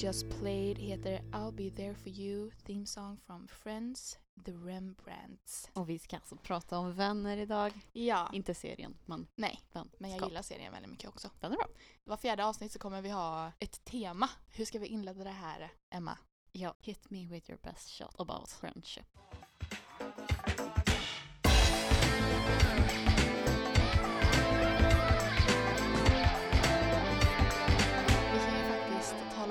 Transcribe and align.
Just 0.00 0.30
played 0.30 0.78
heter 0.78 1.20
I'll 1.32 1.52
be 1.52 1.70
there 1.70 1.94
for 1.94 2.08
you, 2.08 2.50
theme 2.64 2.86
song 2.86 3.18
from 3.26 3.48
Friends, 3.48 4.18
The 4.44 4.52
Rembrandts. 4.52 5.70
Och 5.72 5.88
vi 5.88 5.98
ska 5.98 6.16
alltså 6.16 6.36
prata 6.36 6.78
om 6.78 6.92
vänner 6.94 7.36
idag. 7.36 7.72
Ja, 7.92 8.30
Inte 8.32 8.54
serien, 8.54 8.96
men 9.06 9.26
nej, 9.34 9.60
vän. 9.72 9.90
men 9.98 10.10
jag 10.10 10.28
gillar 10.28 10.42
serien 10.42 10.72
väldigt 10.72 10.90
mycket 10.90 11.08
också. 11.08 11.30
Den 11.40 11.52
är 11.52 11.56
bra. 11.56 11.66
Var 12.04 12.16
fjärde 12.16 12.44
avsnitt 12.46 12.72
så 12.72 12.78
kommer 12.78 13.02
vi 13.02 13.10
ha 13.10 13.52
ett 13.58 13.84
tema. 13.84 14.30
Hur 14.48 14.64
ska 14.64 14.78
vi 14.78 14.86
inleda 14.86 15.24
det 15.24 15.30
här, 15.30 15.72
Emma? 15.90 16.18
Ja, 16.52 16.74
hit 16.80 17.10
me 17.10 17.26
with 17.26 17.50
your 17.50 17.60
best 17.62 17.88
shot 17.90 18.20
about 18.20 18.50
friendship. 18.50 19.06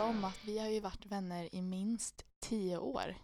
Om 0.10 0.26
att 0.26 0.44
vi 0.46 0.58
har 0.60 0.68
ju 0.68 0.80
varit 0.80 1.06
vänner 1.06 1.56
i 1.56 1.62
minst 1.62 2.26
tio 2.40 2.78
år. 2.78 3.16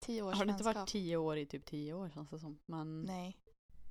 Tio 0.00 0.22
års 0.22 0.34
Har 0.38 0.44
det 0.44 0.50
inte 0.50 0.64
vänskap. 0.64 0.76
varit 0.82 0.88
tio 0.88 1.16
år 1.16 1.36
i 1.36 1.46
typ 1.46 1.64
tio 1.64 1.94
år 1.94 2.10
känns 2.10 2.30
det 2.30 2.38
som. 2.38 2.58
Men, 2.66 3.02
nej. 3.02 3.38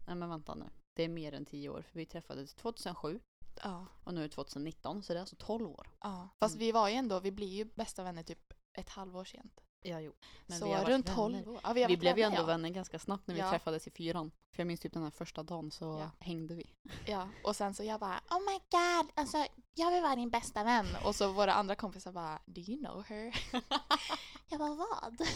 Nej. 0.08 0.16
men 0.16 0.30
vänta 0.30 0.56
nu. 0.56 0.70
Det 0.94 1.04
är 1.04 1.10
mer 1.10 1.34
än 1.34 1.46
tio 1.46 1.70
år. 1.70 1.82
För 1.82 2.00
vi 2.00 2.06
träffades 2.06 2.56
2007 2.56 3.20
Ja. 3.64 3.86
och 4.04 4.14
nu 4.14 4.20
är 4.20 4.24
det 4.28 4.34
2019 4.34 5.04
så 5.04 5.14
det 5.14 5.20
är 5.20 5.22
alltså 5.22 5.36
12 5.40 5.70
år. 5.70 5.90
ja. 6.02 6.30
Fast 6.40 6.56
Mm. 6.56 6.60
vi 6.66 6.72
var 6.72 6.90
ju 6.90 6.96
ändå, 6.96 7.20
vi 7.20 7.32
blir 7.32 7.48
ju 7.48 7.66
bästa 7.66 8.04
vänner 8.04 8.24
typ 8.24 8.54
ett 8.74 8.90
halvår 8.90 9.24
sent. 9.26 9.62
Ja, 9.82 10.00
jo. 10.02 10.14
Men 10.48 10.60
så 10.60 10.66
vi 10.66 10.72
runt 10.74 11.08
vänner. 11.10 11.16
12 11.16 11.50
år. 11.50 11.60
Ja, 11.64 11.74
vi 11.74 11.86
Vi 11.86 11.98
blev 11.98 12.18
ju 12.18 12.24
ändå 12.24 12.38
ja. 12.42 12.46
vänner 12.46 12.70
ganska 12.70 13.00
snabbt 13.00 13.28
när 13.28 13.34
vi 13.36 13.40
Ja. 13.42 13.50
träffades 13.50 13.88
i 13.88 13.92
fyran. 13.92 14.32
För 14.52 14.60
jag 14.62 14.68
minns 14.68 14.80
typ 14.80 14.94
den 14.94 15.04
här 15.04 15.10
första 15.12 15.44
dagen 15.44 15.72
så 15.72 16.10
hängde 16.20 16.56
vi. 16.56 16.66
Ja, 17.06 17.30
och 17.44 17.56
sen 17.56 17.74
så 17.74 17.84
jag 17.84 18.00
bara 18.00 18.22
oh 18.30 18.40
my 18.40 18.60
god, 18.72 19.12
alltså 19.16 19.46
jag 19.74 19.92
vill 19.92 20.02
vara 20.02 20.16
din 20.16 20.30
bästa 20.30 20.64
vän. 20.64 20.86
Och 21.06 21.16
så 21.16 21.32
våra 21.32 21.54
andra 21.54 21.76
kompisar 21.76 22.12
bara 22.12 22.40
do 22.46 22.62
you 22.62 22.78
know 22.86 23.04
her? 23.04 23.36
jag 24.50 24.60
bara 24.60 24.76
vad? 24.76 25.22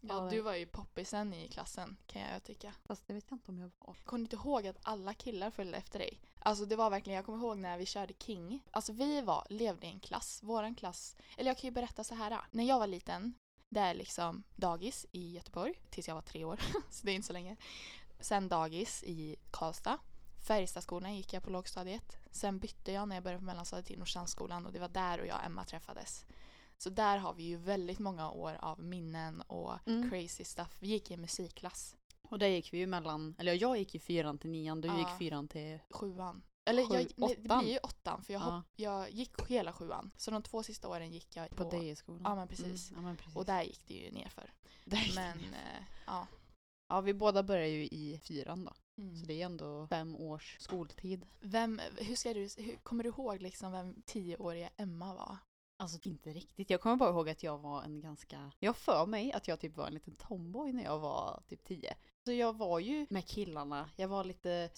ja, 0.00 0.28
du 0.30 0.40
var 0.40 0.54
ju 0.54 0.66
poppisen 0.66 1.34
i 1.34 1.48
klassen 1.48 1.96
kan 2.06 2.22
jag 2.22 2.44
tycka. 2.44 2.74
Fast 2.84 3.06
det 3.06 3.14
vet 3.14 3.24
jag 3.28 3.36
inte 3.36 3.50
om 3.50 3.58
jag 3.58 3.70
var. 3.78 3.94
Kommer 4.04 4.18
du 4.18 4.22
inte 4.24 4.36
ihåg 4.36 4.66
att 4.66 4.78
alla 4.82 5.14
killar 5.14 5.50
följde 5.50 5.78
efter 5.78 5.98
dig? 5.98 6.20
Alltså 6.38 6.64
det 6.64 6.76
var 6.76 6.90
verkligen, 6.90 7.16
jag 7.16 7.24
kommer 7.24 7.38
ihåg 7.38 7.58
när 7.58 7.78
vi 7.78 7.86
körde 7.86 8.14
King. 8.18 8.62
Alltså 8.70 8.92
vi 8.92 9.20
var, 9.20 9.46
levde 9.50 9.86
i 9.86 9.90
en 9.90 10.00
klass, 10.00 10.40
våran 10.42 10.74
klass. 10.74 11.16
Eller 11.36 11.50
jag 11.50 11.58
kan 11.58 11.68
ju 11.68 11.72
berätta 11.72 12.04
så 12.04 12.14
här. 12.14 12.40
När 12.50 12.64
jag 12.64 12.78
var 12.78 12.86
liten, 12.86 13.34
det 13.68 13.80
är 13.80 13.94
liksom 13.94 14.42
dagis 14.56 15.06
i 15.12 15.32
Göteborg 15.32 15.80
tills 15.90 16.08
jag 16.08 16.14
var 16.14 16.22
tre 16.22 16.44
år. 16.44 16.60
så 16.90 17.06
det 17.06 17.12
är 17.12 17.14
inte 17.14 17.26
så 17.26 17.32
länge. 17.32 17.56
Sen 18.20 18.48
dagis 18.48 19.04
i 19.04 19.36
Karlstad. 19.50 19.98
Färjestadskolan 20.46 21.16
gick 21.16 21.32
jag 21.32 21.42
på 21.42 21.50
lågstadiet. 21.50 22.16
Sen 22.30 22.58
bytte 22.58 22.92
jag 22.92 23.08
när 23.08 23.16
jag 23.16 23.22
började 23.22 23.38
på 23.38 23.44
mellanstadiet 23.44 23.86
till 23.86 23.98
Norrsandsskolan 23.98 24.66
och 24.66 24.72
det 24.72 24.78
var 24.78 24.88
där 24.88 25.20
och 25.20 25.26
jag 25.26 25.36
och 25.36 25.44
Emma 25.44 25.64
träffades. 25.64 26.24
Så 26.82 26.90
där 26.90 27.18
har 27.18 27.34
vi 27.34 27.42
ju 27.42 27.56
väldigt 27.56 27.98
många 27.98 28.30
år 28.30 28.56
av 28.60 28.80
minnen 28.82 29.40
och 29.40 29.88
Mm. 29.88 30.10
crazy 30.10 30.44
stuff. 30.44 30.76
Vi 30.80 30.88
gick 30.88 31.10
i 31.10 31.14
en 31.14 31.20
musikklass. 31.20 31.96
Och 32.22 32.38
där 32.38 32.46
gick 32.46 32.72
vi 32.72 32.78
ju 32.78 32.86
mellan, 32.86 33.34
eller 33.38 33.54
jag 33.62 33.78
gick 33.78 33.94
i 33.94 33.98
fyran 33.98 34.38
till 34.38 34.50
nian, 34.50 34.80
du 34.80 34.88
Ja. 34.88 34.98
gick 34.98 35.18
fyran 35.18 35.48
till... 35.48 35.78
Sjuan. 35.90 36.42
Eller 36.64 36.84
Sju- 36.86 36.94
jag, 36.94 37.06
nej, 37.16 37.36
det 37.38 37.48
blir 37.60 37.72
ju 37.72 37.78
åttan 37.78 38.22
för 38.24 38.32
jag, 38.32 38.42
Ja. 38.42 38.44
hopp, 38.56 38.64
jag 38.76 39.10
gick 39.10 39.40
hela 39.48 39.72
sjuan. 39.72 40.10
Så 40.16 40.30
de 40.30 40.42
två 40.42 40.62
sista 40.62 40.88
åren 40.88 41.10
gick 41.12 41.36
jag 41.36 41.50
På 41.50 41.64
på... 41.64 41.70
dig 41.70 41.88
i 41.88 41.96
skolan. 41.96 42.22
Ja 42.24 42.34
men 42.34 42.48
precis. 42.48 42.90
Mm, 42.90 43.02
ja, 43.02 43.08
men 43.08 43.16
precis. 43.16 43.36
Och 43.36 43.44
där 43.44 43.62
gick 43.62 43.86
det 43.86 43.94
ju 43.94 44.10
nerför. 44.10 44.52
Där 44.84 45.12
Men 45.14 45.38
ner. 45.38 45.44
eh, 45.46 45.84
ja. 46.06 46.26
Ja, 46.88 47.00
vi 47.00 47.14
båda 47.14 47.42
började 47.42 47.68
ju 47.68 47.84
i 47.84 48.20
fyran 48.24 48.64
då. 48.64 48.72
Mm. 49.02 49.16
Så 49.16 49.26
det 49.26 49.42
är 49.42 49.46
ändå 49.46 49.86
fem 49.86 50.16
års 50.16 50.56
skoltid. 50.60 51.26
Vem, 51.40 51.80
hur 51.96 52.16
ska 52.16 52.34
du, 52.34 52.48
hur, 52.58 52.76
kommer 52.76 53.04
du 53.04 53.08
ihåg 53.08 53.42
liksom 53.42 53.72
vem 53.72 54.02
tioåriga 54.06 54.70
Emma 54.76 55.14
var? 55.14 55.36
Alltså 55.80 55.98
inte 56.02 56.30
riktigt. 56.32 56.70
Jag 56.70 56.80
kommer 56.80 56.96
bara 56.96 57.10
ihåg 57.10 57.28
att 57.28 57.42
jag 57.42 57.58
var 57.58 57.82
en 57.82 58.00
ganska... 58.00 58.52
Jag 58.58 58.68
har 58.68 58.74
för 58.74 59.06
mig 59.06 59.32
att 59.32 59.48
jag 59.48 59.60
typ 59.60 59.76
var 59.76 59.86
en 59.86 59.94
liten 59.94 60.14
tomboy 60.14 60.72
när 60.72 60.84
jag 60.84 60.98
var 60.98 61.42
typ 61.48 61.64
tio. 61.64 61.94
Så 62.24 62.32
jag 62.32 62.56
var 62.56 62.78
ju 62.78 63.06
med 63.10 63.26
killarna. 63.26 63.90
Jag 63.96 64.08
var 64.08 64.24
lite 64.24 64.70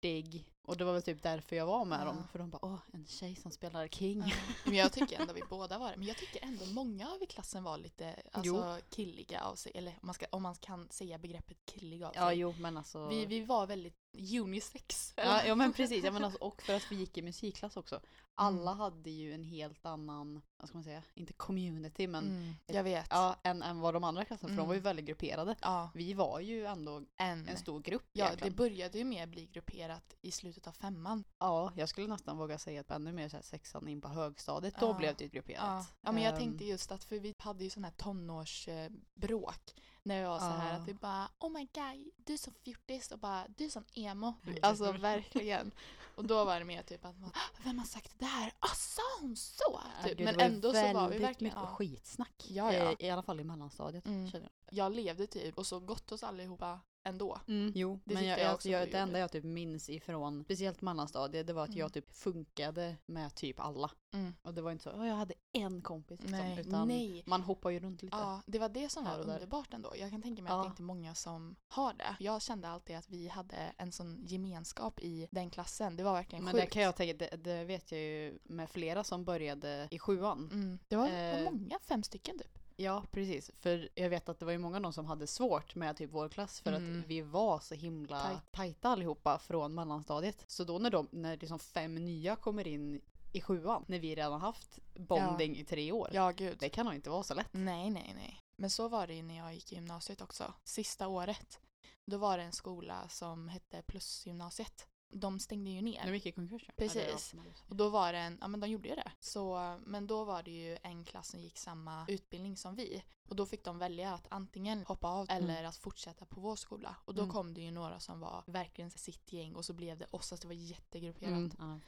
sportig. 0.00 0.44
Och 0.62 0.76
det 0.76 0.84
var 0.84 0.92
väl 0.92 1.02
typ 1.02 1.22
därför 1.22 1.56
jag 1.56 1.66
var 1.66 1.84
med 1.84 2.00
Ja. 2.00 2.04
dem. 2.04 2.24
För 2.32 2.38
de 2.38 2.50
bara 2.50 2.64
åh, 2.64 2.78
en 2.92 3.06
tjej 3.06 3.36
som 3.36 3.50
spelar 3.50 3.88
King. 3.88 4.24
Men 4.64 4.74
jag 4.74 4.92
tycker 4.92 5.20
ändå 5.20 5.32
vi 5.34 5.42
båda 5.50 5.78
var 5.78 5.90
det. 5.90 5.96
Men 5.96 6.06
jag 6.06 6.16
tycker 6.16 6.44
ändå 6.44 6.66
många 6.66 7.08
av 7.10 7.22
i 7.22 7.26
klassen 7.26 7.64
var 7.64 7.78
lite 7.78 8.14
alltså, 8.32 8.78
killiga 8.90 9.40
av 9.40 9.54
sig. 9.54 9.72
Eller 9.74 9.90
om 9.92 9.98
man, 10.06 10.14
ska, 10.14 10.26
om 10.30 10.42
man 10.42 10.54
kan 10.54 10.88
säga 10.90 11.18
begreppet 11.18 11.56
killiga 11.66 12.08
av 12.08 12.12
Ja, 12.16 12.28
sig. 12.28 12.38
jo 12.38 12.54
men 12.60 12.76
alltså... 12.76 13.08
vi, 13.08 13.26
vi 13.26 13.40
var 13.40 13.66
väldigt 13.66 13.96
unisex. 14.42 15.12
Ja, 15.16 15.44
ja 15.44 15.54
men 15.54 15.72
precis, 15.72 16.04
ja, 16.04 16.10
men 16.10 16.24
alltså, 16.24 16.38
och 16.44 16.62
för 16.62 16.74
att 16.74 16.92
vi 16.92 16.96
gick 16.96 17.18
i 17.18 17.22
musikklass 17.22 17.76
också. 17.76 18.00
Alla 18.38 18.70
Mm. 18.72 18.78
hade 18.80 19.10
ju 19.10 19.32
en 19.34 19.42
helt 19.44 19.86
annan, 19.86 20.42
vad 20.56 20.68
ska 20.68 20.76
man 20.78 20.84
säga, 20.84 21.02
inte 21.14 21.32
community 21.32 22.06
men 22.06 22.24
Mm, 22.24 22.52
jag 22.66 22.84
vet. 22.84 23.06
ja, 23.10 23.36
än, 23.42 23.62
än 23.62 23.80
vad 23.80 23.94
de 23.94 24.04
andra 24.04 24.24
klasserna, 24.24 24.48
för 24.48 24.56
de 24.56 24.66
var 24.66 24.74
ju 24.74 24.78
Mm. 24.78 24.84
väldigt 24.84 25.04
grupperade. 25.04 25.56
ja. 25.62 25.90
Vi 25.94 26.14
var 26.14 26.40
ju 26.40 26.66
ändå 26.66 27.02
En, 27.16 27.48
en 27.48 27.56
stor 27.56 27.80
grupp 27.80 28.02
ja, 28.12 28.24
det 28.24 28.28
egentligen. 28.28 28.54
började 28.56 28.98
ju 28.98 29.04
mer 29.04 29.26
bli 29.26 29.46
grupperat 29.46 29.85
i 30.22 30.30
slutet 30.30 30.66
av 30.66 30.72
femman. 30.72 31.24
Ja, 31.38 31.72
jag 31.76 31.88
skulle 31.88 32.06
nästan 32.06 32.36
våga 32.36 32.58
säga 32.58 32.80
att 32.80 32.90
ännu 32.90 33.12
mer 33.12 33.28
så 33.28 33.36
här 33.36 33.42
sexan 33.42 33.88
in 33.88 34.00
på 34.00 34.08
högstadiet, 34.08 34.74
då 34.80 34.86
Ja. 34.86 34.92
blev 34.92 35.16
det 35.16 35.28
grupperat. 35.28 35.62
Ja. 35.64 35.86
ja, 36.00 36.12
men 36.12 36.22
jag 36.22 36.32
Ehm, 36.32 36.38
tänkte 36.38 36.64
just 36.64 36.92
att 36.92 37.04
för 37.04 37.18
vi 37.18 37.32
hade 37.38 37.64
ju 37.64 37.70
sån 37.70 37.84
här 37.84 37.90
tonårsbråk. 37.96 39.74
När 40.02 40.16
jag 40.20 40.28
var 40.28 40.38
så 40.38 40.44
här 40.44 40.70
Ja. 40.72 40.76
att 40.80 40.88
vi 40.88 40.94
bara 40.94 41.28
oh 41.38 41.50
my 41.52 41.68
god, 41.74 42.10
du 42.16 42.32
är 42.32 42.36
som 42.38 42.54
fjortis 42.64 43.10
och 43.12 43.18
bara 43.18 43.44
du 43.56 43.64
är 43.64 43.68
som 43.68 43.84
emo. 43.94 44.34
Alltså 44.62 44.92
verkligen. 44.92 45.72
Och 46.16 46.24
då 46.24 46.44
var 46.44 46.58
det 46.58 46.64
mer 46.64 46.82
typ 46.82 47.04
att 47.04 47.18
man, 47.18 47.30
"Ah, 47.34 47.60
vem 47.64 47.78
har 47.78 47.86
sagt 47.86 48.18
det 48.18 48.24
där? 48.24 48.52
Ah, 48.58 48.74
sa 48.74 49.02
hon 49.20 49.36
så? 49.36 49.80
Typ. 50.04 50.18
Men 50.20 50.40
ändå 50.40 50.72
så 50.72 50.92
var 50.92 51.08
vi 51.08 51.18
verkligen, 51.18 51.54
mycket 51.58 51.70
skitsnack. 51.76 52.44
Ja, 52.48 52.72
ja. 52.72 52.92
Eh, 52.92 53.06
I 53.06 53.10
alla 53.10 53.22
fall 53.22 53.40
i 53.40 53.44
mellanstadiet. 53.44 54.06
Mm. 54.06 54.30
jag. 54.32 54.42
jag 54.70 54.94
levde 54.94 55.26
typ 55.26 55.58
och 55.58 55.66
så 55.66 55.80
gott 55.80 56.10
hos 56.10 56.22
allihopa 56.22 56.80
ändå. 57.06 57.40
Jo, 57.74 58.00
Det 58.04 58.14
men 58.14 58.24
jag, 58.26 58.38
jag 58.38 58.46
jag, 58.46 58.54
också 58.54 58.68
jag, 58.68 58.82
att 58.82 58.92
det 58.92 58.98
enda 58.98 59.18
jag 59.18 59.32
typ 59.32 59.44
minns 59.44 59.88
ifrån, 59.90 60.44
speciellt 60.44 60.80
mellanstadiet, 60.82 61.46
det 61.46 61.52
var 61.52 61.62
att 61.62 61.68
Mm. 61.68 61.78
jag 61.78 61.92
typ 61.92 62.12
funkade 62.16 62.96
med 63.06 63.34
typ 63.34 63.60
alla. 63.60 63.90
Mm. 64.14 64.34
Och 64.42 64.54
det 64.54 64.62
var 64.62 64.70
inte 64.72 64.84
så, 64.84 64.90
"Åh, 64.94 65.08
jag 65.08 65.14
hade 65.14 65.34
en 65.52 65.82
kompis 65.82 66.20
liksom, 66.20 66.38
Nej, 66.38 66.60
utan 66.60 66.88
nej. 66.88 67.22
man 67.26 67.42
hoppar 67.42 67.70
ju 67.70 67.80
runt 67.80 68.02
lite. 68.02 68.16
Ja, 68.16 68.40
det 68.46 68.58
var 68.58 68.68
det 68.68 68.88
som 68.88 69.04
var 69.04 69.18
underbart 69.20 69.74
ändå. 69.74 69.92
Jag 69.96 70.10
kan 70.10 70.22
tänka 70.22 70.42
mig 70.42 70.50
att 70.52 70.56
Ja. 70.56 70.62
det 70.62 70.68
inte 70.68 70.82
är 70.82 70.84
många 70.84 71.14
som 71.14 71.56
har 71.68 71.94
det. 71.94 72.16
Jag 72.20 72.42
kände 72.42 72.68
alltid 72.68 72.96
att 72.96 73.08
vi 73.08 73.28
hade 73.28 73.56
en 73.76 73.92
sån 73.92 74.24
gemenskap 74.26 75.00
i 75.00 75.28
den 75.30 75.50
klassen. 75.50 75.96
Det 75.96 76.02
var 76.04 76.12
verkligen 76.12 76.44
Men 76.44 76.52
sjukt. 76.54 76.64
det 76.64 76.70
kan 76.70 76.82
jag 76.82 76.96
tänka, 76.96 77.26
det, 77.30 77.36
det 77.36 77.64
vet 77.64 77.92
jag 77.92 78.00
ju 78.00 78.38
med 78.44 78.70
flera 78.70 79.04
som 79.04 79.24
började 79.24 79.88
i 79.90 79.98
sjuan. 79.98 80.48
Mm. 80.52 80.78
Det 80.88 80.96
var, 80.96 81.08
Eh, 81.08 81.44
var 81.44 81.50
många, 81.52 81.78
fem 81.82 82.02
stycken 82.02 82.38
typ. 82.38 82.58
Ja, 82.76 83.04
precis. 83.10 83.50
För 83.58 83.88
jag 83.94 84.10
vet 84.10 84.28
att 84.28 84.38
det 84.38 84.44
var 84.44 84.52
ju 84.52 84.58
många 84.58 84.76
av 84.76 84.82
dem 84.82 84.92
som 84.92 85.06
hade 85.06 85.26
svårt 85.26 85.74
med 85.74 85.96
typ 85.96 86.10
vår 86.12 86.28
klass 86.28 86.60
för 86.60 86.72
Mm. 86.72 87.00
att 87.00 87.06
vi 87.06 87.22
var 87.22 87.58
så 87.60 87.74
himla 87.74 88.20
Tajt. 88.22 88.52
tajta 88.52 88.88
allihopa 88.88 89.38
från 89.38 89.74
mellanstadiet. 89.74 90.44
Så 90.46 90.64
då 90.64 90.78
när, 90.78 90.90
de, 90.90 91.08
när 91.12 91.36
liksom 91.36 91.58
fem 91.58 91.94
nya 91.94 92.36
kommer 92.36 92.66
in 92.66 93.00
i 93.32 93.40
sjuan, 93.40 93.84
när 93.88 93.98
vi 93.98 94.14
redan 94.14 94.40
haft 94.40 94.78
bonding 94.94 95.56
i 95.56 95.64
tre 95.64 95.92
år. 95.92 96.10
Ja, 96.12 96.30
gud. 96.30 96.56
Det 96.60 96.68
kan 96.68 96.86
nog 96.86 96.94
inte 96.94 97.10
vara 97.10 97.22
så 97.22 97.34
lätt. 97.34 97.48
Nej, 97.52 97.90
nej, 97.90 98.12
nej. 98.16 98.40
Men 98.56 98.70
så 98.70 98.88
var 98.88 99.06
det 99.06 99.14
ju 99.14 99.22
när 99.22 99.36
jag 99.36 99.54
gick 99.54 99.72
i 99.72 99.74
gymnasiet 99.74 100.20
också. 100.20 100.52
Sista 100.64 101.08
året. 101.08 101.60
Då 102.04 102.18
var 102.18 102.38
det 102.38 102.44
en 102.44 102.52
skola 102.52 103.08
som 103.08 103.48
hette 103.48 103.82
Plusgymnasiet. 103.82 104.86
De 105.08 105.40
stängde 105.40 105.70
ju 105.70 105.82
ner. 105.82 106.04
De 106.06 106.12
gick 106.14 106.26
i 106.26 106.32
konkurs 106.32 106.64
ja. 106.66 106.72
Precis. 106.76 107.34
Ja, 107.36 107.42
Och 107.68 107.76
då 107.76 107.88
var 107.88 108.12
det 108.12 108.18
en, 108.18 108.38
ja 108.40 108.48
men 108.48 108.60
de 108.60 108.70
gjorde 108.70 108.88
ju 108.88 108.94
det. 108.94 109.12
Så, 109.20 109.76
men 109.86 110.06
då 110.06 110.24
var 110.24 110.42
det 110.42 110.50
ju 110.50 110.78
en 110.82 111.04
klass 111.04 111.28
som 111.28 111.40
gick 111.40 111.58
samma 111.58 112.04
utbildning 112.08 112.56
som 112.56 112.74
vi. 112.74 113.02
Och 113.28 113.36
då 113.36 113.46
fick 113.46 113.64
de 113.64 113.78
välja 113.78 114.14
att 114.14 114.26
antingen 114.30 114.84
hoppa 114.86 115.08
av 115.08 115.26
eller 115.30 115.64
att 115.64 115.76
fortsätta 115.76 116.24
på 116.26 116.40
vår 116.40 116.56
skola. 116.56 116.96
Och 117.04 117.14
då 117.14 117.22
Mm. 117.22 117.32
kom 117.32 117.54
det 117.54 117.60
ju 117.60 117.70
några 117.70 118.00
som 118.00 118.20
var 118.20 118.44
verkligen 118.46 118.90
sitt 118.90 119.32
gäng 119.32 119.54
och 119.54 119.64
så 119.64 119.72
blev 119.72 119.98
det 119.98 120.06
oss, 120.10 120.32
alltså 120.32 120.48
det 120.48 120.54
var 120.54 120.60
jättegrupperat. 120.62 121.32
Mm. 121.32 121.52
Ja. 121.58 121.78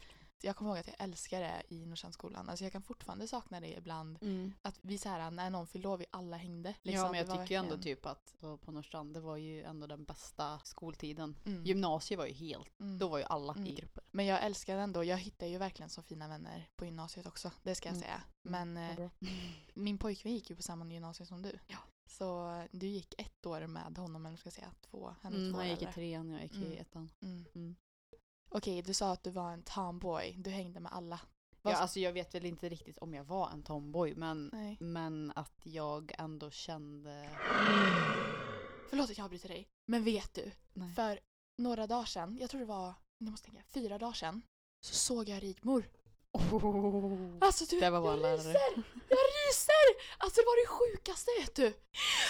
Jag 0.41 0.57
kommer 0.57 0.71
ihåg 0.71 0.79
att 0.79 0.87
jag 0.87 0.97
älskar 0.99 1.41
det 1.41 1.63
i 1.69 1.87
Norrsandsskolan. 1.87 2.49
Alltså 2.49 2.65
jag 2.65 2.73
kan 2.73 2.83
fortfarande 2.83 3.29
sakna 3.29 3.61
det 3.61 3.77
ibland. 3.77 4.19
Mm. 4.23 4.53
Att 4.63 4.79
vi 4.83 4.99
så 4.99 5.09
här, 5.09 5.31
när 5.31 5.51
någon 5.51 5.67
fyllde 5.67 5.97
vi 5.97 6.07
alla 6.11 6.37
hängde. 6.37 6.75
Liksom, 6.83 7.05
ja, 7.05 7.11
men 7.11 7.19
jag 7.19 7.31
tycker 7.41 7.55
ju 7.55 7.57
ändå 7.57 7.75
verkligen- 7.77 7.97
typ 7.97 8.07
att 8.07 8.35
på 8.61 8.73
Norrstrand, 8.73 9.15
det 9.15 9.21
var 9.21 9.37
ju 9.37 9.63
ändå 9.63 9.87
den 9.87 10.05
bästa 10.05 10.59
skoltiden. 10.65 11.37
Mm. 11.47 11.65
Gymnasiet 11.65 12.19
var 12.19 12.27
ju 12.27 12.33
helt, 12.35 12.81
Mm. 12.81 12.99
då 12.99 13.09
var 13.09 13.19
ju 13.19 13.25
alla 13.25 13.53
Mm. 13.53 13.67
i 13.67 13.75
grupper. 13.75 14.05
Men 14.11 14.27
jag 14.27 14.43
älskar 14.45 14.77
det 14.77 14.83
ändå. 14.83 15.05
Jag 15.05 15.17
hittar 15.19 15.47
ju 15.47 15.59
verkligen 15.59 15.91
så 15.91 16.03
fina 16.03 16.29
vänner 16.29 16.69
på 16.77 16.85
gymnasiet 16.85 17.27
också. 17.27 17.51
Det 17.63 17.75
ska 17.75 17.89
jag 17.89 17.97
Mm. 17.97 18.03
säga. 18.03 18.23
Men 18.43 18.75
Vad 18.75 19.01
eh, 19.05 19.11
min 19.75 19.99
pojkvän 19.99 20.33
gick 20.33 20.51
ju 20.51 20.57
på 20.57 20.63
samma 20.63 20.87
gymnasium 20.93 21.27
som 21.27 21.43
du. 21.43 21.59
Ja. 21.67 21.79
Så 22.07 22.63
du 22.71 22.87
gick 22.87 23.15
ett 23.19 23.47
år 23.47 23.67
med 23.67 23.99
honom, 23.99 24.27
eller 24.27 24.37
ska 24.37 24.47
jag 24.47 24.53
säga 24.55 24.73
två. 24.91 25.15
Han 25.21 25.33
är 25.33 25.37
Mm, 25.39 25.53
två 25.53 25.59
han 25.59 25.69
gick 25.69 25.83
i 25.83 25.87
trean, 25.87 26.31
jag 26.31 26.43
gick 26.43 26.55
Mm. 26.55 26.73
i 26.73 26.77
ettan. 26.77 27.11
Mm. 27.23 27.45
Mm. 27.55 27.77
Okej, 28.49 28.83
du 28.83 28.95
sa 28.95 29.13
att 29.13 29.23
du 29.25 29.31
var 29.31 29.53
en 29.53 29.63
tomboy. 29.63 30.35
Du 30.39 30.51
hängde 30.51 30.81
med 30.81 30.93
alla. 30.93 31.21
Vad- 31.63 31.75
Ja, 31.75 31.79
alltså 31.79 32.01
jag 32.01 32.13
vet 32.13 32.35
väl 32.35 32.45
inte 32.47 32.69
riktigt 32.69 32.99
om 32.99 33.15
jag 33.15 33.25
var 33.25 33.51
en 33.51 33.63
tomboy, 33.63 34.15
men, 34.15 34.51
Nej. 34.53 34.77
men 34.81 35.33
att 35.37 35.61
jag 35.63 36.13
ändå 36.19 36.51
kände... 36.51 37.31
Förlåt 38.91 39.11
att 39.11 39.19
jag 39.19 39.25
avbryter 39.25 39.49
dig. 39.49 39.69
Men 39.87 40.05
vet 40.05 40.35
du? 40.35 40.51
Nej. 40.73 40.95
För 40.95 41.21
några 41.59 41.87
dagar 41.87 42.05
sedan, 42.05 42.37
jag 42.41 42.51
tror 42.51 42.61
det 42.61 42.67
var, 42.67 42.95
jag 43.19 43.31
måste 43.31 43.47
tänka, 43.47 43.63
fyra 43.69 43.99
dagar 43.99 44.13
sedan. 44.13 44.43
Så 44.81 44.95
såg 44.95 45.29
jag 45.29 45.43
Rigmor. 45.43 45.89
Oh. 46.33 47.39
Alltså 47.41 47.65
du, 47.65 47.81
Det 47.81 47.91
var 47.91 48.11
jag 48.11 48.19
lärare. 48.19 48.37
ryser! 48.37 48.83
Jag 49.09 49.19
ryser! 49.19 50.15
Alltså 50.19 50.41
det 50.41 50.45
var 50.47 50.63
det 50.63 50.69
sjukaste 50.69 51.31
vet 51.41 51.55
du! 51.55 51.75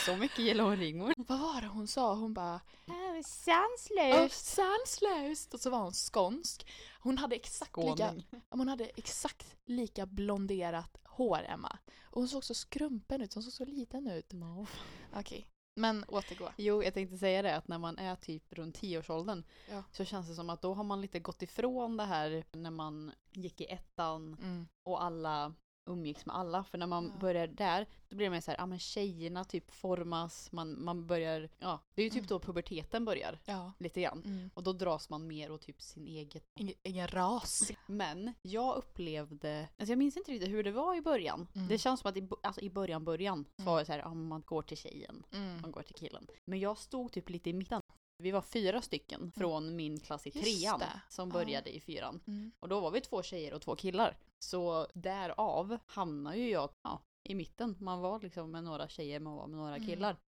Så 0.06 0.16
mycket 0.16 0.38
gillar 0.38 0.64
hon 0.64 0.76
ringor. 0.76 1.14
Vad 1.16 1.40
var 1.40 1.60
det 1.60 1.66
hon 1.66 1.88
sa? 1.88 2.14
Hon 2.14 2.34
bara 2.34 2.60
"Åh, 2.88 3.22
Sanslöst. 3.24 4.46
sanslöst! 4.46 5.54
Och 5.54 5.60
så 5.60 5.70
var 5.70 5.78
hon 5.78 5.92
skånsk. 5.92 6.66
Hon 7.00 7.18
hade 7.18 7.36
exakt 7.36 7.76
lika, 7.76 8.08
Skåning. 8.08 8.26
Men 8.30 8.58
hon 8.58 8.68
hade 8.68 8.84
exakt 8.84 9.46
lika 9.66 10.06
blonderat 10.06 10.96
hår 11.04 11.44
Emma. 11.48 11.78
Och 12.02 12.20
hon 12.20 12.28
såg 12.28 12.44
så 12.44 12.54
skrumpen 12.54 13.20
ut, 13.22 13.34
hon 13.34 13.42
såg 13.42 13.52
så 13.52 13.64
liten 13.64 14.06
ut. 14.06 14.32
No. 14.32 14.66
Okej, 15.14 15.48
men 15.78 16.04
återgå. 16.08 16.48
Jo, 16.56 16.82
jag 16.82 16.94
tänkte 16.94 17.18
säga 17.18 17.42
det 17.42 17.56
att 17.56 17.68
när 17.68 17.78
man 17.78 17.98
är 17.98 18.16
typ 18.16 18.52
runt 18.52 18.74
tioårsåldern 18.74 19.42
Ja. 19.70 19.82
så 19.92 20.04
känns 20.04 20.28
det 20.28 20.34
som 20.34 20.50
att 20.50 20.62
då 20.62 20.74
har 20.74 20.84
man 20.84 21.00
lite 21.00 21.18
gått 21.20 21.42
ifrån 21.42 21.96
det 21.96 22.04
här 22.04 22.44
när 22.52 22.70
man 22.70 23.12
gick 23.32 23.60
i 23.60 23.64
ettan 23.64 24.36
Mm. 24.42 24.68
och 24.82 25.02
alla 25.02 25.54
umgicks 25.88 26.26
med 26.26 26.36
alla. 26.36 26.64
För 26.64 26.78
när 26.78 26.86
man 26.86 27.04
Ja. 27.14 27.20
börjar 27.20 27.46
där, 27.46 27.86
då 28.08 28.16
blir 28.16 28.30
mer 28.30 28.40
så 28.40 28.50
här, 28.50 28.58
ja 28.58 28.66
men 28.66 28.78
tjejerna 28.78 29.44
typ 29.44 29.70
formas, 29.70 30.52
man, 30.52 30.84
man 30.84 31.06
börjar, 31.06 31.48
ja, 31.58 31.80
det 31.94 32.02
är 32.02 32.04
ju 32.04 32.10
typ 32.10 32.18
Mm. 32.18 32.26
då 32.28 32.38
puberteten 32.40 33.04
börjar, 33.04 33.38
Ja. 33.44 33.72
lite 33.78 34.00
grann. 34.00 34.22
Mm. 34.24 34.50
Och 34.54 34.62
då 34.62 34.72
dras 34.72 35.10
man 35.10 35.26
mer 35.26 35.50
åt 35.52 35.62
typ 35.62 35.82
sin 35.82 36.06
egen. 36.06 36.42
Ingen, 36.58 36.74
ingen 36.82 37.08
ras. 37.08 37.70
Men 37.86 38.34
jag 38.42 38.76
upplevde, 38.76 39.68
alltså 39.78 39.92
jag 39.92 39.98
minns 39.98 40.16
inte 40.16 40.32
riktigt 40.32 40.48
hur 40.50 40.64
det 40.64 40.72
var 40.72 40.94
i 40.96 41.00
början. 41.02 41.48
Mm. 41.54 41.68
Det 41.68 41.78
känns 41.78 42.00
som 42.00 42.10
att 42.10 42.16
i, 42.16 42.28
alltså 42.42 42.60
i 42.60 42.70
början, 42.70 43.04
början, 43.04 43.44
så 43.56 43.62
Mm. 43.62 43.72
var 43.72 43.78
det 43.78 43.84
så 43.86 43.92
här, 43.92 43.98
ja 43.98 44.14
man 44.14 44.42
går 44.46 44.62
till 44.62 44.76
tjejen, 44.76 45.24
Mm. 45.32 45.60
man 45.62 45.70
går 45.72 45.82
till 45.82 45.94
killen. 45.94 46.26
Men 46.44 46.60
jag 46.60 46.78
stod 46.78 47.12
typ 47.12 47.28
lite 47.30 47.50
i 47.50 47.52
mitten. 47.52 47.82
Vi 48.22 48.30
var 48.30 48.42
fyra 48.42 48.82
stycken 48.82 49.32
från 49.36 49.76
min 49.76 50.00
klass 50.00 50.26
i 50.26 50.30
Just 50.30 50.44
trean 50.44 50.78
det. 50.78 51.00
som 51.08 51.28
Ja. 51.28 51.32
började 51.32 51.76
i 51.76 51.80
fyran. 51.80 52.20
Mm. 52.26 52.52
Och 52.60 52.68
då 52.68 52.80
var 52.80 52.90
vi 52.90 53.00
två 53.00 53.22
tjejer 53.22 53.54
och 53.54 53.62
två 53.62 53.76
killar. 53.76 54.16
Så 54.38 54.86
därav 54.94 55.78
hamnar 55.86 56.34
ju 56.34 56.50
jag 56.50 56.70
ja, 56.82 57.00
i 57.22 57.34
mitten. 57.34 57.76
Man 57.80 58.00
var 58.00 58.20
liksom 58.20 58.50
med 58.50 58.64
några 58.64 58.88
tjejer, 58.88 59.20
man 59.20 59.34
var 59.36 59.46
med 59.46 59.58
några 59.58 59.76
Mm. 59.76 59.88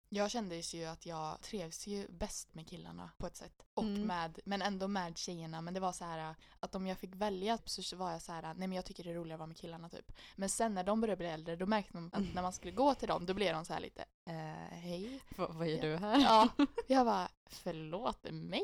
Jag 0.09 0.31
kände 0.31 0.57
ju 0.57 0.85
att 0.85 1.07
jag 1.07 1.41
trevs 1.41 1.87
ju 1.87 2.07
bäst 2.09 2.55
med 2.55 2.69
killarna 2.69 3.11
på 3.19 3.27
ett 3.27 3.37
sätt. 3.37 3.63
Och 3.75 3.83
Mm. 3.85 4.03
med, 4.07 4.39
men 4.45 4.63
ändå 4.63 4.89
med 4.89 5.19
tjejerna. 5.19 5.61
Men 5.61 5.75
det 5.75 5.81
var 5.81 5.93
så 5.93 6.05
här 6.05 6.35
att 6.61 6.75
om 6.75 6.87
jag 6.87 6.99
fick 6.99 7.15
välja 7.15 7.59
så 7.65 7.97
var 7.97 8.13
jag 8.13 8.23
så 8.23 8.33
här, 8.33 8.43
nej 8.43 8.55
men 8.69 8.73
jag 8.73 8.85
tycker 8.85 9.05
det 9.05 9.11
är 9.11 9.15
roligare 9.15 9.35
att 9.35 9.39
vara 9.39 9.47
med 9.47 9.57
killarna 9.57 9.89
typ. 9.89 10.13
Men 10.37 10.49
sen 10.49 10.75
när 10.75 10.85
de 10.85 11.01
började 11.01 11.17
bli 11.17 11.27
äldre 11.27 11.57
då 11.57 11.67
märkte 11.67 11.97
man 11.97 12.11
att 12.13 12.35
när 12.35 12.43
man 12.43 12.53
skulle 12.53 12.73
gå 12.73 12.95
till 12.95 13.09
dem 13.09 13.27
då 13.27 13.35
blev 13.35 13.55
de 13.55 13.65
så 13.65 13.73
här 13.73 13.81
lite, 13.81 14.05
eh, 14.27 14.77
hej. 14.79 15.21
V- 15.29 15.45
vad 15.49 15.69
gör 15.69 15.83
du 15.83 15.97
här? 15.97 16.21
Ja, 16.21 16.49
jag 16.87 17.07
bara, 17.07 17.29
förlåt 17.47 18.27
mig? 18.31 18.63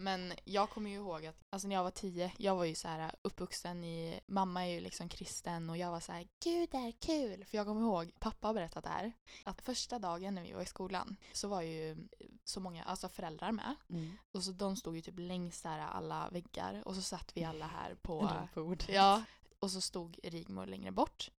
Men 0.00 0.32
jag 0.44 0.70
kommer 0.70 0.90
ju 0.90 0.96
ihåg 0.96 1.26
att, 1.26 1.36
alltså 1.50 1.68
när 1.68 1.76
jag 1.76 1.82
var 1.82 1.90
tio, 1.90 2.32
jag 2.36 2.56
var 2.56 2.64
ju 2.64 2.74
så 2.74 2.88
här 2.88 3.14
uppvuxen 3.22 3.84
i, 3.84 4.20
mamma 4.26 4.66
är 4.66 4.70
ju 4.70 4.80
liksom 4.80 5.08
kristen 5.08 5.70
och 5.70 5.76
jag 5.76 5.90
var 5.90 6.00
så 6.00 6.12
här, 6.12 6.28
gud 6.44 6.68
det 6.70 6.76
är 6.76 6.92
kul! 6.92 7.44
För 7.44 7.56
jag 7.56 7.66
kommer 7.66 7.80
ihåg, 7.80 8.12
pappa 8.18 8.46
har 8.46 8.54
berättat 8.54 8.84
det 8.84 8.90
här, 8.90 9.12
att 9.44 9.62
första 9.62 9.98
dagen 9.98 10.34
när 10.34 10.42
vi 10.42 10.52
var 10.52 10.62
i 10.62 10.66
skolan 10.66 11.16
så 11.32 11.48
var 11.48 11.62
ju 11.62 12.08
så 12.44 12.60
många, 12.60 12.84
alltså 12.84 13.08
föräldrar 13.08 13.52
med. 13.52 13.74
Mm. 13.88 14.16
Och 14.32 14.42
så 14.44 14.52
de 14.52 14.76
stod 14.76 14.96
ju 14.96 15.02
typ 15.02 15.18
längst 15.18 15.62
där 15.62 15.78
alla 15.78 16.28
väggar 16.30 16.82
och 16.88 16.94
så 16.94 17.02
satt 17.02 17.32
vi 17.34 17.44
alla 17.44 17.66
här 17.66 17.94
på, 17.94 18.20
Runt 18.34 18.54
bord. 18.54 18.84
ja, 18.88 19.22
och 19.58 19.70
så 19.70 19.80
stod 19.80 20.18
Rigmor 20.22 20.66
längre 20.66 20.90
bort. 20.90 21.30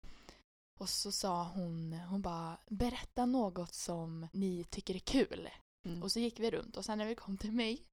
Och 0.79 0.89
så 0.89 1.11
sa 1.11 1.43
hon, 1.43 1.93
hon 1.93 2.21
bara, 2.21 2.57
berätta 2.69 3.25
något 3.25 3.73
som 3.73 4.27
ni 4.33 4.63
tycker 4.63 4.95
är 4.95 4.99
kul. 4.99 5.49
Mm. 5.85 6.03
Och 6.03 6.11
så 6.11 6.19
gick 6.19 6.39
vi 6.39 6.51
runt 6.51 6.77
och 6.77 6.85
sen 6.85 6.97
när 6.97 7.05
vi 7.05 7.15
kom 7.15 7.37
till 7.37 7.51
mig 7.51 7.85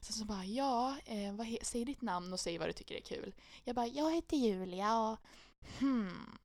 så, 0.00 0.12
så 0.12 0.24
bara 0.24 0.44
ja, 0.44 0.96
eh, 1.04 1.32
vad 1.34 1.56
säg 1.62 1.84
ditt 1.84 2.02
namn 2.02 2.32
och 2.32 2.40
säg 2.40 2.58
vad 2.58 2.68
du 2.68 2.72
tycker 2.72 2.94
är 2.94 3.00
kul. 3.00 3.34
Jag 3.64 3.76
bara, 3.76 3.86
jag 3.86 4.14
heter 4.14 4.36
Julia 4.36 4.98
och 4.98 5.18
hmm, 5.78 6.38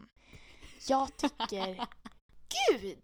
jag 0.88 1.18
tycker 1.18 1.75
Gud! 2.72 3.04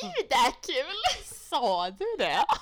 Gud 0.00 0.30
är 0.30 0.50
kul! 0.62 1.24
Sa 1.24 1.90
du 1.90 2.04
det? 2.18 2.44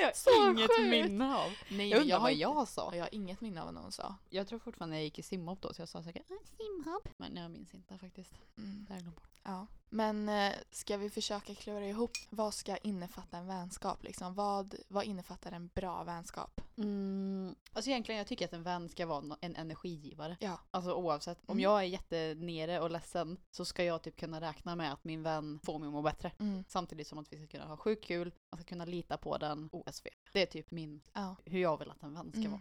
Jag 0.00 0.06
har 0.06 0.12
Så 0.14 0.50
inget 0.50 0.70
sjukt. 0.76 0.90
minne 0.90 1.36
av. 1.36 1.52
Nej, 1.68 1.88
Jag 1.88 2.00
undrar 2.00 2.16
har 2.16 2.22
vad 2.22 2.30
inte- 2.32 2.40
jag 2.42 2.68
sa. 2.68 2.94
Jag 2.94 3.02
har 3.04 3.14
inget 3.14 3.40
minne 3.40 3.60
av 3.60 3.66
vad 3.66 3.74
någon 3.74 3.92
sa. 3.92 4.14
Jag 4.30 4.48
tror 4.48 4.58
fortfarande 4.58 4.96
jag 4.96 5.04
gick 5.04 5.18
i 5.18 5.22
simhopp 5.22 5.60
då 5.62 5.74
så 5.74 5.82
jag 5.82 5.88
sa 5.88 6.02
säkert 6.02 6.30
"Ah, 6.30 6.34
simhopp. 6.58 7.08
Men 7.16 7.36
jag 7.36 7.50
minns 7.50 7.74
inte 7.74 7.98
faktiskt. 7.98 8.32
Mm. 8.58 8.86
Det 8.88 8.94
jag 8.94 9.02
glömt 9.02 9.16
bort. 9.16 9.30
Ja. 9.42 9.66
Men 9.88 10.28
eh, 10.28 10.52
ska 10.70 10.96
vi 10.96 11.10
försöka 11.10 11.54
klura 11.54 11.86
ihop 11.86 12.10
vad 12.30 12.54
ska 12.54 12.76
innefatta 12.76 13.36
en 13.38 13.46
vänskap? 13.46 14.02
Liksom? 14.02 14.34
Vad, 14.34 14.74
vad 14.88 15.04
innefattar 15.04 15.52
en 15.52 15.66
bra 15.74 16.04
vänskap? 16.04 16.60
Mm, 16.76 17.54
alltså 17.72 17.90
egentligen 17.90 18.18
jag 18.18 18.26
tycker 18.26 18.44
att 18.44 18.52
en 18.52 18.62
vän 18.62 18.88
ska 18.88 19.06
vara 19.06 19.36
en 19.40 19.56
energigivare. 19.56 20.36
Ja. 20.40 20.60
Alltså 20.70 20.92
oavsett. 20.94 21.38
Om 21.46 21.52
Mm. 21.52 21.62
jag 21.62 21.78
är 21.80 21.84
jättenere 21.86 22.80
och 22.80 22.90
ledsen 22.90 23.38
så 23.50 23.64
ska 23.64 23.84
jag 23.84 24.02
typ 24.02 24.16
kunna 24.16 24.40
räkna 24.40 24.76
med 24.76 24.92
att 24.92 25.04
min 25.04 25.22
vän 25.22 25.60
får 25.64 25.78
mig 25.78 25.86
att 25.86 25.92
må 25.92 26.02
bättre. 26.02 26.32
Mm. 26.38 26.64
Samtidigt 26.68 27.06
som 27.08 27.18
att 27.18 27.32
vi 27.32 27.36
ska 27.36 27.46
kunna 27.46 27.64
ha 27.64 27.76
sjukt 27.76 28.04
kul, 28.04 28.34
man 28.50 28.58
ska 28.60 28.68
kunna 28.68 28.84
lita 28.84 29.16
på 29.16 29.38
den, 29.38 29.68
OSV. 29.72 30.06
Det 30.32 30.42
är 30.42 30.46
typ 30.46 30.70
min, 30.70 31.00
Ja. 31.12 31.36
hur 31.44 31.60
jag 31.60 31.76
vill 31.78 31.90
att 31.90 32.02
en 32.02 32.14
vän 32.14 32.30
ska 32.30 32.40
Mm. 32.40 32.50
vara. 32.50 32.60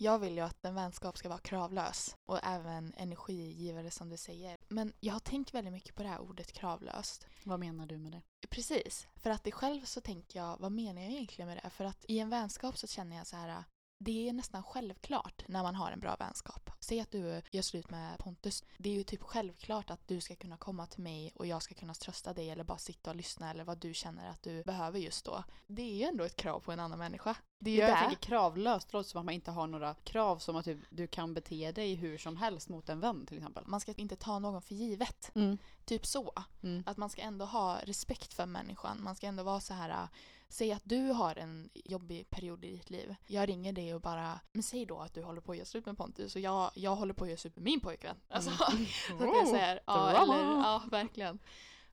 Jag 0.00 0.18
vill 0.18 0.34
ju 0.34 0.40
att 0.40 0.64
en 0.64 0.74
vänskap 0.74 1.16
ska 1.16 1.28
vara 1.28 1.38
kravlös 1.38 2.16
och 2.26 2.38
även 2.46 2.92
energigivare 2.96 3.90
som 3.90 4.08
du 4.08 4.16
säger. 4.16 4.57
Men 4.68 4.92
jag 5.00 5.12
har 5.12 5.20
tänkt 5.20 5.54
väldigt 5.54 5.72
mycket 5.72 5.94
på 5.94 6.02
det 6.02 6.08
här 6.08 6.20
ordet 6.20 6.52
kravlöst. 6.52 7.26
Vad 7.44 7.60
menar 7.60 7.86
du 7.86 7.98
med 7.98 8.12
det? 8.12 8.48
Precis, 8.48 9.06
för 9.16 9.30
att 9.30 9.44
det 9.44 9.52
själv 9.52 9.84
så 9.84 10.00
tänker 10.00 10.38
jag, 10.38 10.56
vad 10.58 10.72
menar 10.72 11.02
jag 11.02 11.10
egentligen 11.10 11.48
med 11.48 11.60
det? 11.64 11.70
För 11.70 11.84
att 11.84 12.04
i 12.08 12.18
en 12.18 12.30
vänskap 12.30 12.78
så 12.78 12.86
känner 12.86 13.16
jag 13.16 13.26
så 13.26 13.36
här, 13.36 13.64
det 13.98 14.28
är 14.28 14.32
nästan 14.32 14.62
självklart 14.62 15.44
när 15.48 15.62
man 15.62 15.74
har 15.74 15.90
en 15.90 16.00
bra 16.00 16.16
vänskap. 16.16 16.70
Säg 16.80 17.00
att 17.00 17.10
du 17.10 17.42
gör 17.50 17.62
slut 17.62 17.90
med 17.90 18.18
Pontus. 18.18 18.64
Det 18.78 18.90
är 18.90 18.94
ju 18.94 19.02
typ 19.02 19.22
självklart 19.22 19.90
att 19.90 20.08
du 20.08 20.20
ska 20.20 20.36
kunna 20.36 20.56
komma 20.56 20.86
till 20.86 21.02
mig 21.02 21.32
och 21.34 21.46
jag 21.46 21.62
ska 21.62 21.74
kunna 21.74 21.94
trösta 21.94 22.34
dig 22.34 22.50
eller 22.50 22.64
bara 22.64 22.78
sitta 22.78 23.10
och 23.10 23.16
lyssna 23.16 23.50
eller 23.50 23.64
vad 23.64 23.78
du 23.78 23.94
känner 23.94 24.30
att 24.30 24.42
du 24.42 24.62
behöver 24.62 24.98
just 24.98 25.24
då. 25.24 25.44
Det 25.66 25.82
är 25.82 25.94
ju 25.94 26.04
ändå 26.04 26.24
ett 26.24 26.36
krav 26.36 26.60
på 26.60 26.72
en 26.72 26.80
annan 26.80 26.98
människa. 26.98 27.34
Det 27.58 27.70
är 27.70 27.74
ju 27.74 27.80
Jag 27.80 27.90
det. 27.90 28.00
tänker 28.00 28.16
kravlöst, 28.16 28.92
låter 28.92 29.10
som 29.10 29.18
att 29.18 29.24
man 29.24 29.34
inte 29.34 29.50
har 29.50 29.66
några 29.66 29.94
krav 29.94 30.38
som 30.38 30.56
att 30.56 30.64
typ, 30.64 30.78
du 30.90 31.06
kan 31.06 31.34
bete 31.34 31.72
dig 31.72 31.94
hur 31.94 32.18
som 32.18 32.36
helst 32.36 32.68
mot 32.68 32.88
en 32.88 33.00
vän 33.00 33.26
till 33.26 33.36
exempel. 33.36 33.64
Man 33.66 33.80
ska 33.80 33.92
inte 33.92 34.16
ta 34.16 34.38
någon 34.38 34.62
för 34.62 34.74
givet. 34.74 35.30
Mm. 35.34 35.58
Typ 35.84 36.06
så. 36.06 36.32
Mm. 36.62 36.82
Att 36.86 36.96
man 36.96 37.10
ska 37.10 37.22
ändå 37.22 37.44
ha 37.44 37.78
respekt 37.84 38.34
för 38.34 38.46
människan. 38.46 39.02
Man 39.02 39.16
ska 39.16 39.26
ändå 39.26 39.42
vara 39.42 39.60
så 39.60 39.74
här. 39.74 40.08
Säg 40.48 40.72
att 40.72 40.82
du 40.84 41.00
har 41.00 41.38
en 41.38 41.70
jobbig 41.74 42.30
period 42.30 42.64
i 42.64 42.70
ditt 42.70 42.90
liv. 42.90 43.14
Jag 43.26 43.48
ringer 43.48 43.72
dig 43.72 43.94
och 43.94 44.00
bara, 44.00 44.40
men 44.52 44.62
säg 44.62 44.86
då 44.86 44.98
att 44.98 45.14
du 45.14 45.22
håller 45.22 45.40
på 45.40 45.52
att 45.52 45.58
göra 45.58 45.66
slut 45.66 45.86
med 45.86 45.96
Pontus 45.96 46.34
och 46.34 46.40
jag, 46.40 46.70
jag 46.74 46.96
håller 46.96 47.14
på 47.14 47.24
att 47.24 47.30
göra 47.30 47.38
slut 47.38 47.56
med 47.56 47.64
min 47.64 47.80
pojkvän. 47.80 48.16
Alltså, 48.28 48.50
så 49.08 49.24
att 49.24 49.34
jag 49.36 49.48
säger, 49.54 49.80
ja, 49.86 50.22
eller, 50.22 50.38
ja 50.38 50.82
verkligen. 50.90 51.38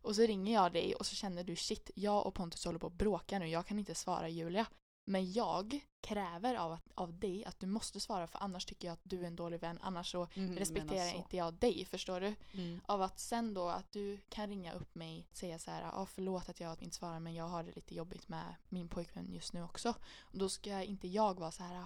Och 0.01 0.15
så 0.15 0.21
ringer 0.21 0.53
jag 0.53 0.73
dig 0.73 0.95
och 0.95 1.05
så 1.05 1.15
känner 1.15 1.43
du 1.43 1.55
shit, 1.55 1.91
jag 1.95 2.25
och 2.25 2.33
Pontus 2.33 2.65
håller 2.65 2.79
på 2.79 2.87
att 2.87 2.93
bråka 2.93 3.39
nu, 3.39 3.47
jag 3.47 3.65
kan 3.65 3.79
inte 3.79 3.95
svara 3.95 4.29
Julia. 4.29 4.65
Men 5.07 5.31
jag 5.33 5.79
kräver 6.01 6.55
av, 6.55 6.71
att, 6.71 6.83
av 6.95 7.19
dig 7.19 7.45
att 7.45 7.59
du 7.59 7.67
måste 7.67 7.99
svara 7.99 8.27
för 8.27 8.39
annars 8.43 8.65
tycker 8.65 8.87
jag 8.87 8.93
att 8.93 8.99
du 9.03 9.21
är 9.23 9.27
en 9.27 9.35
dålig 9.35 9.59
vän, 9.59 9.79
annars 9.81 10.11
så 10.11 10.27
Mm, 10.35 10.57
respekterar 10.57 11.09
så. 11.09 11.17
inte 11.17 11.37
jag 11.37 11.53
dig, 11.53 11.85
förstår 11.85 12.21
du? 12.21 12.35
Mm. 12.53 12.81
Av 12.85 13.01
att 13.01 13.19
sen 13.19 13.53
då 13.53 13.69
att 13.69 13.91
du 13.91 14.17
kan 14.29 14.47
ringa 14.49 14.73
upp 14.73 14.95
mig 14.95 15.27
och 15.31 15.37
säga 15.37 15.59
så 15.59 15.71
här, 15.71 15.81
ja 15.81 16.05
förlåt 16.05 16.49
att 16.49 16.59
jag 16.59 16.81
inte 16.83 16.95
svarar 16.95 17.19
men 17.19 17.33
jag 17.33 17.47
har 17.47 17.63
det 17.63 17.75
lite 17.75 17.95
jobbigt 17.95 18.27
med 18.27 18.55
min 18.69 18.87
pojkvän 18.87 19.33
just 19.33 19.53
nu 19.53 19.63
också. 19.63 19.89
Och 20.19 20.37
då 20.37 20.49
ska 20.49 20.83
inte 20.83 21.07
jag 21.07 21.39
vara 21.39 21.51
så 21.51 21.63
här, 21.63 21.85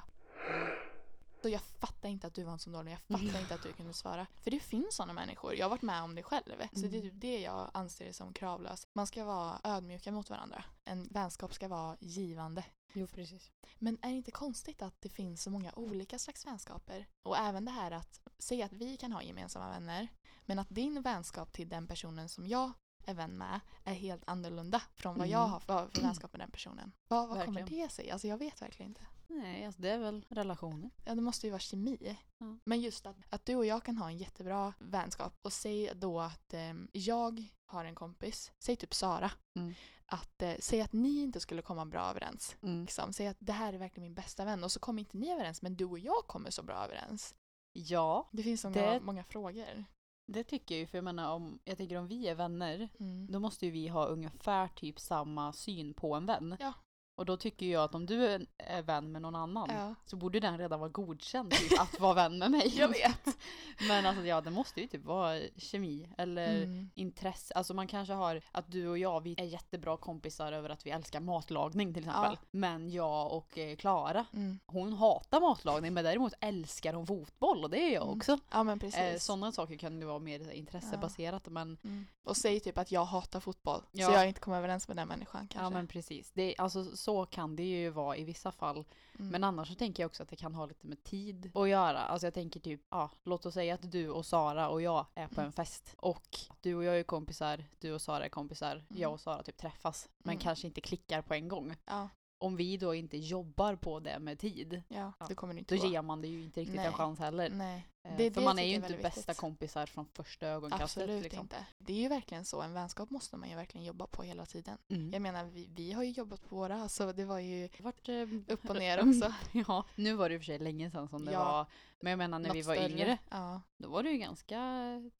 så 1.41 1.49
jag 1.49 1.61
fattar 1.61 2.09
inte 2.09 2.27
att 2.27 2.33
du 2.33 2.43
var 2.43 2.51
en 2.53 2.59
sån 2.59 2.73
dålig, 2.73 2.91
jag 2.91 2.99
fattar 2.99 3.23
Mm. 3.29 3.41
inte 3.41 3.53
att 3.55 3.63
du 3.63 3.73
kunde 3.73 3.93
svara. 3.93 4.27
För 4.41 4.51
det 4.51 4.59
finns 4.59 4.95
sådana 4.95 5.13
människor, 5.13 5.55
jag 5.55 5.65
har 5.65 5.69
varit 5.69 5.81
med 5.81 6.03
om 6.03 6.15
det 6.15 6.23
själv. 6.23 6.53
Så 6.73 6.79
det 6.79 6.85
är 6.87 6.99
Mm. 6.99 7.01
typ 7.01 7.21
det 7.21 7.39
jag 7.39 7.69
anser 7.73 8.11
som 8.11 8.33
kravlöst. 8.33 8.87
Man 8.93 9.07
ska 9.07 9.23
vara 9.25 9.59
ödmjuka 9.63 10.11
mot 10.11 10.29
varandra. 10.29 10.63
En 10.85 11.07
vänskap 11.07 11.53
ska 11.53 11.67
vara 11.67 11.97
givande. 11.99 12.65
Jo, 12.93 13.07
precis. 13.07 13.51
Men 13.79 13.97
är 14.01 14.09
det 14.09 14.15
inte 14.15 14.31
konstigt 14.31 14.81
att 14.81 15.01
det 15.01 15.09
finns 15.09 15.43
så 15.43 15.49
många 15.49 15.71
olika 15.75 16.19
slags 16.19 16.45
vänskaper? 16.47 17.07
Och 17.23 17.37
även 17.37 17.65
det 17.65 17.71
här 17.71 17.91
att 17.91 18.19
säga 18.37 18.65
att 18.65 18.73
vi 18.73 18.97
kan 18.97 19.11
ha 19.11 19.23
gemensamma 19.23 19.69
vänner, 19.69 20.07
men 20.45 20.59
att 20.59 20.69
din 20.69 21.01
vänskap 21.01 21.51
till 21.51 21.69
den 21.69 21.87
personen 21.87 22.29
som 22.29 22.47
jag 22.47 22.71
är 23.05 23.13
vän 23.13 23.37
med 23.37 23.59
är 23.83 23.93
helt 23.93 24.23
annorlunda 24.27 24.81
från 24.95 25.17
vad 25.17 25.27
jag 25.27 25.39
Mm. 25.41 25.51
har 25.51 25.59
för, 25.59 25.89
för 25.89 26.01
vänskap 26.01 26.33
med 26.33 26.39
den 26.41 26.51
personen. 26.51 26.91
Vad, 27.07 27.29
vad 27.29 27.45
kommer 27.45 27.63
det 27.63 27.89
sig? 27.91 28.11
Alltså 28.11 28.27
jag 28.27 28.37
vet 28.37 28.61
verkligen 28.61 28.91
inte. 28.91 29.01
Nej, 29.29 29.65
alltså 29.65 29.81
det 29.81 29.89
är 29.89 29.97
väl 29.97 30.25
relationer. 30.29 30.89
Ja, 31.05 31.15
det 31.15 31.21
måste 31.21 31.47
ju 31.47 31.51
vara 31.51 31.59
kemi. 31.59 32.17
Ja. 32.37 32.57
Men 32.63 32.81
just 32.81 33.05
att, 33.05 33.15
att 33.29 33.45
du 33.45 33.55
och 33.55 33.65
jag 33.65 33.83
kan 33.83 33.97
ha 33.97 34.07
en 34.09 34.17
jättebra 34.17 34.73
vänskap 34.79 35.33
och 35.41 35.53
säg 35.53 35.91
då 35.95 36.19
att 36.19 36.53
ehm, 36.53 36.87
jag 36.93 37.43
har 37.65 37.85
en 37.85 37.95
kompis, 37.95 38.51
säg 38.59 38.75
typ 38.75 38.93
Sara, 38.93 39.31
Mm. 39.55 39.73
att 40.05 40.41
eh, 40.41 40.53
säg 40.59 40.81
att 40.81 40.93
ni 40.93 41.21
inte 41.21 41.39
skulle 41.39 41.61
komma 41.61 41.85
bra 41.85 42.01
överens. 42.09 42.55
Mm. 42.61 42.81
Liksom, 42.81 43.13
säg 43.13 43.27
att 43.27 43.37
det 43.39 43.53
här 43.53 43.73
är 43.73 43.77
verkligen 43.77 44.03
min 44.03 44.13
bästa 44.13 44.45
vän 44.45 44.63
och 44.63 44.71
så 44.71 44.79
kommer 44.79 44.99
inte 44.99 45.17
ni 45.17 45.31
överens 45.31 45.61
men 45.61 45.75
du 45.75 45.85
och 45.85 45.99
jag 45.99 46.27
kommer 46.27 46.49
så 46.49 46.63
bra 46.63 46.75
överens. 46.85 47.35
Ja, 47.73 48.29
Det 48.31 48.43
finns 48.43 48.61
så 48.61 48.69
Det- 48.69 48.81
många, 48.85 48.99
många 48.99 49.23
frågor. 49.23 49.85
det 50.27 50.43
tycker 50.43 50.75
jag 50.75 50.79
ju. 50.79 50.87
För 50.87 50.97
jag 50.97 51.05
menar, 51.05 51.33
om, 51.33 51.59
jag 51.63 51.77
tänker 51.77 51.95
om 51.97 52.07
vi 52.07 52.27
är 52.27 52.35
vänner, 52.35 52.89
Mm. 52.99 53.27
då 53.31 53.39
måste 53.39 53.65
ju 53.65 53.71
vi 53.71 53.87
ha 53.87 54.05
ungefär 54.05 54.67
typ 54.67 54.99
samma 54.99 55.53
syn 55.53 55.93
på 55.93 56.15
en 56.15 56.25
vän. 56.25 56.57
Ja. 56.59 56.73
Och 57.19 57.25
då 57.25 57.37
tycker 57.37 57.65
jag 57.65 57.83
att 57.83 57.95
om 57.95 58.05
du 58.05 58.25
är, 58.57 58.81
vän 58.81 59.11
med 59.11 59.21
någon 59.21 59.35
annan 59.35 59.69
Ja. 59.73 59.95
så 60.05 60.15
borde 60.15 60.39
den 60.39 60.57
redan 60.57 60.79
vara 60.79 60.89
godkänd 60.89 61.51
typ, 61.51 61.79
att 61.81 61.99
vara 61.99 62.13
vän 62.13 62.37
med 62.37 62.51
mig. 62.51 62.73
Jag 62.77 62.87
vet. 62.87 63.37
Men 63.87 64.05
alltså 64.05 64.25
ja, 64.25 64.41
det 64.41 64.51
måste 64.51 64.81
ju 64.81 64.87
typ 64.87 65.05
vara 65.05 65.39
kemi 65.57 66.09
eller 66.17 66.63
Mm. 66.63 66.89
intresse. 66.95 67.53
Alltså 67.53 67.73
man 67.73 67.87
kanske 67.87 68.13
har 68.13 68.41
att 68.51 68.71
du 68.71 68.87
och 68.87 68.97
jag, 68.97 69.21
vi 69.23 69.35
är 69.37 69.43
jättebra 69.45 69.97
kompisar 69.97 70.51
över 70.51 70.69
att 70.69 70.85
vi 70.85 70.89
älskar 70.91 71.19
matlagning 71.19 71.93
till 71.93 72.03
exempel. 72.03 72.37
Ja. 72.41 72.47
Men 72.51 72.89
jag 72.91 73.31
och 73.31 73.57
eh, 73.57 73.75
Klara, 73.75 74.25
Mm. 74.33 74.59
hon 74.65 74.93
hatar 74.93 75.41
matlagning 75.41 75.93
men 75.93 76.03
däremot 76.03 76.33
älskar 76.41 76.93
hon 76.93 77.07
fotboll 77.07 77.63
och 77.63 77.69
det 77.69 77.79
är 77.79 77.93
jag 77.93 78.03
Mm. 78.03 78.17
också. 78.17 78.39
Ja 78.51 78.63
men 78.63 78.79
precis. 78.79 78.99
Eh, 78.99 79.17
Sådana 79.17 79.51
saker 79.51 79.75
kan 79.77 79.99
ju 80.01 80.05
vara 80.05 80.19
mer 80.19 80.51
intressebaserat 80.51 81.47
men 81.47 81.77
mm. 81.83 82.07
Och 82.23 82.37
säg 82.37 82.59
typ 82.59 82.77
att 82.77 82.91
jag 82.91 83.05
hatar 83.05 83.39
fotboll. 83.39 83.81
Ja. 83.91 84.07
Så 84.07 84.13
jag 84.13 84.27
inte 84.27 84.39
kommer 84.39 84.57
överens 84.57 84.87
med 84.87 84.97
den 84.97 85.07
människan 85.07 85.47
kanske. 85.47 85.59
Ja 85.65 85.69
men 85.69 85.87
precis. 85.87 86.31
Det, 86.31 86.55
alltså, 86.57 86.97
så 87.09 87.25
kan 87.25 87.55
det 87.55 87.63
ju 87.63 87.89
vara 87.89 88.17
i 88.17 88.23
vissa 88.23 88.51
fall. 88.51 88.75
Mm. 89.19 89.31
Men 89.31 89.43
annars 89.43 89.67
så 89.67 89.75
tänker 89.75 90.03
jag 90.03 90.07
också 90.07 90.23
att 90.23 90.29
det 90.29 90.35
kan 90.35 90.55
ha 90.55 90.65
lite 90.65 90.87
med 90.87 91.03
tid 91.03 91.51
att 91.53 91.69
göra. 91.69 91.99
Alltså 91.99 92.27
jag 92.27 92.33
tänker 92.33 92.59
typ, 92.59 92.81
ja, 92.89 93.09
låt 93.23 93.45
oss 93.45 93.53
säga 93.53 93.73
att 93.73 93.91
du 93.91 94.09
och 94.09 94.25
Sara 94.25 94.69
och 94.69 94.81
jag 94.81 95.05
är 95.15 95.27
på 95.27 95.41
Mm. 95.41 95.45
en 95.45 95.51
fest. 95.51 95.93
Och 95.97 96.37
du 96.61 96.75
och 96.75 96.83
jag 96.83 96.99
är 96.99 97.03
kompisar, 97.03 97.65
du 97.79 97.93
och 97.93 98.01
Sara 98.01 98.25
är 98.25 98.29
kompisar, 98.29 98.71
Mm. 98.75 99.01
jag 99.01 99.11
och 99.13 99.19
Sara 99.19 99.43
typ 99.43 99.57
träffas. 99.57 100.09
Men 100.17 100.33
Mm. 100.33 100.41
kanske 100.41 100.67
inte 100.67 100.81
klickar 100.81 101.21
på 101.21 101.33
en 101.33 101.47
gång. 101.47 101.75
Ja, 101.85 102.09
Om 102.41 102.55
vi 102.55 102.77
då 102.77 102.93
inte 102.95 103.17
jobbar 103.17 103.75
på 103.75 103.99
det 103.99 104.19
med 104.19 104.39
tid, 104.39 104.81
ja, 104.87 105.13
det 105.27 105.35
kommer 105.35 105.53
det 105.53 105.59
inte 105.59 105.75
då 105.75 105.81
gå. 105.81 105.87
ger 105.87 106.01
man 106.01 106.21
det 106.21 106.27
ju 106.27 106.43
inte 106.43 106.61
riktigt 106.61 106.77
en 106.79 106.83
Nej. 106.83 106.93
chans 106.93 107.19
heller. 107.19 107.49
Nej. 107.49 107.87
Eh, 108.03 108.17
Det- 108.17 108.31
För 108.33 108.41
det 108.41 108.45
man 108.45 108.59
är 108.59 108.63
ju 108.63 108.71
är 108.71 108.75
inte 108.75 108.87
väldigt 108.87 109.01
bästa 109.15 109.33
kompisar 109.33 109.85
från 109.85 110.05
första 110.05 110.47
ögonkastet. 110.47 110.83
Absolut 111.03 111.23
liksom. 111.23 111.41
inte. 111.41 111.55
Det 111.77 111.93
är 111.93 111.97
ju 111.97 112.07
verkligen 112.07 112.45
så. 112.45 112.61
En 112.61 112.73
vänskap 112.73 113.09
måste 113.09 113.37
man 113.37 113.49
ju 113.49 113.55
verkligen 113.55 113.85
jobba 113.85 114.07
på 114.07 114.23
hela 114.23 114.45
tiden. 114.45 114.77
Mm. 114.89 115.13
Jag 115.13 115.21
menar, 115.21 115.43
vi, 115.45 115.69
vi 115.75 115.91
har 115.91 116.03
ju 116.03 116.11
jobbat 116.11 116.49
på 116.49 116.55
våra, 116.55 116.89
så 116.89 117.11
det 117.11 117.25
var 117.25 117.39
ju 117.39 117.69
Vart, 117.79 118.09
eh, 118.09 118.15
upp 118.47 118.69
och 118.69 118.75
ner 118.75 118.97
också. 119.09 119.33
ja, 119.67 119.85
nu 119.95 120.13
var 120.13 120.29
det 120.29 120.35
i 120.35 120.37
och 120.37 120.41
för 120.41 120.45
sig 120.45 120.59
länge 120.59 120.91
sedan 120.91 121.07
som 121.09 121.25
det 121.25 121.31
Ja. 121.31 121.43
var. 121.45 121.65
Men 122.01 122.09
jag 122.09 122.17
menar 122.17 122.39
när 122.39 122.47
Något 122.47 122.55
vi 122.57 122.61
var 122.61 122.75
större. 122.75 122.89
yngre, 122.91 123.17
Ja, 123.29 123.61
då 123.77 123.89
var 123.89 124.03
det 124.03 124.11
ju 124.11 124.17
ganska 124.17 124.59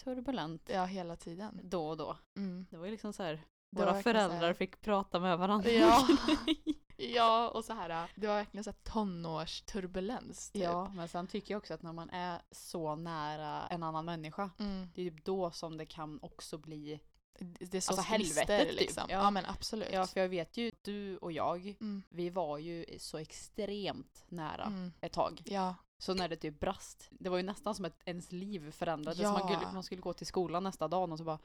turbulent 0.03 0.69
ja 0.73 0.85
hela 0.85 1.15
tiden. 1.15 1.59
då 1.63 1.87
och 1.89 1.97
då. 1.97 2.17
Mm. 2.37 2.65
Det 2.69 2.77
var 2.77 2.85
ju 2.85 2.91
liksom 2.91 3.13
så 3.13 3.23
här, 3.23 3.41
våra 3.71 4.01
föräldrar 4.01 4.53
fick 4.53 4.81
prata 4.81 5.19
med 5.19 5.37
varandra. 5.37 5.69
Ja. 5.71 6.07
Ja, 6.99 7.49
och 7.49 7.65
så 7.65 7.73
här, 7.73 8.07
det 8.15 8.27
var 8.27 8.35
verkligen 8.35 8.63
så 8.63 8.69
här 8.69 8.77
tonårsturbulens. 8.93 10.49
Typ. 10.51 10.63
ja, 10.63 10.91
men 10.95 11.07
sen 11.07 11.27
tycker 11.27 11.53
jag 11.53 11.57
också 11.59 11.73
att 11.73 11.81
när 11.81 11.93
man 11.93 12.09
är 12.09 12.41
så 12.51 12.95
nära 12.95 13.67
en 13.67 13.83
annan 13.83 14.05
människa, 14.05 14.49
Mm. 14.59 14.89
det 14.95 15.01
är 15.07 15.11
typ 15.11 15.25
då 15.25 15.51
som 15.51 15.77
det 15.77 15.85
kan 15.85 16.19
också 16.21 16.57
bli, 16.57 16.99
Det 17.39 17.73
är 17.77 17.81
så 17.81 17.91
Alltså, 17.91 18.05
helvetet 18.05 18.69
typ. 18.69 18.79
liksom. 18.79 19.03
Ja. 19.09 19.17
Ja. 19.17 19.31
men 19.31 19.45
absolut. 19.45 19.89
ja 19.93 20.05
för 20.07 20.19
jag 20.19 20.29
vet 20.29 20.57
ju, 20.57 20.71
du 20.81 21.17
och 21.17 21.31
jag, 21.31 21.75
Mm. 21.81 22.03
vi 22.09 22.29
var 22.29 22.57
ju 22.57 22.85
så 22.99 23.17
extremt 23.17 24.23
nära 24.27 24.63
Mm. 24.63 24.91
ett 25.01 25.13
tag. 25.13 25.41
Ja. 25.45 25.75
Så 26.01 26.13
när 26.13 26.29
det 26.29 26.35
typ 26.35 26.59
brast, 26.59 27.07
det 27.11 27.29
var 27.29 27.37
ju 27.37 27.43
nästan 27.43 27.75
som 27.75 27.85
att 27.85 28.01
ens 28.05 28.31
liv 28.31 28.71
förändrades. 28.71 29.19
Ja. 29.19 29.31
Man, 29.31 29.41
skulle, 29.43 29.73
man 29.73 29.83
skulle 29.83 30.01
gå 30.01 30.13
till 30.13 30.27
skolan 30.27 30.63
nästa 30.63 30.87
dag 30.87 31.11
och 31.11 31.17
så 31.17 31.23
bara, 31.23 31.39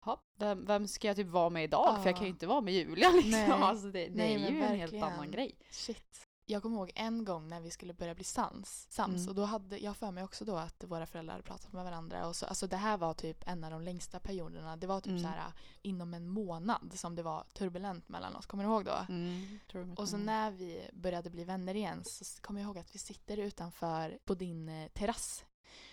"Ha, 0.00 0.22
vem, 0.36 0.64
vem 0.64 0.88
ska 0.88 1.06
jag 1.08 1.16
typ 1.16 1.26
vara 1.26 1.50
med 1.50 1.64
idag? 1.64 1.98
För 2.02 2.08
jag 2.08 2.16
kan 2.16 2.24
ju 2.26 2.30
Ja. 2.30 2.34
inte 2.34 2.46
vara 2.46 2.60
med 2.60 2.74
Julia 2.74 3.10
liksom. 3.14 3.30
Nej. 3.30 3.50
Alltså 3.50 3.86
det, 3.86 4.06
det 4.06 4.14
Nej, 4.14 4.34
är 4.34 4.50
ju 4.50 4.62
en 4.62 4.76
helt 4.78 4.94
annan 5.02 5.30
grej. 5.30 5.54
Shit. 5.70 6.27
Jag 6.50 6.62
kommer 6.62 6.76
ihåg 6.76 6.92
en 6.94 7.24
gång 7.24 7.48
när 7.48 7.60
vi 7.60 7.70
skulle 7.70 7.94
börja 7.94 8.14
bli 8.14 8.24
sams. 8.24 8.86
sams 8.90 9.16
Mm. 9.16 9.28
Och 9.28 9.34
då 9.34 9.44
hade 9.44 9.78
jag 9.78 9.96
för 9.96 10.10
mig 10.10 10.24
också 10.24 10.44
då 10.44 10.56
att 10.56 10.84
våra 10.84 11.06
föräldrar 11.06 11.32
hade 11.34 11.42
pratat 11.44 11.72
med 11.72 11.84
varandra. 11.84 12.26
Och 12.26 12.36
så, 12.36 12.46
alltså 12.46 12.66
det 12.66 12.76
här 12.76 12.96
var 12.96 13.14
typ 13.14 13.48
en 13.48 13.64
av 13.64 13.70
de 13.70 13.82
längsta 13.82 14.20
perioderna. 14.20 14.76
Det 14.76 14.86
var 14.86 15.00
typ 15.00 15.10
Mm. 15.10 15.22
så 15.22 15.28
här 15.28 15.52
inom 15.82 16.14
en 16.14 16.28
månad 16.28 16.90
som 16.94 17.14
det 17.14 17.22
var 17.22 17.44
turbulent 17.52 18.08
mellan 18.08 18.36
oss. 18.36 18.46
Kommer 18.46 18.64
du 18.64 18.70
ihåg 18.70 18.84
då? 18.84 19.06
Mm, 19.08 19.58
Och 19.98 20.08
så 20.08 20.16
när 20.16 20.50
vi 20.50 20.90
började 20.92 21.30
bli 21.30 21.44
vänner 21.44 21.74
igen 21.74 22.04
så 22.04 22.24
kommer 22.42 22.60
jag 22.60 22.66
ihåg 22.66 22.78
att 22.78 22.94
vi 22.94 22.98
sitter 22.98 23.36
utanför 23.36 24.18
på 24.24 24.34
din 24.34 24.68
eh, 24.68 24.88
terrass. 24.88 25.44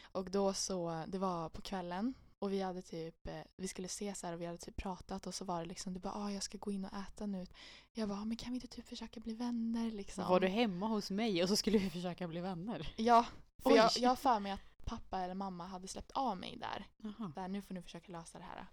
Och 0.03 0.31
då 0.31 0.53
så, 0.53 1.03
det 1.07 1.17
var 1.17 1.49
på 1.49 1.61
kvällen 1.61 2.13
och 2.39 2.51
vi 2.53 2.61
hade 2.61 2.81
typ, 2.81 3.27
eh, 3.27 3.41
vi 3.57 3.67
skulle 3.67 3.85
ses 3.85 4.23
här 4.23 4.33
och 4.33 4.41
vi 4.41 4.45
hade 4.45 4.57
typ 4.57 4.75
pratat 4.75 5.27
och 5.27 5.35
så 5.35 5.45
var 5.45 5.59
det 5.59 5.65
liksom, 5.65 5.93
du 5.93 5.99
bara 5.99 6.13
ah, 6.13 6.31
jag 6.31 6.43
ska 6.43 6.57
gå 6.57 6.71
in 6.71 6.85
och 6.85 6.93
äta 6.93 7.25
nu. 7.25 7.45
Jag 7.93 8.09
bara, 8.09 8.19
"Ah, 8.19 8.25
men 8.25 8.37
kan 8.37 8.49
vi 8.51 8.55
inte 8.55 8.67
typ 8.67 8.87
försöka 8.87 9.19
bli 9.19 9.33
vänner 9.33 9.91
liksom? 9.91 10.27
Var 10.27 10.39
du 10.39 10.47
hemma 10.47 10.87
hos 10.87 11.11
mig 11.11 11.43
och 11.43 11.49
så 11.49 11.55
skulle 11.55 11.77
vi 11.77 11.89
försöka 11.89 12.27
bli 12.27 12.39
vänner? 12.41 12.93
Ja, 12.97 13.25
för 13.57 13.69
Oj. 13.69 13.75
jag, 13.75 13.91
jag 13.97 14.09
har 14.09 14.15
för 14.15 14.39
mig 14.39 14.51
att 14.51 14.85
pappa 14.85 15.19
eller 15.19 15.33
mamma 15.33 15.65
hade 15.67 15.87
släppt 15.87 16.11
av 16.11 16.37
mig 16.37 16.57
där. 16.57 16.87
Jaha. 16.97 17.31
Där, 17.35 17.47
nu 17.47 17.61
får 17.61 17.73
ni 17.73 17.81
försöka 17.81 18.11
lösa 18.11 18.37
det 18.37 18.43
här. 18.45 18.65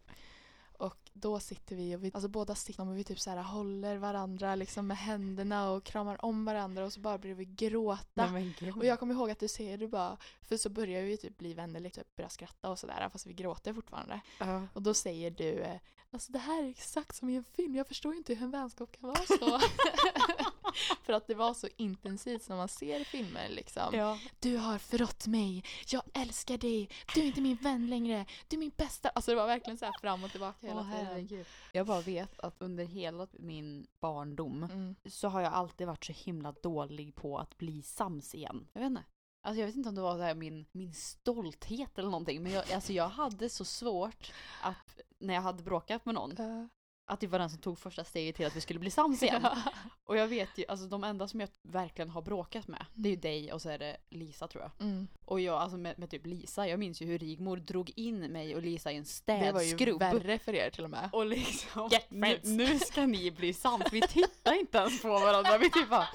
Och 0.83 1.11
då 1.13 1.41
sitter 1.41 1.77
vi 1.77 1.97
och 1.97 2.05
vi, 2.05 2.11
alltså 2.15 2.29
båda 2.29 2.55
sitter 2.55 2.89
och 2.89 2.99
vi 2.99 3.05
typ 3.05 3.21
så 3.21 3.31
här 3.31 3.43
håller 3.43 3.97
varandra 3.97 4.55
liksom 4.55 4.87
med 4.87 4.97
händerna 4.97 5.71
och 5.71 5.85
kramar 5.85 6.25
om 6.25 6.45
varandra 6.45 6.85
och 6.85 6.93
så 6.93 7.01
bara 7.01 7.19
börjar 7.19 7.37
vi 7.37 7.45
gråta. 7.45 8.31
Nej. 8.33 8.73
Och 8.77 8.85
jag 8.85 8.99
kommer 8.99 9.15
ihåg 9.15 9.31
att 9.31 9.39
du 9.39 9.49
säger 9.49 9.79
du 9.79 9.89
bara, 9.89 10.17
för 10.41 10.57
så 10.57 10.69
börjar 10.69 11.03
vi 11.03 11.17
typ 11.17 11.39
bli 11.39 11.55
vänner, 11.55 11.81
liksom, 11.81 12.05
börja 12.17 12.29
skratta 12.29 12.71
och 12.71 12.79
sådär 12.79 13.09
fast 13.13 13.27
vi 13.27 13.33
gråter 13.33 13.75
fortfarande. 13.75 14.21
Ja. 14.39 14.63
Och 14.73 14.83
då 14.83 14.95
säger 14.95 15.31
du, 15.31 15.53
eh, 15.53 15.81
alltså 16.11 16.33
det 16.33 16.39
här 16.39 16.63
är 16.63 16.69
exakt 16.69 17.17
som 17.17 17.29
i 17.29 17.37
en 17.37 17.45
film, 17.45 17.75
jag 17.75 17.89
förstår 17.89 18.15
inte 18.15 18.35
hur 18.35 18.45
en 18.45 18.51
vänskap 18.51 18.93
kan 18.93 19.09
vara 19.09 19.27
så. 19.39 19.61
för 21.03 21.13
att 21.13 21.27
det 21.27 21.35
var 21.35 21.55
så 21.55 21.69
intensivt 21.77 22.43
som 22.43 22.57
man 22.57 22.69
ser 22.69 23.05
filmer 23.05 23.49
liksom. 23.49 23.83
Ja. 23.93 24.19
Du 24.41 24.57
har 24.57 24.79
förrått 24.79 25.27
mig, 25.27 25.65
jag 25.89 26.03
älskar 26.15 26.59
dig, 26.59 26.89
du 27.15 27.21
är 27.21 27.25
inte 27.25 27.41
min 27.41 27.57
vän 27.57 27.91
längre, 27.91 28.27
du 28.49 28.57
är 28.57 28.59
min 28.59 28.73
bästa. 28.77 29.09
Alltså 29.09 29.31
det 29.31 29.37
var 29.37 29.47
verkligen 29.47 29.79
så 29.79 29.85
här 29.85 29.95
fram 30.01 30.25
och 30.25 30.31
tillbaka 30.31 30.67
hela 30.67 30.81
Åh, 30.81 31.17
tiden. 31.27 31.45
Jag 31.73 31.87
bara 31.87 32.01
vet 32.01 32.41
att 32.41 32.55
under 32.59 32.85
hela 32.85 33.27
min 33.33 33.87
barndom 34.01 34.63
Mm. 34.63 34.95
så 35.05 35.29
har 35.29 35.41
jag 35.41 35.53
alltid 35.53 35.87
varit 35.87 36.05
så 36.05 36.13
himla 36.13 36.53
dålig 36.53 37.15
på 37.15 37.39
att 37.39 37.59
bli 37.59 37.83
sams 37.83 38.35
igen. 38.35 38.69
Jag 38.73 38.81
vet 38.81 38.87
inte. 38.91 39.05
Alltså 39.43 39.61
jag 39.61 39.67
vet 39.67 39.77
inte 39.77 39.89
om 39.89 39.95
det 39.95 40.01
var 40.01 40.33
så 40.33 40.39
min, 40.39 40.67
min 40.73 40.95
stolthet 40.95 41.99
eller 41.99 42.11
någonting 42.11 42.43
men 42.43 42.53
jag, 42.53 42.73
alltså 42.73 42.93
jag 42.93 43.09
hade 43.09 43.49
så 43.49 43.65
svårt 43.65 44.33
att 44.63 45.01
när 45.19 45.35
jag 45.35 45.43
hade 45.43 45.63
bråkat 45.63 46.05
med 46.05 46.15
någon 46.15 46.35
Ja. 46.39 46.69
Att 47.13 47.21
det 47.21 47.27
var 47.27 47.39
den 47.39 47.51
som 47.51 47.59
tog 47.59 47.79
första 47.79 48.05
steget 48.05 48.37
till 48.37 48.47
att 48.47 48.57
vi 48.57 48.61
skulle 48.61 48.79
bli 48.79 48.91
sams 48.91 49.23
igen. 49.23 49.47
Och 50.05 50.17
jag 50.17 50.27
vet 50.29 50.49
ju, 50.59 50.65
alltså 50.69 50.87
de 50.87 51.05
enda 51.05 51.29
som 51.29 51.41
jag 51.41 51.49
verkligen 51.63 52.11
har 52.11 52.23
bråkat 52.23 52.69
med 52.69 52.87
det 52.95 53.09
är 53.09 53.11
ju 53.11 53.17
Mm. 53.17 53.21
dig 53.21 53.53
och 53.53 53.63
så 53.63 53.69
är 53.69 53.79
det 53.79 53.97
Lisa 54.11 54.49
tror 54.49 54.63
jag. 54.63 54.87
Mm. 54.87 55.09
Och 55.25 55.41
jag, 55.41 55.55
alltså 55.55 55.77
med, 55.79 55.99
med 55.99 56.11
typ 56.11 56.27
Lisa, 56.27 56.69
jag 56.69 56.79
minns 56.79 57.03
ju 57.03 57.07
hur 57.07 57.19
Rigmor 57.19 57.57
drog 57.57 57.93
in 57.97 58.19
mig 58.33 58.55
och 58.57 58.63
Lisa 58.63 58.93
i 58.93 58.97
en 58.97 59.05
Det 59.25 59.53
var 59.53 59.61
ju 59.63 59.67
städskrubb. 59.69 59.99
värre 60.01 60.39
för 60.39 60.55
er 60.55 60.71
till 60.71 60.85
och 60.85 60.91
med. 60.91 61.09
Och 61.13 61.27
liksom, 61.27 61.91
nu, 62.09 62.41
nu 62.43 62.79
ska 62.79 63.07
ni 63.07 63.31
bli 63.31 63.53
sams. 63.53 63.85
Vi 63.93 64.01
tittar 64.01 64.61
inte 64.61 64.79
ens 64.79 65.03
på 65.03 65.09
varandra. 65.09 65.59
Vi 65.59 65.71
typ 65.71 65.91
bara, 65.91 66.09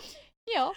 ja. 0.55 0.73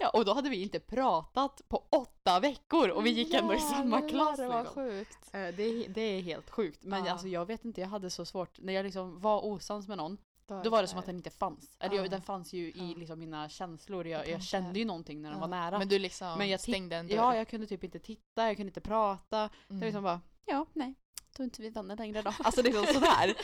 ja. 0.00 0.08
Och 0.10 0.24
då 0.24 0.34
hade 0.34 0.50
vi 0.50 0.62
inte 0.62 0.80
pratat 0.80 1.62
på 1.68 1.84
åtta 1.90 2.40
veckor 2.40 2.88
och 2.88 3.06
vi 3.06 3.10
gick 3.10 3.34
ändå 3.34 3.54
i 3.54 3.58
samma 3.60 4.08
klass. 4.08 4.36
Det 4.36 4.46
var 4.48 4.62
Liksom. 4.62 4.82
sjukt. 4.84 5.18
Eh, 5.32 5.40
Det, 5.40 5.62
är, 5.62 5.88
det 5.88 6.00
är 6.00 6.20
helt 6.20 6.50
sjukt. 6.50 6.84
Men 6.84 7.04
Ja. 7.04 7.12
alltså 7.12 7.28
jag 7.28 7.46
vet 7.46 7.64
inte, 7.64 7.80
jag 7.80 7.88
hade 7.88 8.10
så 8.10 8.24
svårt. 8.24 8.58
När 8.60 8.72
jag 8.72 8.84
liksom 8.84 9.20
var 9.20 9.44
osams 9.44 9.88
med 9.88 9.96
någon, 9.98 10.18
Då 10.46 10.62
då 10.62 10.70
var 10.70 10.82
det 10.82 10.88
som 10.88 10.98
att 10.98 11.06
den 11.06 11.16
inte 11.16 11.30
fanns. 11.30 11.76
Eller 11.80 11.96
jag, 11.96 12.04
Ja. 12.06 12.10
den 12.10 12.22
fanns 12.22 12.52
ju 12.52 12.66
i 12.66 12.90
Ja. 12.92 12.98
liksom 12.98 13.18
mina 13.18 13.48
känslor. 13.48 14.06
Jag, 14.06 14.28
jag 14.28 14.42
kände 14.42 14.78
ju 14.78 14.84
någonting 14.84 15.22
när 15.22 15.30
den 15.30 15.38
Ja. 15.38 15.40
var 15.40 15.48
nära. 15.48 15.78
Men 15.78 15.88
du 15.88 15.98
liksom 15.98 16.38
Men 16.38 16.48
jag 16.48 16.60
stängde 16.60 16.96
en 16.96 17.08
dörr. 17.08 17.16
ja, 17.16 17.36
jag 17.36 17.48
kunde 17.48 17.66
typ 17.66 17.84
inte 17.84 17.98
titta, 17.98 18.46
jag 18.46 18.56
kunde 18.56 18.68
inte 18.70 18.80
prata. 18.80 19.38
Mm. 19.38 19.50
Jag 19.68 19.80
liksom 19.80 20.02
bara, 20.02 20.20
ja, 20.46 20.66
nej. 20.72 20.94
Då 21.36 21.42
är 21.42 21.44
inte 21.44 21.62
vi 21.62 21.70
vänner 21.70 21.96
längre 21.96 22.22
då. 22.22 22.34
Alltså 22.38 22.62
liksom 22.62 22.86
sådär. 22.86 23.34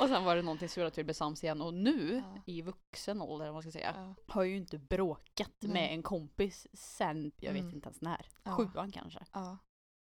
Och 0.00 0.08
sen 0.08 0.24
var 0.24 0.36
det 0.36 0.42
någonting 0.42 0.68
så 0.68 0.84
att 0.84 0.98
vi 0.98 1.04
blev 1.04 1.14
sams 1.14 1.44
igen. 1.44 1.60
Och 1.62 1.74
nu, 1.74 2.22
Ja. 2.34 2.42
i 2.46 2.62
vuxen 2.62 3.22
ålder, 3.22 3.46
vad 3.46 3.54
man 3.54 3.62
ska 3.62 3.70
säga, 3.72 3.92
Ja. 3.96 4.14
har 4.32 4.42
jag 4.42 4.50
ju 4.50 4.56
inte 4.56 4.78
bråkat 4.78 5.52
Nej. 5.60 5.72
med 5.72 5.92
en 5.94 6.02
kompis 6.02 6.66
sen, 6.72 7.32
jag 7.36 7.52
vet 7.52 7.60
Mm. 7.62 7.74
inte 7.74 7.86
ens 7.88 8.00
när. 8.00 8.26
Ja. 8.42 8.56
Sjuan 8.56 8.92
kanske. 8.92 9.20
Ja. 9.32 9.58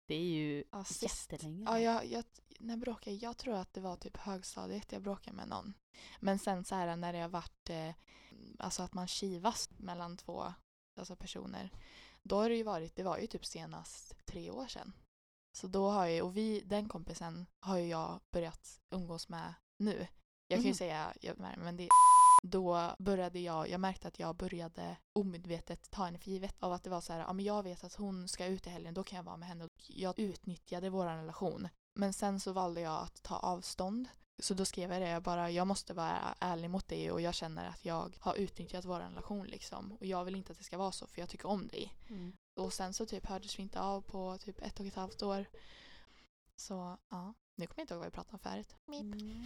Det 0.08 0.16
är 0.16 0.20
ju 0.24 0.64
Ja, 0.72 0.84
sist. 0.84 1.04
jättelänge. 1.32 1.64
Ja, 1.66 1.80
jag, 1.80 2.06
jag, 2.06 2.24
när 2.60 2.78
bråkade 2.78 3.12
jag? 3.16 3.30
Jag 3.30 3.38
tror 3.38 3.56
att 3.56 3.74
det 3.74 3.82
var 3.82 3.96
typ 3.96 4.18
högstadiet 4.18 4.92
jag 4.92 5.02
bråkade 5.02 5.36
med 5.36 5.48
någon. 5.48 5.74
Men 6.20 6.40
sen 6.40 6.64
så 6.64 6.76
här 6.76 6.96
när 6.96 7.14
det 7.14 7.20
har 7.20 7.30
varit, 7.30 7.70
eh, 7.70 7.92
alltså 8.60 8.84
att 8.84 8.94
man 8.94 9.08
kivas 9.08 9.70
mellan 9.78 10.18
två 10.18 10.54
alltså 11.00 11.16
personer. 11.16 11.70
Då 12.24 12.36
har 12.36 12.50
det 12.50 12.56
ju 12.56 12.64
varit, 12.64 12.96
det 12.96 13.04
var 13.04 13.18
ju 13.18 13.28
typ 13.28 13.46
senast 13.46 14.26
tre 14.26 14.52
år 14.52 14.68
sedan. 14.68 14.94
Så 15.52 15.68
då 15.68 15.90
har 15.90 16.06
jag, 16.06 16.26
och 16.26 16.38
vi, 16.38 16.62
den 16.66 16.90
kompisen 16.90 17.46
har 17.60 17.78
ju 17.78 17.88
jag 17.88 18.20
börjat 18.32 18.80
umgås 18.90 19.30
med 19.30 19.54
nu. 19.78 20.08
Jag 20.48 20.58
kan 20.58 20.64
ju 20.64 20.70
Mhm. 20.70 20.76
säga, 20.76 21.14
jag, 21.22 21.38
men 21.58 21.78
det 21.78 21.88
då 22.44 22.96
började 23.00 23.40
jag, 23.40 23.70
jag 23.70 23.80
märkte 23.80 24.08
att 24.08 24.20
jag 24.20 24.36
började 24.36 24.98
omedvetet 25.14 25.92
ta 25.92 26.06
henne 26.06 26.18
för 26.20 26.32
givet 26.32 26.56
av 26.60 26.74
att 26.74 26.84
det 26.84 26.90
var 26.90 27.02
så 27.02 27.14
här, 27.14 27.20
ja 27.20 27.34
men 27.34 27.46
jag 27.46 27.64
vet 27.64 27.84
att 27.84 27.94
hon 27.96 28.28
ska 28.28 28.46
ut 28.46 28.68
i 28.68 28.70
helgen, 28.70 28.94
då 28.94 29.04
kan 29.04 29.18
jag 29.18 29.24
vara 29.24 29.38
med 29.38 29.48
henne. 29.48 29.70
Jag 29.88 30.20
utnyttjade 30.20 30.90
vår 30.90 31.06
relation. 31.06 31.68
Men 31.94 32.14
sen 32.14 32.40
så 32.40 32.52
valde 32.52 32.82
jag 32.82 33.02
att 33.04 33.24
ta 33.24 33.36
avstånd. 33.38 34.10
Så 34.42 34.54
då 34.54 34.66
skrev 34.66 34.92
jag 34.94 35.02
det, 35.02 35.10
jag 35.10 35.24
bara, 35.24 35.52
jag 35.52 35.68
måste 35.68 35.94
vara 35.94 36.36
ärlig 36.40 36.70
mot 36.70 36.88
dig 36.88 37.12
och 37.12 37.22
jag 37.22 37.34
känner 37.34 37.68
att 37.70 37.86
jag 37.86 38.18
har 38.20 38.36
utnyttjat 38.36 38.86
vår 38.86 39.00
relation 39.00 39.48
liksom. 39.48 39.92
Och 39.92 40.06
jag 40.06 40.26
vill 40.26 40.36
inte 40.36 40.52
att 40.52 40.58
det 40.58 40.64
ska 40.64 40.78
vara 40.78 40.92
så 40.92 41.08
för 41.08 41.20
jag 41.22 41.30
tycker 41.30 41.48
om 41.48 41.68
dig. 41.68 41.94
Mm 42.10 42.34
och 42.54 42.74
sen 42.74 42.94
så 42.94 43.06
typ 43.06 43.26
hördes 43.26 43.60
vi 43.60 43.64
inte 43.64 43.82
av 43.82 44.02
på 44.02 44.38
typ 44.38 44.62
ett 44.62 44.80
och 44.80 44.86
ett 44.86 44.96
halvt 44.96 45.22
år. 45.22 45.46
Så 46.56 46.98
ja, 47.10 47.34
nu 47.56 47.68
kommer 47.68 47.80
jag 47.80 47.84
inte 47.84 47.94
ihåg 47.94 48.00
vad 48.00 48.08
vi 48.08 48.16
pratade 48.16 48.34
om 48.34 48.40
förut. 48.40 48.76
Mm. 48.88 49.44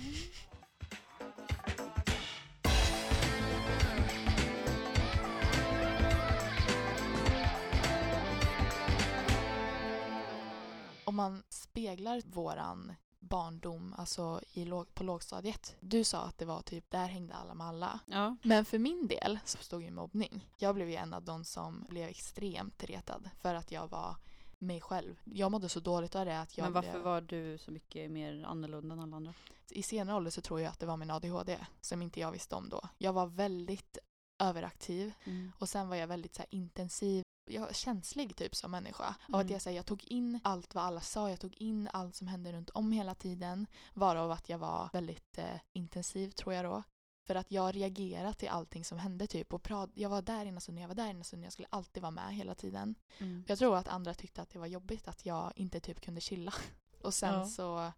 Om 11.06 11.16
man 11.16 11.44
speglar 11.50 12.22
våran 12.26 12.96
barndom, 13.24 13.96
alltså 13.98 14.42
i 14.54 14.66
låg, 14.66 14.94
på 14.94 15.04
lågstadiet. 15.04 15.76
Du 15.80 16.04
sa 16.04 16.22
att 16.22 16.38
det 16.38 16.46
var 16.46 16.62
typ, 16.62 16.90
där 16.90 17.06
hängde 17.06 17.34
alla 17.34 17.54
med 17.54 17.68
alla. 17.68 18.00
Ja. 18.06 18.36
Men 18.44 18.66
för 18.66 18.80
min 18.80 19.08
del 19.08 19.40
så 19.46 19.58
stod 19.58 19.84
ju 19.84 19.92
mobbning. 19.92 20.48
Jag 20.58 20.76
blev 20.76 20.90
ju 20.90 20.96
en 20.96 21.14
av 21.14 21.24
de 21.24 21.44
som 21.44 21.86
blev 21.90 22.10
extremt 22.10 22.84
retad 22.84 23.30
för 23.42 23.56
att 23.56 23.72
jag 23.72 23.88
var 23.88 24.16
mig 24.60 24.82
själv. 24.82 25.16
Jag 25.24 25.52
mådde 25.52 25.70
så 25.70 25.80
dåligt 25.80 26.16
av 26.16 26.26
det 26.26 26.40
att 26.40 26.58
jag 26.58 26.64
Men 26.64 26.74
varför 26.74 26.92
blev... 26.92 27.04
var 27.04 27.22
du 27.22 27.58
så 27.58 27.72
mycket 27.72 28.12
mer 28.12 28.44
annorlunda 28.44 28.94
än 28.94 29.00
alla 29.00 29.16
andra? 29.16 29.34
I 29.70 29.84
senare 29.84 30.16
ålder 30.16 30.32
så 30.32 30.42
tror 30.42 30.62
jag 30.62 30.72
att 30.72 30.80
det 30.80 30.86
var 30.86 30.98
min 30.98 31.12
ADHD 31.12 31.58
som 31.82 32.02
inte 32.02 32.20
jag 32.20 32.32
visste 32.32 32.56
om 32.56 32.70
då. 32.70 32.82
Jag 32.98 33.14
var 33.14 33.26
väldigt 33.26 33.98
överaktiv 34.40 35.14
och 35.60 35.70
sen 35.70 35.90
var 35.90 35.96
jag 35.96 36.08
väldigt 36.08 36.36
så 36.36 36.44
intensiv. 36.50 37.23
Jag 37.46 37.62
var 37.62 37.74
känslig 37.74 38.36
typ 38.36 38.56
som 38.56 38.72
människa. 38.72 39.04
Av 39.28 39.36
att 39.36 39.42
Mm. 39.42 39.54
jag, 39.54 39.62
så 39.62 39.70
här, 39.70 39.76
jag 39.76 39.86
tog 39.86 40.04
in 40.04 40.40
allt 40.44 40.76
vad 40.76 40.84
alla 40.84 41.02
sa, 41.02 41.30
jag 41.30 41.40
tog 41.40 41.56
in 41.56 41.90
allt 41.94 42.16
som 42.16 42.28
hände 42.28 42.52
runt 42.52 42.70
om 42.70 42.92
hela 42.92 43.16
tiden. 43.16 43.68
Varav 43.94 44.32
att 44.32 44.50
jag 44.50 44.58
var 44.58 44.90
väldigt 44.94 45.38
eh, 45.38 45.56
intensiv 45.74 46.30
tror 46.32 46.54
jag 46.54 46.66
då. 46.66 46.84
För 47.28 47.36
att 47.36 47.52
jag 47.52 47.76
reagerade 47.76 48.34
till 48.34 48.50
allting 48.50 48.86
som 48.86 48.98
hände 48.98 49.28
typ. 49.28 49.54
Och 49.54 49.64
prat, 49.64 49.90
jag 49.94 50.10
var 50.10 50.22
där 50.22 50.46
ena 50.46 50.60
stunden, 50.60 50.82
jag 50.82 50.88
var 50.88 50.96
där 50.96 51.08
ena 51.10 51.24
stunden, 51.24 51.44
jag 51.44 51.54
skulle 51.54 51.68
alltid 51.72 52.02
vara 52.04 52.12
med 52.12 52.36
hela 52.36 52.56
tiden. 52.56 52.96
Mm. 53.18 53.44
Jag 53.48 53.60
tror 53.60 53.76
att 53.78 53.88
andra 53.88 54.14
tyckte 54.14 54.42
att 54.42 54.50
det 54.50 54.60
var 54.60 54.68
jobbigt 54.68 55.08
att 55.08 55.26
jag 55.26 55.54
inte 55.56 55.80
typ 55.80 56.02
kunde 56.02 56.22
chilla. 56.22 56.54
Och 57.02 57.14
sen 57.14 57.34
Ja. 57.40 57.46
så, 57.46 57.92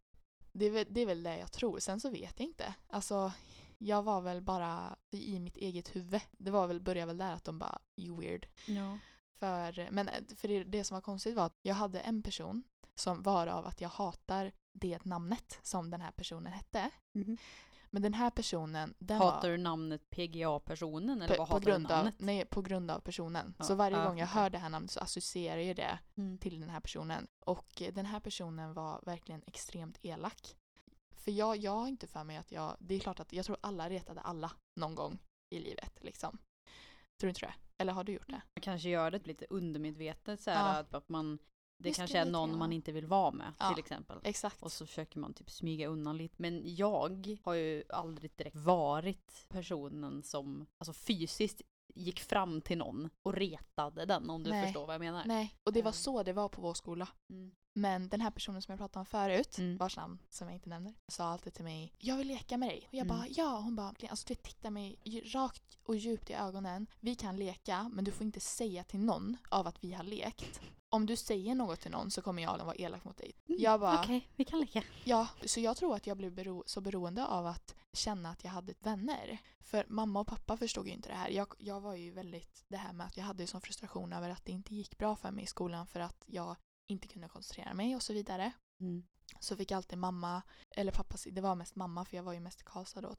det 0.52 0.66
är, 0.66 0.72
väl, 0.72 0.86
det 0.90 1.02
är 1.02 1.06
väl 1.06 1.24
det 1.24 1.38
jag 1.38 1.52
tror. 1.52 1.80
Sen 1.80 2.00
så 2.00 2.10
vet 2.10 2.40
jag 2.40 2.48
inte. 2.48 2.74
Alltså, 2.88 3.32
jag 3.78 4.04
var 4.04 4.22
väl 4.22 4.42
bara 4.42 4.96
i 5.12 5.40
mitt 5.40 5.58
eget 5.58 5.96
huvud. 5.96 6.22
Det 6.32 6.52
var 6.52 6.68
väl, 6.68 6.80
började 6.82 7.08
väl 7.08 7.18
där 7.18 7.34
att 7.34 7.44
de 7.44 7.60
bara, 7.60 7.80
you 7.96 8.20
weird. 8.22 8.48
Ja. 8.68 8.98
För, 9.40 9.88
men 9.92 10.10
för 10.36 10.48
det, 10.48 10.64
det 10.64 10.84
som 10.84 10.96
var 10.96 11.02
konstigt 11.02 11.36
var 11.36 11.46
att 11.46 11.60
jag 11.62 11.76
hade 11.76 12.00
en 12.00 12.24
person 12.24 12.64
som 12.96 13.24
var 13.24 13.48
av 13.48 13.66
att 13.66 13.82
jag 13.82 13.90
hatar 13.90 14.52
det 14.72 15.06
namnet 15.06 15.60
som 15.64 15.90
den 15.90 16.02
här 16.02 16.12
personen 16.12 16.54
hette. 16.54 16.90
Mhm. 17.14 17.38
Men 17.90 18.02
den 18.02 18.14
här 18.14 18.30
personen, 18.30 18.94
den 19.00 19.18
Hatar 19.18 19.48
var 19.50 19.58
du 19.58 19.64
namnet 19.64 20.10
PGA-personen 20.10 21.22
eller 21.22 21.36
på, 21.36 21.42
vad 21.42 21.48
på, 21.48 21.54
hatar 21.54 21.66
du 21.66 21.72
grund 21.72 21.86
av, 21.92 21.98
namnet? 21.98 22.16
nej, 22.20 22.46
på 22.46 22.62
grund 22.62 22.92
av 22.92 23.00
personen. 23.00 23.56
Ja, 23.58 23.64
Så 23.66 23.76
varje 23.76 23.98
ja, 23.98 24.08
gång 24.08 24.20
jag 24.20 24.26
okej. 24.28 24.42
hör 24.42 24.50
det 24.50 24.58
här 24.58 24.70
namnet 24.70 24.92
så 24.92 25.00
associerar 25.00 25.58
jag 25.58 25.76
det 25.76 26.00
Mm. 26.18 26.38
till 26.38 26.60
den 26.60 26.70
här 26.70 26.80
personen. 26.80 27.28
Och 27.40 27.82
eh, 27.82 27.94
den 27.94 28.06
här 28.06 28.20
personen 28.20 28.74
var 28.74 29.02
verkligen 29.06 29.42
extremt 29.48 29.98
elak. 30.02 30.56
För 31.16 31.32
jag, 31.32 31.58
jag 31.58 31.72
har 31.72 31.88
inte 31.88 32.08
för 32.08 32.24
mig 32.24 32.38
att 32.38 32.52
jag, 32.52 32.78
det 32.80 32.96
är 32.96 33.00
klart 33.00 33.20
att 33.20 33.34
jag 33.34 33.46
tror 33.46 33.58
alla 33.62 33.90
retade 33.90 34.22
alla 34.22 34.52
någon 34.76 34.96
gång 34.96 35.20
i 35.50 35.60
livet 35.60 35.98
liksom. 36.02 36.38
Tror 37.20 37.28
du 37.28 37.30
inte 37.30 37.42
det? 37.46 37.54
Eller 37.78 37.94
har 37.94 38.04
du 38.04 38.12
gjort 38.14 38.28
det? 38.30 38.42
Man 38.56 38.62
kanske 38.62 38.90
gör 38.90 39.12
det 39.12 39.28
lite 39.28 39.46
undermedvetet 39.50 40.42
så 40.42 40.52
här 40.52 40.74
Ja. 40.74 40.80
att- 40.80 40.94
att 40.94 41.10
man 41.10 41.40
det 41.78 41.90
Just 41.90 41.98
det, 41.98 42.02
kanske 42.02 42.18
är 42.20 42.26
någon 42.26 42.58
man 42.58 42.74
inte 42.74 42.92
vill 42.92 43.06
vara 43.06 43.32
med 43.32 43.54
Ja. 43.60 43.70
till 43.70 43.80
exempel. 43.80 44.20
Exakt. 44.24 44.62
Och 44.64 44.72
så 44.72 44.86
försöker 44.86 45.20
man 45.20 45.34
typ 45.34 45.50
smyga 45.50 45.88
undan 45.88 46.18
lite. 46.18 46.36
Men 46.38 46.76
jag 46.76 47.40
har 47.44 47.54
ju 47.54 47.84
aldrig 47.90 48.32
direkt 48.36 48.56
varit 48.56 49.46
personen 49.50 50.24
som 50.24 50.66
alltså 50.78 50.94
fysiskt 50.94 51.62
gick 51.96 52.20
fram 52.20 52.62
till 52.62 52.78
någon 52.78 53.10
och 53.24 53.34
retade 53.34 54.06
den 54.06 54.30
om 54.30 54.44
du 54.44 54.50
Nej. 54.50 54.64
förstår 54.66 54.86
vad 54.86 54.94
jag 54.96 55.00
menar. 55.00 55.24
Nej, 55.26 55.56
och 55.64 55.74
det 55.74 55.82
var 55.82 55.92
Eh. 55.92 55.94
så 55.94 56.24
det 56.24 56.34
var 56.34 56.50
på 56.50 56.62
vår 56.62 56.74
skola. 56.74 57.08
Mm. 57.30 57.52
Men 57.78 58.10
den 58.10 58.22
här 58.22 58.32
personen 58.32 58.62
som 58.62 58.72
jag 58.72 58.80
pratade 58.80 59.00
om 59.00 59.06
förut, 59.06 59.58
Mm. 59.58 59.78
vars 59.78 59.98
namn 59.98 60.20
som 60.30 60.48
jag 60.48 60.56
inte 60.56 60.70
nämner, 60.70 60.94
sa 61.08 61.24
alltid 61.26 61.54
till 61.54 61.64
mig 61.64 61.94
Jag 61.98 62.18
vill 62.18 62.28
leka 62.28 62.58
med 62.58 62.70
dig. 62.70 62.86
Och 62.88 62.94
jag 62.94 63.06
Mm. 63.06 63.18
bara 63.18 63.28
ja. 63.28 63.60
Hon 63.60 63.76
bara 63.76 63.94
alltså 64.10 64.26
du 64.28 64.36
tittar 64.36 64.70
mig 64.70 65.00
rakt 65.34 65.78
och 65.84 65.96
djupt 65.96 66.30
i 66.30 66.34
ögonen. 66.34 66.88
Vi 67.00 67.16
kan 67.16 67.36
leka 67.38 67.90
men 67.94 68.04
du 68.06 68.12
får 68.12 68.26
inte 68.26 68.40
säga 68.40 68.84
till 68.84 69.00
någon 69.00 69.38
av 69.50 69.68
att 69.68 69.84
vi 69.84 69.94
har 69.94 70.04
lekt. 70.04 70.62
Om 70.90 71.06
du 71.06 71.16
säger 71.16 71.56
något 71.56 71.80
till 71.82 71.92
någon 71.92 72.12
så 72.12 72.22
kommer 72.22 72.44
jag 72.44 72.60
att 72.60 72.66
vara 72.66 72.76
elak 72.76 73.04
mot 73.04 73.18
dig. 73.18 73.32
Jag 73.46 73.80
bara 73.80 74.00
Okej, 74.00 74.28
vi 74.36 74.46
kan 74.46 74.60
leka. 74.60 74.84
ja. 75.04 75.28
Så 75.46 75.60
jag 75.60 75.78
tror 75.78 75.96
att 75.96 76.08
jag 76.08 76.18
blev 76.18 76.32
bero- 76.34 76.64
så 76.66 76.82
beroende 76.82 77.26
av 77.26 77.46
att 77.48 77.76
känna 77.94 78.30
att 78.30 78.44
jag 78.44 78.52
hade 78.52 78.74
vänner. 78.80 79.38
För 79.60 79.86
mamma 79.90 80.20
och 80.20 80.28
pappa 80.28 80.58
förstod 80.58 80.88
ju 80.88 80.94
inte 80.94 81.10
det 81.10 81.16
här. 81.16 81.30
Jag, 81.30 81.48
jag 81.58 81.82
var 81.82 81.96
ju 81.96 82.12
väldigt, 82.12 82.66
det 82.68 82.78
här 82.78 82.94
med 82.94 83.08
att 83.08 83.18
jag 83.18 83.24
hade 83.24 83.44
ju 83.44 83.48
sån 83.48 83.62
frustration 83.62 84.14
över 84.14 84.30
att 84.30 84.46
det 84.46 84.52
inte 84.52 84.76
gick 84.76 84.98
bra 84.98 85.16
för 85.16 85.32
mig 85.32 85.44
i 85.44 85.48
skolan 85.48 85.88
för 85.88 86.00
att 86.00 86.24
jag 86.26 86.56
inte 86.88 87.08
kunde 87.08 87.28
koncentrera 87.28 87.74
mig 87.74 87.96
och 87.96 88.04
så 88.04 88.14
vidare. 88.14 88.52
Mm. 88.80 89.04
Så 89.40 89.56
fick 89.56 89.72
alltid 89.72 89.98
mamma, 89.98 90.42
eller 90.72 90.92
pappa, 90.92 91.18
det 91.32 91.42
var 91.42 91.56
mest 91.56 91.76
mamma 91.76 92.06
för 92.06 92.18
jag 92.18 92.24
var 92.24 92.34
ju 92.34 92.40
mest 92.40 92.62
i 92.62 92.64
Karlstad 92.64 93.02
då. 93.02 93.16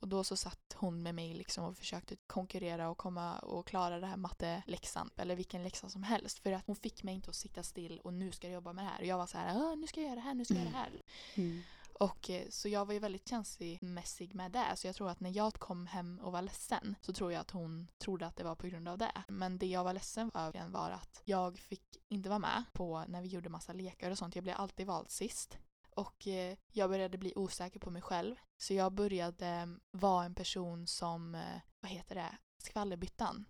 Och 0.00 0.08
då 0.08 0.24
så 0.24 0.36
satt 0.36 0.74
hon 0.76 1.02
med 1.02 1.14
mig 1.14 1.34
liksom 1.34 1.64
och 1.64 1.76
försökte 1.76 2.16
konkurrera 2.16 2.90
och 2.90 2.98
komma 2.98 3.38
och 3.38 3.66
klara 3.66 4.00
det 4.00 4.06
här 4.06 4.16
matteläxan 4.16 5.10
eller 5.16 5.36
vilken 5.36 5.62
läxa 5.62 5.88
som 5.88 6.02
helst. 6.02 6.38
För 6.38 6.52
att 6.52 6.66
hon 6.66 6.76
fick 6.76 7.02
mig 7.02 7.14
inte 7.14 7.30
att 7.30 7.36
sitta 7.36 7.62
still 7.62 8.00
och 8.04 8.14
nu 8.14 8.32
ska 8.32 8.46
jag 8.46 8.54
jobba 8.54 8.72
med 8.72 8.84
det 8.84 8.88
här. 8.88 8.98
Och 9.00 9.06
jag 9.06 9.18
var 9.18 9.26
så 9.26 9.38
här, 9.38 9.56
"Åh, 9.56 9.76
nu 9.76 9.86
ska 9.86 10.00
jag 10.00 10.06
göra 10.08 10.14
det 10.14 10.20
här, 10.20 10.34
nu 10.34 10.44
ska 10.44 10.54
jag 10.54 10.62
göra 10.62 10.72
det 10.72 10.78
här. 10.78 11.02
Mm. 11.34 11.62
Och 12.00 12.30
eh, 12.30 12.48
så 12.50 12.68
jag 12.68 12.86
var 12.86 12.94
ju 12.94 12.98
väldigt 13.00 13.28
känslomässig 13.28 14.34
med 14.34 14.52
det. 14.52 14.76
Så 14.76 14.86
jag 14.86 14.94
tror 14.94 15.10
att 15.10 15.20
när 15.20 15.36
jag 15.36 15.54
kom 15.54 15.86
hem 15.86 16.20
och 16.22 16.32
var 16.32 16.42
ledsen 16.42 16.94
så 17.00 17.12
tror 17.12 17.32
jag 17.32 17.40
att 17.40 17.50
hon 17.50 17.88
trodde 17.98 18.26
att 18.26 18.36
det 18.36 18.44
var 18.44 18.54
på 18.54 18.66
grund 18.66 18.88
av 18.88 18.98
det. 18.98 19.24
Men 19.28 19.58
det 19.58 19.66
jag 19.66 19.84
var 19.84 19.92
ledsen 19.92 20.30
över 20.34 20.68
var 20.68 20.90
att 20.90 21.22
jag 21.24 21.58
fick 21.58 21.82
inte 22.08 22.28
vara 22.28 22.38
med 22.38 22.64
på 22.72 23.04
när 23.08 23.22
vi 23.22 23.28
gjorde 23.28 23.48
massa 23.48 23.72
lekar 23.72 24.10
och 24.10 24.18
sånt. 24.18 24.34
Jag 24.34 24.44
blev 24.44 24.56
alltid 24.56 24.86
vald 24.86 25.10
sist. 25.10 25.58
Och 25.90 26.26
eh, 26.26 26.56
jag 26.72 26.90
började 26.90 27.18
bli 27.18 27.32
osäker 27.36 27.80
på 27.80 27.90
mig 27.90 28.02
själv. 28.02 28.34
Så 28.56 28.74
jag 28.74 28.92
började 28.92 29.46
eh, 29.46 29.66
vara 29.90 30.24
en 30.24 30.34
person 30.34 30.86
som, 30.86 31.34
eh, 31.34 31.60
vad 31.80 31.90
heter 31.90 32.14
det, 32.14 32.38
skvallerbyttan. 32.58 33.44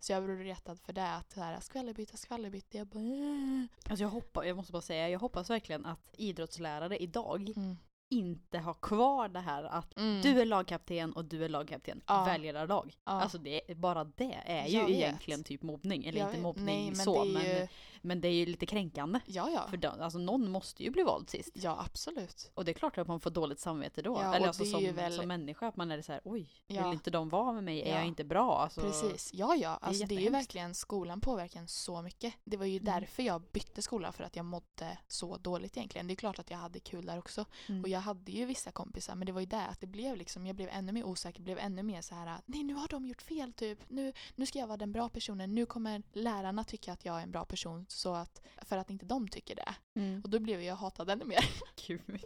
Så 0.00 0.12
jag 0.12 0.24
blev 0.24 0.38
retad 0.38 0.80
för 0.80 0.92
det. 0.92 1.14
Att 1.14 1.32
så 1.32 1.40
här, 1.40 1.60
skvallerbytta, 1.60 2.16
skvallerbytta. 2.16 2.78
Jag 2.78 2.86
bara. 2.86 3.68
Alltså 3.88 4.04
jag 4.04 4.10
hoppas, 4.10 4.46
jag 4.46 4.56
måste 4.56 4.72
bara 4.72 4.82
säga, 4.82 5.08
jag 5.08 5.18
hoppas 5.18 5.50
verkligen 5.50 5.86
att 5.86 6.10
idrottslärare 6.12 6.96
idag 6.98 7.52
mm. 7.56 7.76
Inte 8.14 8.58
har 8.58 8.74
kvar 8.74 9.28
det 9.28 9.40
här 9.40 9.64
att 9.64 9.96
Mm. 9.98 10.22
du 10.22 10.40
är 10.40 10.44
lagkapten 10.46 11.12
och 11.12 11.24
du 11.24 11.44
är 11.44 11.48
lagkapten. 11.48 12.00
Ja. 12.06 12.24
Välj 12.24 12.46
era 12.46 12.66
lag. 12.66 12.94
Ja. 13.04 13.12
Alltså 13.12 13.38
det, 13.38 13.60
bara 13.76 14.04
det 14.04 14.38
är 14.46 14.66
ju 14.66 14.94
egentligen 14.94 15.44
typ 15.44 15.62
mobbning. 15.62 16.04
Eller 16.04 16.18
Jag 16.18 16.28
inte 16.28 16.40
mobbning 16.40 16.64
Nej, 16.66 16.86
men 16.86 16.96
så, 16.96 17.24
men, 17.24 17.68
men 18.04 18.20
det 18.20 18.28
är 18.28 18.32
ju 18.32 18.46
lite 18.46 18.66
kränkande. 18.66 19.20
Ja, 19.26 19.50
ja. 19.50 19.66
För 19.70 19.76
de, 19.76 20.00
alltså 20.00 20.18
någon 20.18 20.50
måste 20.50 20.82
ju 20.82 20.90
bli 20.90 21.02
vald 21.02 21.30
sist. 21.30 21.50
Ja, 21.54 21.84
absolut. 21.86 22.50
Och 22.54 22.64
det 22.64 22.70
är 22.70 22.72
klart 22.72 22.98
att 22.98 23.08
man 23.08 23.20
får 23.20 23.30
dåligt 23.30 23.60
samvete 23.60 24.02
då. 24.02 24.18
Ja, 24.22 24.34
Eller 24.34 24.46
alltså 24.46 24.62
det 24.62 24.68
är 24.68 24.70
som, 24.70 24.80
ju 24.80 24.92
väl- 24.92 25.12
som 25.12 25.28
människa, 25.28 25.66
att 25.68 25.76
man 25.76 25.90
är 25.90 26.02
så 26.02 26.12
här, 26.12 26.20
oj, 26.24 26.48
Ja. 26.66 26.84
vill 26.84 26.92
inte 26.92 27.10
de 27.10 27.28
vara 27.28 27.52
med 27.52 27.64
mig? 27.64 27.82
Är 27.82 27.88
Ja. 27.90 27.96
jag 27.96 28.06
inte 28.06 28.24
bra? 28.24 28.58
Alltså, 28.58 28.80
Precis, 28.80 29.30
ja 29.34 29.54
ja. 29.56 29.78
Alltså, 29.82 30.06
det 30.06 30.14
är 30.14 30.16
ju 30.18 30.22
jättehemskt. 30.24 30.48
verkligen, 30.48 30.74
skolan 30.74 31.20
påverkar 31.20 31.60
en 31.60 31.68
så 31.68 32.02
mycket. 32.02 32.34
Det 32.44 32.56
var 32.56 32.66
ju 32.66 32.78
Mm. 32.78 32.84
därför 32.84 33.22
jag 33.22 33.42
bytte 33.42 33.82
skola, 33.82 34.12
för 34.12 34.24
att 34.24 34.36
jag 34.36 34.44
mådde 34.44 34.98
så 35.08 35.36
dåligt 35.36 35.76
egentligen. 35.76 36.06
Det 36.06 36.12
är 36.12 36.16
klart 36.16 36.38
att 36.38 36.50
jag 36.50 36.58
hade 36.58 36.80
kul 36.80 37.06
där 37.06 37.18
också. 37.18 37.44
Mm. 37.68 37.82
Och 37.82 37.88
jag 37.88 38.00
hade 38.00 38.32
ju 38.32 38.44
vissa 38.44 38.70
kompisar, 38.72 39.14
men 39.14 39.26
det 39.26 39.32
var 39.32 39.40
ju 39.40 39.46
det 39.46 39.66
att 39.66 39.80
det 39.80 39.86
blev 39.86 40.16
liksom, 40.16 40.46
jag 40.46 40.56
blev 40.56 40.68
ännu 40.72 40.92
mer 40.92 41.04
osäker, 41.04 41.42
blev 41.42 41.58
ännu 41.58 41.82
mer 41.82 42.00
så 42.02 42.14
här, 42.14 42.38
nej 42.46 42.62
nu 42.64 42.74
har 42.74 42.88
de 42.88 43.06
gjort 43.06 43.22
fel 43.22 43.52
typ. 43.52 43.78
Nu, 43.88 44.12
nu 44.34 44.46
ska 44.46 44.58
jag 44.58 44.66
vara 44.66 44.76
den 44.76 44.92
bra 44.92 45.08
personen, 45.08 45.54
nu 45.54 45.66
kommer 45.66 46.02
lärarna 46.12 46.64
tycka 46.64 46.92
att 46.92 47.04
jag 47.04 47.18
är 47.18 47.22
en 47.22 47.30
bra 47.30 47.44
person, 47.44 47.86
så 47.94 48.14
att, 48.14 48.40
för 48.62 48.76
att 48.76 48.90
inte 48.90 49.06
de 49.06 49.28
tycker 49.28 49.54
det. 49.54 49.74
Mm. 49.94 50.20
Och 50.24 50.30
då 50.30 50.38
blev 50.38 50.62
jag 50.62 50.76
hatad 50.76 51.10
ännu 51.10 51.24
mer. 51.24 51.44
Gud. 51.86 52.24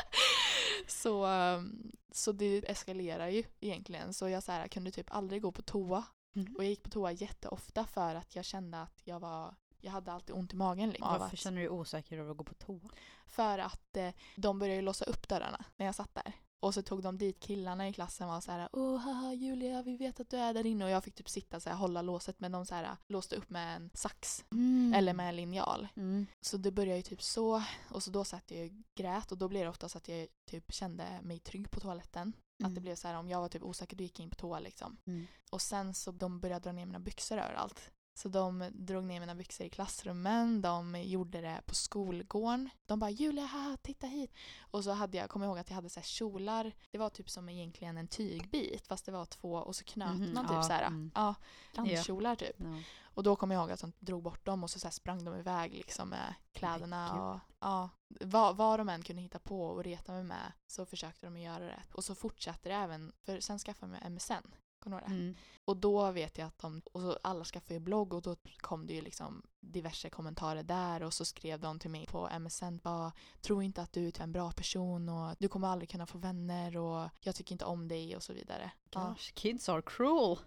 så, 0.86 1.26
um, 1.26 1.92
så 2.12 2.32
det 2.32 2.70
eskalerar 2.70 3.28
ju 3.28 3.44
egentligen. 3.60 4.14
Så 4.14 4.28
jag 4.28 4.42
så 4.42 4.52
här, 4.52 4.68
kunde 4.68 4.90
typ 4.90 5.14
aldrig 5.14 5.42
gå 5.42 5.52
på 5.52 5.62
toa. 5.62 6.04
Mm. 6.36 6.56
Och 6.56 6.64
jag 6.64 6.70
gick 6.70 6.82
på 6.82 6.90
toa 6.90 7.12
jätteofta 7.12 7.86
för 7.86 8.14
att 8.14 8.36
jag 8.36 8.44
kände 8.44 8.82
att 8.82 9.00
jag 9.04 9.20
var 9.20 9.54
jag 9.80 9.92
hade 9.92 10.12
alltid 10.12 10.34
ont 10.34 10.52
i 10.52 10.56
magen. 10.56 10.90
Liksom, 10.90 11.08
Varför 11.08 11.26
att, 11.26 11.38
känner 11.38 11.56
du 11.56 11.62
dig 11.62 11.70
osäker 11.70 12.18
över 12.18 12.30
att 12.30 12.36
gå 12.36 12.44
på 12.44 12.54
toa? 12.54 12.90
för 13.34 13.58
att 13.58 13.96
eh, 13.96 14.10
de 14.36 14.58
började 14.58 14.82
låsa 14.82 15.04
upp 15.04 15.28
dörrarna 15.28 15.64
när 15.76 15.86
jag 15.86 15.94
satt 15.94 16.14
där. 16.14 16.32
Och 16.64 16.74
så 16.74 16.82
tog 16.82 17.02
de 17.02 17.18
dit 17.18 17.40
killarna 17.40 17.88
i 17.88 17.92
klassen 17.92 18.28
och 18.28 18.34
var 18.34 18.40
så 18.40 18.52
här 18.52 18.68
Åh 18.72 18.96
haha 18.96 19.32
Julia 19.32 19.82
vi 19.82 19.96
vet 19.96 20.20
att 20.20 20.30
du 20.30 20.36
är 20.36 20.54
där 20.54 20.66
inne 20.66 20.84
och 20.84 20.90
jag 20.90 21.04
fick 21.04 21.14
typ 21.14 21.28
sitta 21.28 21.60
så 21.60 21.68
här 21.70 21.76
hålla 21.76 22.02
låset 22.02 22.40
men 22.40 22.52
de 22.52 22.66
så 22.66 22.74
här 22.74 22.96
låste 23.08 23.36
upp 23.36 23.50
med 23.50 23.76
en 23.76 23.90
sax 23.94 24.44
eller 24.94 25.12
med 25.12 25.28
en 25.28 25.36
linjal. 25.36 25.88
Mm. 25.96 26.26
Så 26.40 26.56
det 26.56 26.70
började 26.72 26.96
ju 26.96 27.02
typ 27.02 27.22
så 27.22 27.62
och 27.90 28.02
så 28.02 28.10
då 28.10 28.24
satt 28.24 28.50
jag 28.50 28.66
och 28.66 28.72
grät 28.94 29.32
och 29.32 29.38
då 29.38 29.48
blev 29.48 29.62
det 29.62 29.68
ofta 29.70 29.88
så 29.88 29.98
att 29.98 30.08
jag 30.08 30.28
typ 30.50 30.72
kände 30.72 31.20
mig 31.22 31.38
trygg 31.38 31.70
på 31.70 31.80
toaletten. 31.80 32.32
Att 32.64 32.74
det 32.74 32.80
Mm. 32.80 32.82
blev 32.82 32.94
så 32.94 33.08
här 33.08 33.14
om 33.14 33.28
jag 33.28 33.40
var 33.40 33.48
typ 33.48 33.62
osäker 33.62 33.96
då 33.96 34.02
gick 34.02 34.18
jag 34.18 34.24
in 34.24 34.30
på 34.30 34.36
toa 34.36 34.58
liksom. 34.60 34.96
Mm. 35.06 35.26
Och 35.50 35.62
sen 35.62 35.94
så 35.94 36.10
de 36.10 36.40
började 36.40 36.62
dra 36.64 36.72
ner 36.72 36.86
mina 36.86 37.00
byxor 37.00 37.38
överallt. 37.38 37.90
Så 38.16 38.28
de 38.28 38.70
drog 38.72 39.04
ner 39.04 39.20
mina 39.20 39.34
byxor 39.34 39.66
i 39.66 39.70
klassrummen, 39.70 40.62
de 40.62 41.02
gjorde 41.02 41.40
det 41.40 41.60
på 41.66 41.74
skolgården. 41.74 42.70
De 42.86 42.98
bara 42.98 43.10
Julia, 43.10 43.44
haha, 43.44 43.76
titta 43.82 44.06
hit. 44.06 44.32
Och 44.60 44.84
så 44.84 44.90
hade 44.90 45.16
jag, 45.16 45.30
kommer 45.30 45.46
ihåg 45.46 45.58
att 45.58 45.68
jag 45.68 45.74
hade 45.74 45.90
så 45.90 46.00
här 46.00 46.06
kjolar. 46.06 46.72
Det 46.90 46.98
var 46.98 47.10
typ 47.10 47.30
som 47.30 47.48
egentligen 47.48 47.98
en 47.98 48.08
tygbit 48.08 48.86
fast 48.86 49.06
det 49.06 49.12
var 49.12 49.24
två 49.24 49.52
och 49.52 49.76
så 49.76 49.84
knöt 49.84 50.14
Mhm, 50.14 50.34
man 50.34 50.44
typ 50.44 50.54
ja, 50.54 50.62
så 50.62 50.72
här, 50.72 50.86
mm. 50.86 51.10
ja, 51.14 51.34
landskjolar 51.72 52.36
typ. 52.36 52.56
Ja. 52.58 52.78
Och 53.02 53.22
då 53.22 53.36
kommer 53.36 53.54
jag 53.54 53.62
ihåg 53.62 53.70
att 53.70 53.80
de 53.80 53.92
drog 53.98 54.22
bort 54.22 54.46
dem 54.46 54.62
och 54.62 54.70
så, 54.70 54.78
så 54.78 54.90
sprang 54.90 55.24
de 55.24 55.36
iväg 55.36 55.72
liksom 55.72 56.08
med 56.08 56.34
kläderna 56.52 57.22
och 57.22 57.40
ja, 57.60 57.90
vad, 58.20 58.56
vad 58.56 58.80
de 58.80 58.88
än 58.88 59.02
kunde 59.02 59.22
hitta 59.22 59.38
på 59.38 59.66
och 59.66 59.84
reta 59.84 60.12
mig 60.12 60.24
med 60.24 60.52
så 60.66 60.86
försökte 60.86 61.26
de 61.26 61.36
göra 61.36 61.64
det. 61.64 61.82
Och 61.92 62.04
så 62.04 62.14
fortsatte 62.14 62.68
det 62.68 62.74
även, 62.74 63.12
för 63.22 63.40
sen 63.40 63.58
skaffade 63.58 63.92
jag 63.92 64.00
mig 64.00 64.10
MSN. 64.10 64.54
Kommer 64.84 64.96
du 64.96 65.02
ihåg 65.02 65.10
det? 65.10 65.22
Mm. 65.24 65.36
Och 65.64 65.76
då 65.76 66.10
vet 66.10 66.38
jag 66.38 66.46
att 66.46 66.58
de, 66.58 66.82
och 66.92 67.00
så 67.00 67.18
alla 67.22 67.44
skaffade 67.44 67.74
ju 67.74 67.80
blogg 67.80 68.12
och 68.12 68.22
då 68.22 68.36
kom 68.58 68.86
det 68.86 68.92
ju 68.94 69.00
liksom 69.00 69.42
diverse 69.60 70.10
kommentarer 70.10 70.62
där 70.62 71.02
och 71.02 71.14
så 71.14 71.24
skrev 71.24 71.60
de 71.60 71.78
till 71.78 71.90
mig 71.90 72.06
på 72.06 72.28
MSN 72.40 72.78
bara 72.82 73.12
tro 73.40 73.62
inte 73.62 73.82
att 73.82 73.92
du 73.92 74.06
är 74.06 74.22
en 74.22 74.32
bra 74.32 74.52
person 74.52 75.08
och 75.08 75.36
du 75.38 75.48
kommer 75.48 75.68
aldrig 75.68 75.90
kunna 75.90 76.06
få 76.06 76.18
vänner 76.18 76.76
och 76.76 77.08
jag 77.20 77.34
tycker 77.34 77.52
inte 77.52 77.64
om 77.64 77.88
dig 77.88 78.16
och 78.16 78.22
så 78.22 78.32
vidare. 78.32 78.70
Ja. 78.90 79.08
Gosh, 79.08 79.32
kids 79.34 79.68
are 79.68 79.82
cruel. 79.82 80.38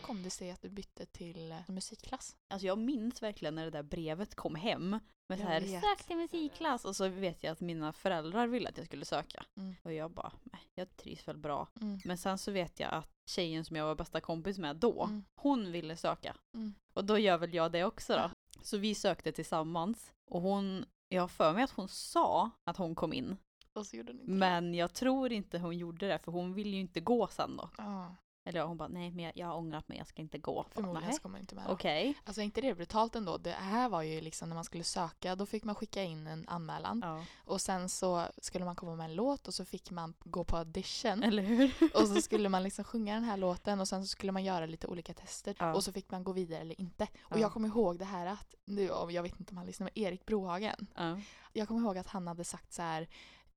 Kom 0.00 0.22
det 0.22 0.30
sig 0.30 0.50
att 0.50 0.62
du 0.62 0.68
bytte 0.68 1.06
till 1.06 1.52
eh, 1.52 1.58
musikklass? 1.68 2.36
Alltså 2.48 2.66
jag 2.66 2.78
minns 2.78 3.22
verkligen 3.22 3.54
när 3.54 3.64
det 3.64 3.70
där 3.70 3.82
brevet 3.82 4.34
kom 4.34 4.54
hem. 4.54 4.90
Med 5.28 5.38
så 5.38 5.44
Jag 5.44 5.48
här, 5.48 5.60
vet. 5.60 5.80
sök 5.84 6.06
till 6.06 6.16
musikklass. 6.16 6.84
Och 6.84 6.96
så 6.96 7.08
vet 7.08 7.42
jag 7.44 7.52
att 7.52 7.60
mina 7.60 7.92
föräldrar 7.92 8.46
ville 8.46 8.68
att 8.68 8.76
jag 8.78 8.86
skulle 8.86 9.04
söka. 9.04 9.44
Mm. 9.56 9.74
Och 9.82 9.92
jag 9.92 10.10
bara, 10.10 10.32
nej, 10.42 10.62
jag 10.74 10.96
trivs 10.96 11.28
väl 11.28 11.36
bra. 11.38 11.68
Mm. 11.80 11.98
Men 12.04 12.18
sen 12.18 12.38
så 12.38 12.52
vet 12.52 12.80
jag 12.80 12.92
att 12.92 13.10
tjejen 13.26 13.64
som 13.64 13.76
jag 13.76 13.84
var 13.86 13.94
bästa 13.94 14.20
kompis 14.20 14.58
med 14.58 14.76
då, 14.76 15.04
Mm. 15.04 15.24
hon 15.34 15.72
ville 15.72 15.96
söka. 15.96 16.36
Mm. 16.54 16.74
Och 16.94 17.04
då 17.04 17.18
gör 17.18 17.38
väl 17.38 17.54
jag 17.54 17.72
det 17.72 17.84
också 17.84 18.12
då. 18.12 18.30
Så 18.62 18.78
vi 18.78 18.94
sökte 18.94 19.32
tillsammans. 19.32 20.12
Och 20.30 20.40
hon, 20.42 20.84
jag 21.08 21.20
har 21.22 21.28
för 21.28 21.52
mig 21.52 21.62
att 21.62 21.70
hon 21.70 21.88
sa 21.88 22.50
att 22.64 22.76
hon 22.76 22.94
kom 22.94 23.12
in. 23.12 23.36
Och 23.72 23.86
så 23.86 23.96
gjorde 23.96 24.12
ni 24.12 24.20
inte 24.20 24.32
det. 24.32 24.38
Men 24.38 24.74
jag 24.74 24.92
tror 24.92 25.32
inte 25.32 25.58
hon 25.58 25.78
gjorde 25.78 26.08
det 26.08 26.18
för 26.18 26.32
hon 26.32 26.54
ville 26.54 26.70
ju 26.70 26.80
inte 26.80 27.00
gå 27.00 27.26
sen 27.28 27.56
då. 27.56 27.70
Ja, 27.78 28.16
Eller 28.44 28.62
hon 28.62 28.76
bara, 28.76 28.88
nej 28.88 29.10
men 29.10 29.24
jag, 29.24 29.32
jag 29.36 29.46
har 29.46 29.56
ångrat 29.56 29.88
mig, 29.88 29.98
jag 29.98 30.06
ska 30.06 30.22
inte 30.22 30.38
gå. 30.38 30.66
Förmodligen 30.70 31.06
"Nej, 31.08 31.16
så 31.16 31.22
kommer 31.22 31.32
man 31.32 31.40
inte 31.40 31.54
med. 31.54 31.64
Okej. 31.68 32.14
Alltså 32.24 32.40
är 32.40 32.44
inte 32.44 32.60
det 32.60 32.74
brutalt 32.74 33.16
ändå? 33.16 33.36
Det 33.38 33.50
här 33.50 33.88
var 33.88 34.02
ju 34.02 34.20
liksom 34.20 34.48
när 34.48 34.54
man 34.54 34.64
skulle 34.64 34.84
söka, 34.84 35.36
då 35.36 35.46
fick 35.46 35.64
man 35.64 35.74
skicka 35.74 36.02
in 36.02 36.26
en 36.26 36.48
anmälan 36.48 37.00
Ja. 37.04 37.24
och 37.44 37.60
sen 37.60 37.88
så 37.88 38.26
skulle 38.38 38.64
man 38.64 38.76
komma 38.76 38.96
med 38.96 39.04
en 39.04 39.14
låt 39.14 39.48
och 39.48 39.54
så 39.54 39.64
fick 39.64 39.90
man 39.90 40.14
gå 40.24 40.44
på 40.44 40.56
audition 40.56 41.22
Eller 41.22 41.42
hur? 41.42 41.74
och 41.94 42.08
så 42.08 42.22
skulle 42.22 42.48
man 42.48 42.62
liksom 42.62 42.84
sjunga 42.84 43.14
den 43.14 43.24
här 43.24 43.36
låten 43.36 43.80
och 43.80 43.88
sen 43.88 44.02
så 44.02 44.08
skulle 44.08 44.32
man 44.32 44.44
göra 44.44 44.66
lite 44.66 44.86
olika 44.86 45.14
tester 45.14 45.54
Ja. 45.58 45.74
och 45.74 45.84
så 45.84 45.92
fick 45.92 46.10
man 46.10 46.24
gå 46.24 46.32
vidare 46.32 46.60
eller 46.60 46.80
inte. 46.80 47.04
Och 47.24 47.36
Ja. 47.36 47.40
jag 47.40 47.52
kommer 47.52 47.68
ihåg 47.68 47.98
det 47.98 48.04
här 48.04 48.26
att, 48.26 48.54
nu, 48.64 48.82
jag 49.10 49.22
vet 49.22 49.40
inte 49.40 49.50
om 49.50 49.56
han 49.56 49.66
lyssnar, 49.66 49.84
men 49.84 50.04
Erik 50.04 50.26
Brohagen. 50.26 50.86
Ja. 50.94 51.18
Jag 51.52 51.68
kommer 51.68 51.80
ihåg 51.80 51.98
att 51.98 52.06
han 52.06 52.26
hade 52.26 52.44
sagt 52.44 52.72
så 52.72 52.82
här 52.82 53.08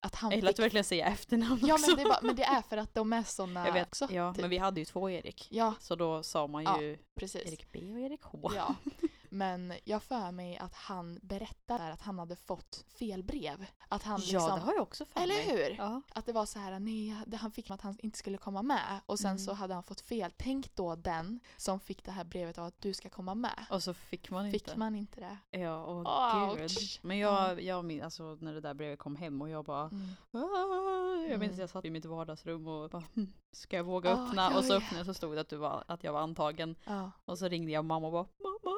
att 0.04 0.16
han 0.16 0.32
gillar 0.32 0.50
att 0.50 0.56
du 0.56 0.62
verkligen 0.62 0.84
säger 0.84 1.08
efternamn 1.08 1.60
Ja 1.66 1.74
också. 1.74 1.96
men 1.96 2.06
det, 2.08 2.18
men 2.22 2.36
det 2.36 2.44
är 2.44 2.62
för 2.62 2.78
att 2.78 2.96
de 2.96 3.14
är 3.14 3.24
såna 3.24 3.66
jag 3.66 3.74
vet, 3.74 3.88
också. 3.88 4.08
ja, 4.12 4.34
typ. 4.34 4.42
men 4.42 4.50
vi 4.50 4.58
hade 4.58 4.82
ju 4.82 4.86
två 4.86 5.10
Erik. 5.10 5.48
Ja, 5.52 5.74
Så 5.80 5.96
då 5.96 6.24
sa 6.24 6.48
man 6.48 6.64
Ja, 6.64 6.82
ju 6.82 6.98
precis. 7.16 7.46
Erik 7.46 7.72
B 7.72 7.80
och 7.94 8.00
Erik 8.00 8.22
H. 8.24 8.52
Ja, 8.56 8.76
men 9.34 9.74
jag 9.84 10.04
för 10.04 10.32
mig 10.32 10.58
att 10.58 10.74
han 10.74 11.20
berättade 11.22 11.94
att 11.94 12.02
han 12.02 12.20
hade 12.20 12.36
fått 12.36 12.86
fel 13.00 13.24
brev. 13.24 13.66
Att 13.88 14.04
han 14.04 14.22
Ja, 14.26 14.40
liksom, 14.40 14.60
det 14.60 14.66
har 14.66 14.74
jag 14.74 14.82
också 14.84 15.06
för 15.06 15.20
eller 15.22 15.36
mig. 15.36 15.46
hur? 15.70 15.76
Ja. 15.78 16.02
Att 16.16 16.26
det 16.26 16.34
var 16.34 16.46
så 16.46 16.60
här, 16.60 16.80
nej, 16.80 17.16
han 17.40 17.52
fick 17.52 17.72
att 17.72 17.82
han 17.82 17.98
inte 18.00 18.18
skulle 18.18 18.38
komma 18.38 18.62
med 18.62 19.00
och 19.06 19.20
sen 19.20 19.30
Mm. 19.32 19.40
så 19.40 19.54
hade 19.54 19.74
han 19.74 19.84
fått 19.84 20.02
fel. 20.02 20.32
Tänk 20.38 20.76
då 20.76 20.96
den 20.96 21.40
som 21.58 21.80
fick 21.80 22.04
det 22.04 22.12
här 22.12 22.24
brevet 22.24 22.58
av 22.58 22.66
att 22.66 22.82
du 22.82 22.94
ska 22.94 23.10
komma 23.10 23.36
med. 23.36 23.66
Och 23.70 23.84
så 23.84 23.94
fick 23.94 24.30
man 24.30 24.46
inte. 24.46 24.60
Fick 24.60 24.76
man 24.76 24.96
inte 24.96 25.20
det? 25.20 25.60
Ja, 25.60 25.86
åh 25.86 26.50
Ouch. 26.52 26.58
gud. 26.58 26.72
Men 27.02 27.18
jag, 27.18 27.62
jag 27.62 27.86
minns 27.86 28.04
alltså 28.04 28.38
när 28.42 28.54
det 28.54 28.62
där 28.62 28.74
brevet 28.74 29.00
kom 29.00 29.16
hem 29.16 29.42
och 29.42 29.50
jag 29.50 29.66
bara 29.66 29.86
Mm. 29.88 30.10
"Ah." 30.32 31.28
Jag 31.30 31.40
minns 31.40 31.52
Mm. 31.52 31.54
att 31.54 31.58
jag 31.58 31.70
satt 31.70 31.86
i 31.86 31.90
mitt 31.90 32.06
vardagsrum 32.06 32.68
och 32.68 32.90
bara 32.90 33.04
"Hm, 33.16 33.34
Ska 33.54 33.76
jag 33.78 33.84
våga 33.84 34.10
Ah, 34.10 34.14
öppna? 34.28 34.50
ja, 34.52 34.58
och 34.58 34.66
så 34.66 34.74
öppnade 34.74 34.98
jag 34.98 35.06
så 35.06 35.14
stod 35.14 35.36
det 35.36 35.42
att, 35.42 35.50
du 35.50 35.58
var, 35.58 35.84
att 35.88 36.04
jag 36.04 36.14
var 36.14 36.20
antagen. 36.20 36.76
Ja. 36.86 37.12
Och 37.26 37.38
så 37.40 37.48
ringde 37.48 37.72
jag 37.72 37.86
mamma 37.86 38.08
och 38.08 38.14
bara 38.14 38.26
Mamma, 38.44 38.78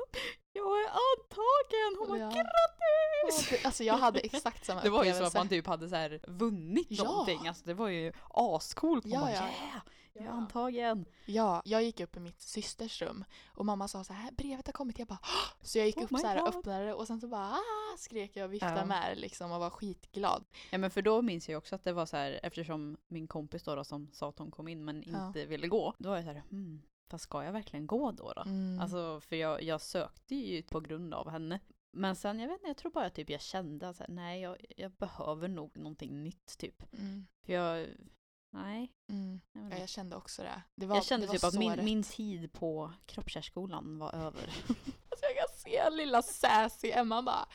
jag 0.53 0.65
är 0.81 0.88
antagen! 0.89 1.99
Hon 1.99 2.07
bara 2.07 2.19
Ja. 2.19 2.29
grattis! 2.29 3.49
Det- 3.49 3.65
Alltså 3.65 3.83
jag 3.83 3.97
hade 3.97 4.19
exakt 4.19 4.65
samma 4.65 4.81
Det 4.83 4.89
var 4.89 5.03
ju 5.03 5.09
så 5.11 5.15
att 5.15 5.15
upplevelse. 5.15 5.38
man 5.38 5.49
typ 5.49 5.67
hade 5.67 5.89
så 5.89 5.95
här 5.95 6.19
vunnit 6.27 6.88
Ja. 6.89 7.03
någonting. 7.03 7.47
Alltså 7.47 7.63
det 7.65 7.73
var 7.73 7.88
ju 7.89 8.13
ascoolt. 8.29 9.05
Ja, 9.05 9.19
bara 9.19 9.31
ja. 9.31 9.35
yeah, 9.38 9.81
Ja. 10.23 10.30
antagen. 10.30 11.06
Ja, 11.25 11.62
jag 11.65 11.84
gick 11.84 11.99
upp 11.99 12.17
i 12.17 12.19
mitt 12.19 12.41
systers 12.41 13.01
rum 13.01 13.25
och 13.47 13.65
mamma 13.65 13.88
sa 13.88 14.04
så 14.04 14.13
här, 14.13 14.32
brevet 14.32 14.67
har 14.67 14.73
kommit. 14.73 14.99
Jag 14.99 15.08
bara 15.08 15.19
"Åh!" 15.21 15.54
Så 15.62 15.78
jag 15.78 15.86
gick 15.88 15.97
Oh 15.97 16.04
upp 16.04 16.10
så 16.19 16.28
här 16.28 16.41
och 16.41 16.47
öppnade 16.56 16.86
det 16.86 16.93
och 16.93 17.08
sen 17.08 17.21
så 17.21 17.28
bara 17.28 17.51
ah! 17.51 17.97
skrek 17.97 18.36
jag 18.36 18.45
och 18.45 18.54
viftade 18.54 18.80
Ja. 18.80 18.86
med 18.86 19.12
det 19.12 19.21
liksom 19.21 19.51
och 19.51 19.60
var 19.60 19.69
skitglad. 19.69 20.45
Ja 20.71 20.78
men 20.78 20.91
för 20.91 21.01
då 21.01 21.21
minns 21.21 21.49
jag 21.49 21.58
också 21.58 21.75
att 21.75 21.84
det 21.84 21.93
var 21.93 22.06
så 22.06 22.17
här 22.17 22.39
eftersom 22.43 22.97
min 23.08 23.28
kompis 23.28 23.63
då, 23.63 23.75
då 23.75 23.84
som 23.84 24.12
sa 24.13 24.30
att 24.30 24.39
hon 24.39 24.51
kom 24.51 24.67
in 24.67 24.86
men 24.86 25.04
Ja. 25.08 25.28
inte 25.28 25.45
ville 25.45 25.67
gå. 25.67 25.93
Då 25.97 26.10
var 26.10 26.15
jag 26.15 26.25
så 26.25 26.32
här, 26.32 26.43
hmm, 26.49 26.82
fast 27.10 27.23
ska 27.23 27.43
jag 27.43 27.51
verkligen 27.51 27.88
gå 27.88 28.12
då? 28.12 28.34
då? 28.36 28.41
Mm. 28.41 28.80
Alltså 28.82 29.19
för 29.21 29.36
jag, 29.36 29.63
jag 29.63 29.82
sökte 29.82 30.36
ju 30.36 30.63
på 30.63 30.80
grund 30.80 31.13
av 31.13 31.30
henne. 31.30 31.60
Men 31.97 32.15
sen, 32.15 32.39
jag 32.39 32.47
vet 32.47 32.56
inte, 32.58 32.67
jag 32.67 32.78
tror 32.78 32.91
bara 32.91 33.10
typ 33.10 33.30
jag 33.30 33.41
kände 33.41 33.89
att 33.89 34.01
nej 34.08 34.41
jag, 34.41 34.58
jag 34.78 34.91
behöver 34.91 35.47
nog 35.47 35.78
någonting 35.78 36.23
nytt 36.23 36.58
typ. 36.58 36.93
Mm. 36.93 37.25
För 37.45 37.54
jag, 37.54 37.88
nej. 38.55 38.91
Mm. 39.09 39.41
Ja, 39.53 39.77
jag 39.77 39.89
kände 39.89 40.15
också 40.15 40.41
det. 40.41 40.61
det 40.75 40.85
var, 40.85 40.95
jag 40.95 41.05
kände 41.05 41.27
typ 41.27 41.43
att 41.43 41.53
min, 41.53 41.85
min 41.85 42.03
tid 42.03 42.53
på 42.53 42.93
kroppskärsskolan 43.05 43.99
var 43.99 44.15
över. 44.15 44.49
Alltså 45.09 45.25
jag 45.25 45.37
kan 45.37 45.57
se 45.57 45.89
lilla 45.89 46.21
sassy 46.21 46.91
Emma 46.91 47.21
bara 47.21 47.47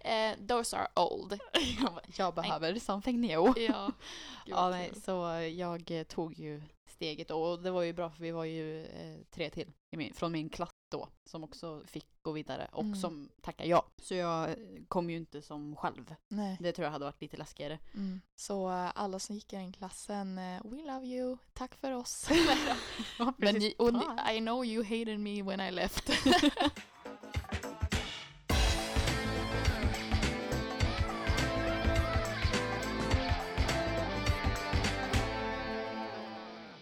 eh, 0.00 0.36
Those 0.48 0.76
are 0.76 0.88
old. 0.96 1.38
jag, 2.18 2.34
bara, 2.34 2.46
jag 2.46 2.60
behöver 2.60 2.80
something 2.80 3.20
new. 3.20 3.52
Ja. 3.56 3.92
Ja, 4.46 4.70
nej, 4.70 4.92
så 5.04 5.12
jag 5.56 6.08
tog 6.08 6.38
ju 6.38 6.62
steget 6.86 7.30
och 7.30 7.62
det 7.62 7.70
var 7.70 7.82
ju 7.82 7.92
bra 7.92 8.10
för 8.10 8.22
vi 8.22 8.30
var 8.30 8.44
ju 8.44 8.84
eh, 8.84 9.16
tre 9.30 9.50
till 9.50 9.72
i 9.90 9.96
min, 9.96 10.14
från 10.14 10.32
min 10.32 10.48
klass 10.48 10.70
då 10.90 11.08
som 11.24 11.44
också 11.44 11.82
fick 11.86 12.06
gå 12.22 12.32
vidare 12.32 12.68
och 12.72 12.82
Mm. 12.84 12.96
som 12.96 13.28
tackade 13.40 13.68
ja. 13.68 13.86
Så 14.02 14.14
jag 14.14 14.50
eh, 14.50 14.56
kom 14.88 15.10
ju 15.10 15.16
inte 15.16 15.42
som 15.42 15.76
själv. 15.76 16.14
Nej. 16.28 16.56
Det 16.60 16.72
tror 16.72 16.84
jag 16.84 16.92
hade 16.92 17.04
varit 17.04 17.20
lite 17.20 17.36
läskigare. 17.36 17.78
Mm. 17.94 18.20
Så 18.36 18.68
eh, 18.70 18.90
alla 18.94 19.18
som 19.18 19.34
gick 19.34 19.52
i 19.52 19.56
den 19.56 19.72
klassen, 19.72 20.38
eh, 20.38 20.60
we 20.64 20.76
love 20.76 21.06
you, 21.06 21.36
tack 21.52 21.74
för 21.74 21.92
oss. 21.92 22.28
Men 23.36 23.56
och. 23.78 23.90
I 24.32 24.38
know 24.38 24.64
you 24.64 24.84
hated 24.84 25.20
me 25.20 25.42
when 25.42 25.60
I 25.60 25.70
left. 25.70 26.10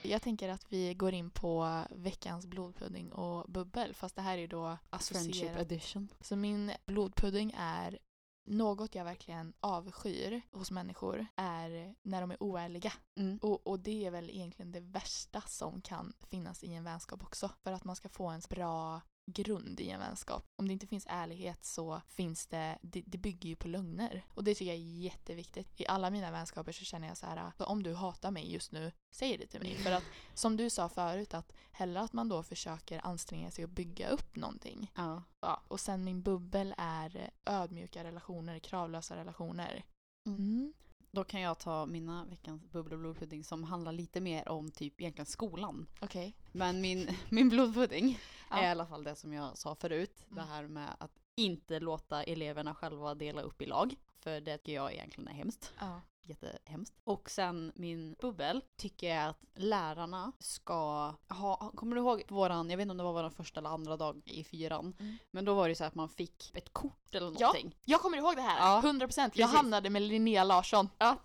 Jag 0.07 0.23
tänker 0.23 0.49
att 0.49 0.73
vi 0.73 0.95
går 0.95 1.13
in 1.13 1.31
på 1.31 1.85
veckans 1.91 2.47
blodpudding 2.47 3.13
och 3.13 3.51
bubbel 3.51 3.95
fast 3.95 4.17
det 4.17 4.23
här 4.23 4.39
är 4.39 4.49
då 4.49 4.79
Friendship 4.91 5.17
associerat. 5.17 5.61
edition. 5.61 6.09
Så 6.21 6.37
min 6.37 6.73
blodpudding 6.87 7.55
är 7.59 7.99
något 8.47 8.95
jag 8.95 9.05
verkligen 9.05 9.53
avskyr 9.61 10.43
hos 10.53 10.71
människor 10.71 11.27
är 11.37 11.95
när 12.03 12.21
de 12.21 12.31
är 12.31 12.43
oärliga. 12.43 12.93
Mm. 13.17 13.39
Och, 13.43 13.67
och 13.67 13.81
det 13.81 14.07
är 14.07 14.11
väl 14.11 14.31
egentligen 14.31 14.73
det 14.73 14.81
värsta 14.81 15.41
som 15.41 15.81
kan 15.81 16.13
finnas 16.29 16.65
i 16.65 16.75
en 16.75 16.85
vänskap 16.85 17.23
också. 17.23 17.51
För 17.63 17.73
att 17.73 17.85
man 17.85 17.97
ska 17.97 18.09
få 18.09 18.27
en 18.27 18.43
bra 18.49 19.01
grund 19.27 19.81
i 19.81 19.91
en 19.91 20.01
vänskap. 20.01 20.45
Om 20.57 20.67
det 20.67 20.73
inte 20.73 20.87
finns 20.87 21.07
ärlighet 21.09 21.65
så 21.65 22.01
finns 22.09 22.47
det, 22.47 22.79
det, 22.83 23.03
det 23.07 23.19
bygger 23.19 23.49
ju 23.49 23.57
på 23.57 23.69
lögner. 23.69 24.25
Och 24.29 24.45
det 24.45 24.55
tycker 24.55 24.73
jag 24.73 24.81
är 24.81 25.01
jätteviktigt. 25.01 25.81
I 25.81 25.87
alla 25.87 26.11
mina 26.11 26.31
vänskaper 26.31 26.73
så 26.73 26.85
känner 26.85 27.09
jag 27.09 27.17
så 27.17 27.27
här, 27.27 27.53
så 27.59 27.65
om 27.65 27.83
du 27.83 27.95
hatar 27.95 28.31
mig 28.31 28.53
just 28.53 28.73
nu, 28.73 28.93
säg 29.11 29.37
det 29.39 29.47
till 29.47 29.61
mig. 29.61 29.75
För 29.75 29.93
att 29.93 30.05
som 30.35 30.57
du 30.57 30.71
sa 30.71 30.89
förut, 30.89 31.35
att 31.35 31.53
hellre 31.73 32.01
att 32.01 32.13
man 32.13 32.29
då 32.29 32.43
försöker 32.43 33.07
anstränga 33.07 33.51
sig 33.51 33.65
och 33.65 33.71
bygga 33.71 34.09
upp 34.09 34.37
någonting. 34.37 34.93
Ja. 34.95 35.23
Ja, 35.41 35.63
och 35.69 35.81
sen 35.81 36.05
min 36.05 36.23
bubbel 36.23 36.75
är 36.79 37.31
ödmjuka 37.45 38.05
relationer, 38.05 38.59
kravlösa 38.59 39.17
relationer. 39.17 39.85
Mm. 40.27 40.39
Mm. 40.39 40.73
Då 41.11 41.25
kan 41.25 41.41
jag 41.41 41.59
ta 41.59 41.87
mina 41.87 42.25
veckans 42.25 42.71
bubbel 42.71 42.93
och 42.93 42.99
blodpudding 42.99 43.45
som 43.45 43.65
handlar 43.65 43.93
lite 43.93 44.21
mer 44.21 44.49
om 44.49 44.71
typ 44.71 45.01
egentligen 45.01 45.27
skolan. 45.27 45.87
Okej. 46.01 46.37
Men 46.53 46.81
min, 46.81 47.09
min 47.31 47.49
blodpudding 47.49 48.19
Ja. 48.51 48.57
är 48.57 48.63
i 48.67 48.71
alla 48.71 48.87
fall 48.87 49.05
det 49.05 49.17
som 49.17 49.33
jag 49.33 49.59
sa 49.59 49.75
förut. 49.75 50.25
Det 50.29 50.41
Mm. 50.41 50.49
här 50.49 50.63
med 50.69 50.89
att 50.99 51.13
inte 51.35 51.81
låta 51.81 52.23
eleverna 52.23 52.75
själva 52.75 53.15
dela 53.15 53.43
upp 53.43 53.63
i 53.63 53.67
lag. 53.67 53.95
För 54.21 54.41
det 54.41 54.59
tycker 54.59 54.73
jag 54.75 54.93
egentligen 54.93 55.29
är 55.29 55.33
hemskt. 55.33 55.73
Ja. 55.81 56.01
Jättehemskt. 56.23 56.95
Och 57.05 57.31
sen 57.31 57.73
min 57.75 58.17
bubbel 58.21 58.63
tycker 58.77 59.15
jag 59.15 59.29
att 59.29 59.39
lärarna 59.55 60.33
ska 60.39 61.13
ha, 61.29 61.73
kommer 61.75 61.97
du 61.97 62.03
ihåg 62.03 62.23
våran, 62.29 62.71
jag 62.71 62.77
vet 62.77 62.83
inte 62.83 62.91
om 62.91 62.97
det 62.97 63.05
var 63.05 63.13
våran 63.13 63.31
första 63.31 63.61
eller 63.61 63.71
andra 63.71 63.97
dag 63.97 64.23
i 64.25 64.45
fyran. 64.45 64.95
Mm. 64.99 65.17
Men 65.31 65.45
då 65.45 65.55
var 65.55 65.69
det 65.69 65.75
så 65.75 65.85
att 65.85 65.95
man 65.95 66.09
fick 66.09 66.51
ett 66.57 66.73
kort 66.73 67.15
eller 67.15 67.27
Ja. 67.27 67.47
någonting. 67.47 67.77
Jag 67.85 68.01
kommer 68.01 68.19
ihåg 68.19 68.37
det 68.37 68.43
här, 68.43 68.59
Ja, 68.59 68.81
100%. 68.83 69.21
Jag 69.23 69.33
precis. 69.33 69.57
hamnade 69.57 69.91
med 69.91 70.03
Linnea 70.03 70.45
Larsson. 70.45 70.89
Ja. 70.99 71.17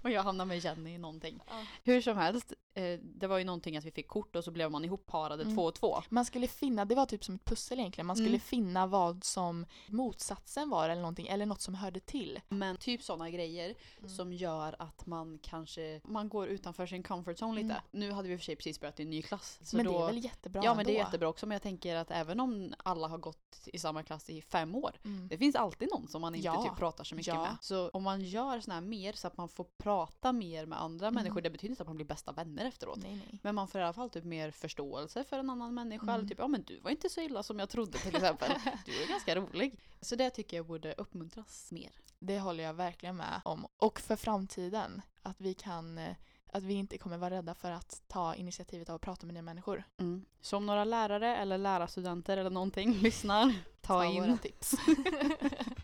och 0.02 0.10
jag 0.10 0.22
hamnar 0.22 0.44
med 0.44 0.58
Jenny 0.64 0.94
i 0.94 0.98
någonting. 0.98 1.42
Ja. 1.48 1.54
Hur 1.84 2.00
som 2.00 2.16
helst, 2.16 2.52
eh, 2.74 2.98
det 3.02 3.26
var 3.26 3.38
ju 3.38 3.44
någonting 3.44 3.76
att 3.76 3.84
vi 3.84 3.90
fick 3.90 4.08
kort 4.08 4.36
och 4.36 4.44
så 4.44 4.50
blev 4.50 4.70
man 4.70 4.84
ihopparade 4.84 5.42
Mm. 5.42 5.56
två 5.56 5.62
och 5.64 5.74
två. 5.74 6.02
Man 6.08 6.24
skulle 6.24 6.46
finna, 6.46 6.84
det 6.84 6.94
var 6.94 7.06
typ 7.06 7.24
som 7.24 7.34
ett 7.34 7.44
pussel 7.44 7.78
egentligen, 7.78 8.06
man 8.06 8.16
skulle 8.16 8.28
Mm. 8.28 8.40
finna 8.40 8.86
vad 8.86 9.24
som 9.24 9.66
motsatsen 9.86 10.70
var 10.70 10.88
eller 10.88 11.02
någonting, 11.02 11.26
eller 11.28 11.46
något 11.46 11.60
som 11.60 11.74
hörde 11.74 12.00
till. 12.00 12.40
Men 12.48 12.76
typ 12.76 13.02
sådana 13.02 13.30
grejer 13.30 13.74
Mm. 13.98 14.10
som 14.10 14.32
gör 14.32 14.76
att 14.78 15.06
man 15.06 15.38
kanske 15.42 16.00
man 16.04 16.28
går 16.28 16.48
utanför 16.48 16.86
sin 16.86 17.02
comfort 17.02 17.36
zone 17.42 17.54
lite. 17.62 17.74
Mm. 17.74 17.82
Nu 17.90 18.12
hade 18.12 18.28
vi 18.28 18.38
för 18.38 18.44
sig 18.44 18.56
precis 18.56 18.80
börjat 18.80 19.00
i 19.00 19.02
en 19.02 19.10
ny 19.10 19.22
klass. 19.22 19.58
Men 19.74 19.84
då, 19.86 19.92
det 19.92 19.98
är 19.98 20.06
väl 20.06 20.24
jättebra 20.24 20.62
Ja 20.64 20.74
men 20.74 20.84
det 20.86 20.90
är 20.90 20.94
ändå? 20.94 21.06
jättebra 21.06 21.28
också 21.28 21.46
men 21.46 21.54
jag 21.54 21.62
tänker 21.62 21.96
att 21.96 22.10
även 22.10 22.40
om 22.40 22.74
alla 22.84 23.08
har 23.08 23.18
gått 23.18 23.60
i 23.66 23.78
samma 23.78 24.02
klass 24.02 24.30
i 24.30 24.42
fem 24.42 24.74
år 24.74 24.92
Mm. 25.04 25.28
det 25.28 25.38
finns 25.38 25.56
alltid 25.56 25.88
någon 25.92 26.08
som 26.08 26.20
man 26.20 26.34
inte 26.34 26.46
Ja. 26.46 26.64
typ 26.64 26.76
pratar 26.76 27.04
så 27.04 27.14
mycket 27.14 27.34
Ja. 27.34 27.42
med. 27.42 27.56
Så 27.60 27.88
om 27.88 28.02
man 28.02 28.20
gör 28.20 28.60
såna 28.60 28.74
här 28.74 28.80
mer 28.80 29.12
så 29.12 29.26
att 29.26 29.36
man 29.36 29.48
får 29.48 29.64
prata 29.64 29.89
mer 30.32 30.66
med 30.66 30.80
andra 30.80 31.06
Mm. 31.06 31.14
människor, 31.14 31.40
det 31.40 31.50
betyder 31.50 31.70
inte 31.70 31.82
att 31.82 31.86
man 31.88 31.96
blir 31.96 32.06
bästa 32.06 32.32
vänner 32.32 32.64
efteråt. 32.64 32.98
Nej, 33.02 33.14
nej. 33.30 33.38
Men 33.42 33.54
man 33.54 33.68
får 33.68 33.80
i 33.80 33.84
alla 33.84 33.92
fall 33.92 34.10
typ 34.10 34.24
mer 34.24 34.50
förståelse 34.50 35.24
för 35.24 35.38
en 35.38 35.50
annan 35.50 35.74
människa. 35.74 36.14
Mm. 36.14 36.28
Typ, 36.28 36.38
ja 36.38 36.48
men 36.48 36.62
du 36.62 36.80
var 36.80 36.90
inte 36.90 37.08
så 37.08 37.20
illa 37.20 37.42
som 37.42 37.58
jag 37.58 37.68
trodde 37.68 37.98
till 37.98 38.16
exempel. 38.16 38.52
Du 38.86 39.02
är 39.02 39.08
ganska 39.08 39.36
rolig. 39.36 39.78
Så 40.00 40.16
det 40.16 40.30
tycker 40.30 40.56
jag 40.56 40.66
borde 40.66 40.92
uppmuntras 40.94 41.72
mer. 41.72 41.90
Det 42.18 42.40
håller 42.40 42.64
jag 42.64 42.74
verkligen 42.74 43.16
med 43.16 43.40
om. 43.44 43.66
Och 43.76 44.00
för 44.00 44.16
framtiden, 44.16 45.02
att 45.22 45.40
vi 45.40 45.54
kan 45.54 45.98
eh, 45.98 46.16
att 46.52 46.62
vi 46.62 46.74
inte 46.74 46.98
kommer 46.98 47.16
vara 47.18 47.30
rädda 47.34 47.54
för 47.54 47.70
att 47.70 48.02
ta 48.08 48.34
initiativet 48.34 48.88
av 48.88 48.94
att 48.94 49.00
prata 49.00 49.26
med 49.26 49.34
nya 49.34 49.42
människor. 49.42 49.84
Mm. 49.96 50.24
Så 50.40 50.56
om 50.56 50.66
några 50.66 50.84
lärare 50.84 51.36
eller 51.36 51.58
lärarstudenter 51.58 52.36
eller 52.36 52.50
någonting 52.50 52.92
lyssnar, 53.02 53.54
ta, 53.80 54.04
in. 54.04 54.22
våra 54.22 54.36
tips. 54.36 54.74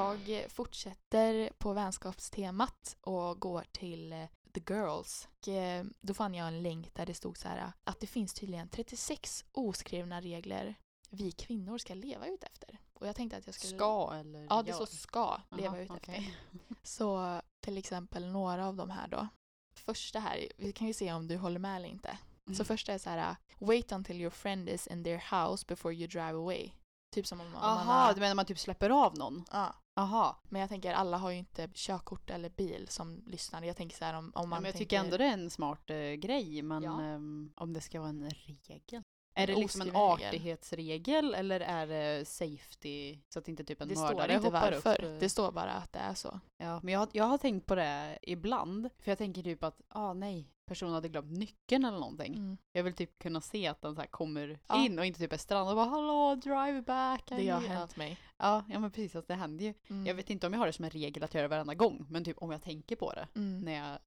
Jag 0.00 0.50
fortsätter 0.50 1.50
på 1.58 1.72
vänskapstemat 1.72 2.96
och 3.00 3.40
går 3.40 3.64
till 3.72 4.12
eh, 4.12 4.24
The 4.54 4.60
Girls. 4.68 5.28
Och, 5.40 5.48
eh, 5.48 5.84
då 6.00 6.14
fann 6.14 6.34
jag 6.34 6.48
en 6.48 6.62
länk 6.62 6.94
där 6.94 7.06
det 7.06 7.14
stod 7.14 7.38
så 7.38 7.48
här 7.48 7.72
att 7.84 8.00
det 8.00 8.06
finns 8.06 8.34
tydligen 8.34 8.68
36 8.68 9.44
oskrivna 9.52 10.20
regler 10.20 10.74
vi 11.10 11.32
kvinnor 11.32 11.78
ska 11.78 11.94
leva 11.94 12.26
ut 12.26 12.42
efter. 12.44 12.78
Och 12.92 13.06
jag 13.08 13.16
tänkte 13.16 13.36
att 13.36 13.46
jag 13.46 13.54
skulle... 13.54 13.76
Ska 13.76 14.12
eller 14.14 14.46
Ja, 14.50 14.62
det 14.62 14.72
står 14.72 14.86
ska 14.86 15.40
leva 15.50 15.68
Aha, 15.68 15.78
ut 15.78 15.90
efter. 15.90 15.96
okej. 16.12 16.36
Så 16.82 17.40
till 17.60 17.78
exempel 17.78 18.26
några 18.26 18.66
av 18.66 18.76
de 18.76 18.90
här 18.90 19.08
då. 19.08 19.28
Första 19.74 20.18
här, 20.20 20.48
vi 20.56 20.72
kan 20.72 20.86
ju 20.86 20.92
se 20.92 21.12
om 21.12 21.26
du 21.28 21.36
håller 21.36 21.58
med 21.58 21.76
eller 21.76 21.88
inte. 21.88 22.18
Så 22.46 22.52
Mm. 22.52 22.64
första 22.64 22.92
är 22.92 22.98
så 22.98 23.10
här, 23.10 23.36
wait 23.58 23.92
until 23.92 24.20
your 24.20 24.30
friend 24.30 24.68
is 24.68 24.86
in 24.86 25.04
their 25.04 25.18
house 25.30 25.64
before 25.68 25.94
you 25.94 26.06
drive 26.06 26.32
away. 26.38 26.70
Typ 27.10 27.26
som 27.26 27.40
om, 27.40 27.52
man 27.52 27.62
Aha, 27.62 27.92
har... 28.06 28.14
du 28.14 28.20
menar 28.20 28.34
man 28.34 28.44
typ 28.46 28.58
släpper 28.58 28.90
av 28.90 29.18
någon? 29.18 29.44
Ja, 29.52 29.74
Aha. 29.96 30.40
men 30.48 30.60
jag 30.60 30.70
tänker 30.70 30.92
alla 30.94 31.16
har 31.16 31.30
ju 31.30 31.36
inte 31.38 31.68
körkort 31.74 32.30
eller 32.30 32.50
bil 32.50 32.88
som 32.88 33.22
lyssnar. 33.26 33.62
Jag 33.62 33.76
tänker 33.76 33.96
så 33.96 34.04
här 34.04 34.14
om, 34.14 34.24
om 34.24 34.30
Ja, 34.34 34.40
man 34.40 34.48
men 34.48 34.64
jag 34.64 34.72
tänker... 34.74 34.78
tycker 34.84 34.98
ändå 35.04 35.16
det 35.16 35.24
är 35.24 35.32
en 35.32 35.50
smart 35.50 35.90
eh, 35.90 35.96
grej, 36.12 36.62
men 36.62 36.82
Ja. 36.82 37.00
ehm, 37.02 37.52
om 37.56 37.72
det 37.72 37.80
ska 37.80 38.00
vara 38.00 38.08
en 38.10 38.30
regel. 38.30 39.02
Är 39.34 39.46
det 39.46 39.54
liksom 39.56 39.80
en 39.80 39.96
artighetsregel 39.96 41.34
eller 41.34 41.60
är 41.60 41.86
det 41.86 42.24
safety 42.28 43.18
så 43.28 43.38
att 43.38 43.48
inte 43.48 43.64
typ 43.64 43.80
en 43.80 43.88
Det 43.88 43.96
står 43.96 44.04
mördare 44.08 44.34
inte 44.34 44.46
hoppar 44.46 44.72
varför. 44.72 45.04
upp? 45.04 45.20
Det 45.20 45.28
står 45.28 45.52
bara 45.52 45.72
att 45.72 45.92
det 45.92 45.98
är 45.98 46.14
så. 46.14 46.40
Ja, 46.56 46.80
men 46.82 46.94
jag, 46.94 47.08
jag 47.12 47.24
har 47.24 47.38
tänkt 47.38 47.66
på 47.66 47.74
det 47.74 48.18
ibland. 48.22 48.88
För 48.98 49.10
jag 49.10 49.18
tänker 49.18 49.42
typ 49.42 49.64
att, 49.64 49.80
ah 49.88 50.12
nej, 50.12 50.52
personen 50.70 50.94
hade 50.94 51.08
glömt 51.08 51.30
nyckeln 51.38 51.84
eller 51.84 51.98
någonting. 51.98 52.34
Mm. 52.34 52.58
Jag 52.72 52.84
vill 52.84 52.92
typ 52.94 53.18
kunna 53.18 53.40
se 53.40 53.66
att 53.66 53.82
den 53.82 53.96
så 53.96 54.02
kommer 54.02 54.58
Ja. 54.68 54.84
in 54.84 54.98
och 54.98 55.04
inte 55.06 55.18
typ 55.20 55.32
är 55.32 55.36
strandad 55.36 55.68
och 55.68 55.76
bara 55.76 55.90
hallå, 55.90 56.34
drive 56.34 56.82
back. 56.82 57.22
Det 57.28 57.48
har 57.48 57.60
need-" 57.60 57.66
hänt 57.68 57.96
mig. 57.96 58.18
Ja, 58.38 58.64
ja 58.68 58.78
men 58.78 58.90
precis, 58.90 59.16
att 59.16 59.28
det 59.28 59.34
händer 59.34 59.64
ju. 59.64 59.74
Mm. 59.90 60.06
Jag 60.06 60.14
vet 60.14 60.30
inte 60.30 60.46
om 60.46 60.52
jag 60.52 60.60
har 60.60 60.66
det 60.66 60.72
som 60.72 60.84
en 60.84 60.90
regel 60.90 61.22
att 61.24 61.34
göra 61.34 61.42
det 61.42 61.48
varenda 61.48 61.74
gång, 61.74 62.06
men 62.08 62.24
typ 62.24 62.38
om 62.38 62.50
jag 62.50 62.62
tänker 62.62 62.96
på 62.96 63.12
det 63.12 63.28
Mm. 63.34 63.60
när 63.60 63.72
jag 63.72 63.98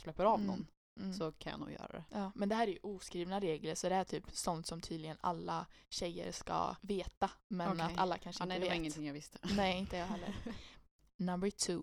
släpper 0.00 0.24
av 0.24 0.34
Mm. 0.34 0.46
någon 0.46 0.66
Mm. 1.00 1.12
så 1.14 1.32
kan 1.32 1.50
jag 1.50 1.60
nog 1.60 1.72
göra 1.72 1.88
det. 1.92 2.04
Ja, 2.10 2.32
men 2.34 2.48
det 2.48 2.54
här 2.54 2.66
är 2.66 2.70
ju 2.72 2.78
oskrivna 2.82 3.40
regler 3.40 3.74
så 3.74 3.88
det 3.88 3.94
är 3.94 4.04
typ 4.04 4.24
sånt 4.30 4.66
som 4.66 4.80
tydligen 4.80 5.16
alla 5.20 5.66
tjejer 5.88 6.32
ska 6.32 6.76
veta. 6.80 7.30
Men 7.48 7.72
Okej. 7.72 7.80
att 7.84 7.98
alla 7.98 8.18
kanske 8.18 8.42
Ja, 8.42 8.46
nej, 8.46 8.56
inte 8.56 8.64
det 8.66 8.68
var 8.68 8.74
vet. 8.74 8.80
ingenting 8.80 9.06
jag 9.06 9.12
visste. 9.14 9.38
Nej, 9.56 9.78
inte 9.78 9.96
jag 9.96 10.06
heller. 10.06 10.34
Number 11.16 11.50
two. 11.50 11.80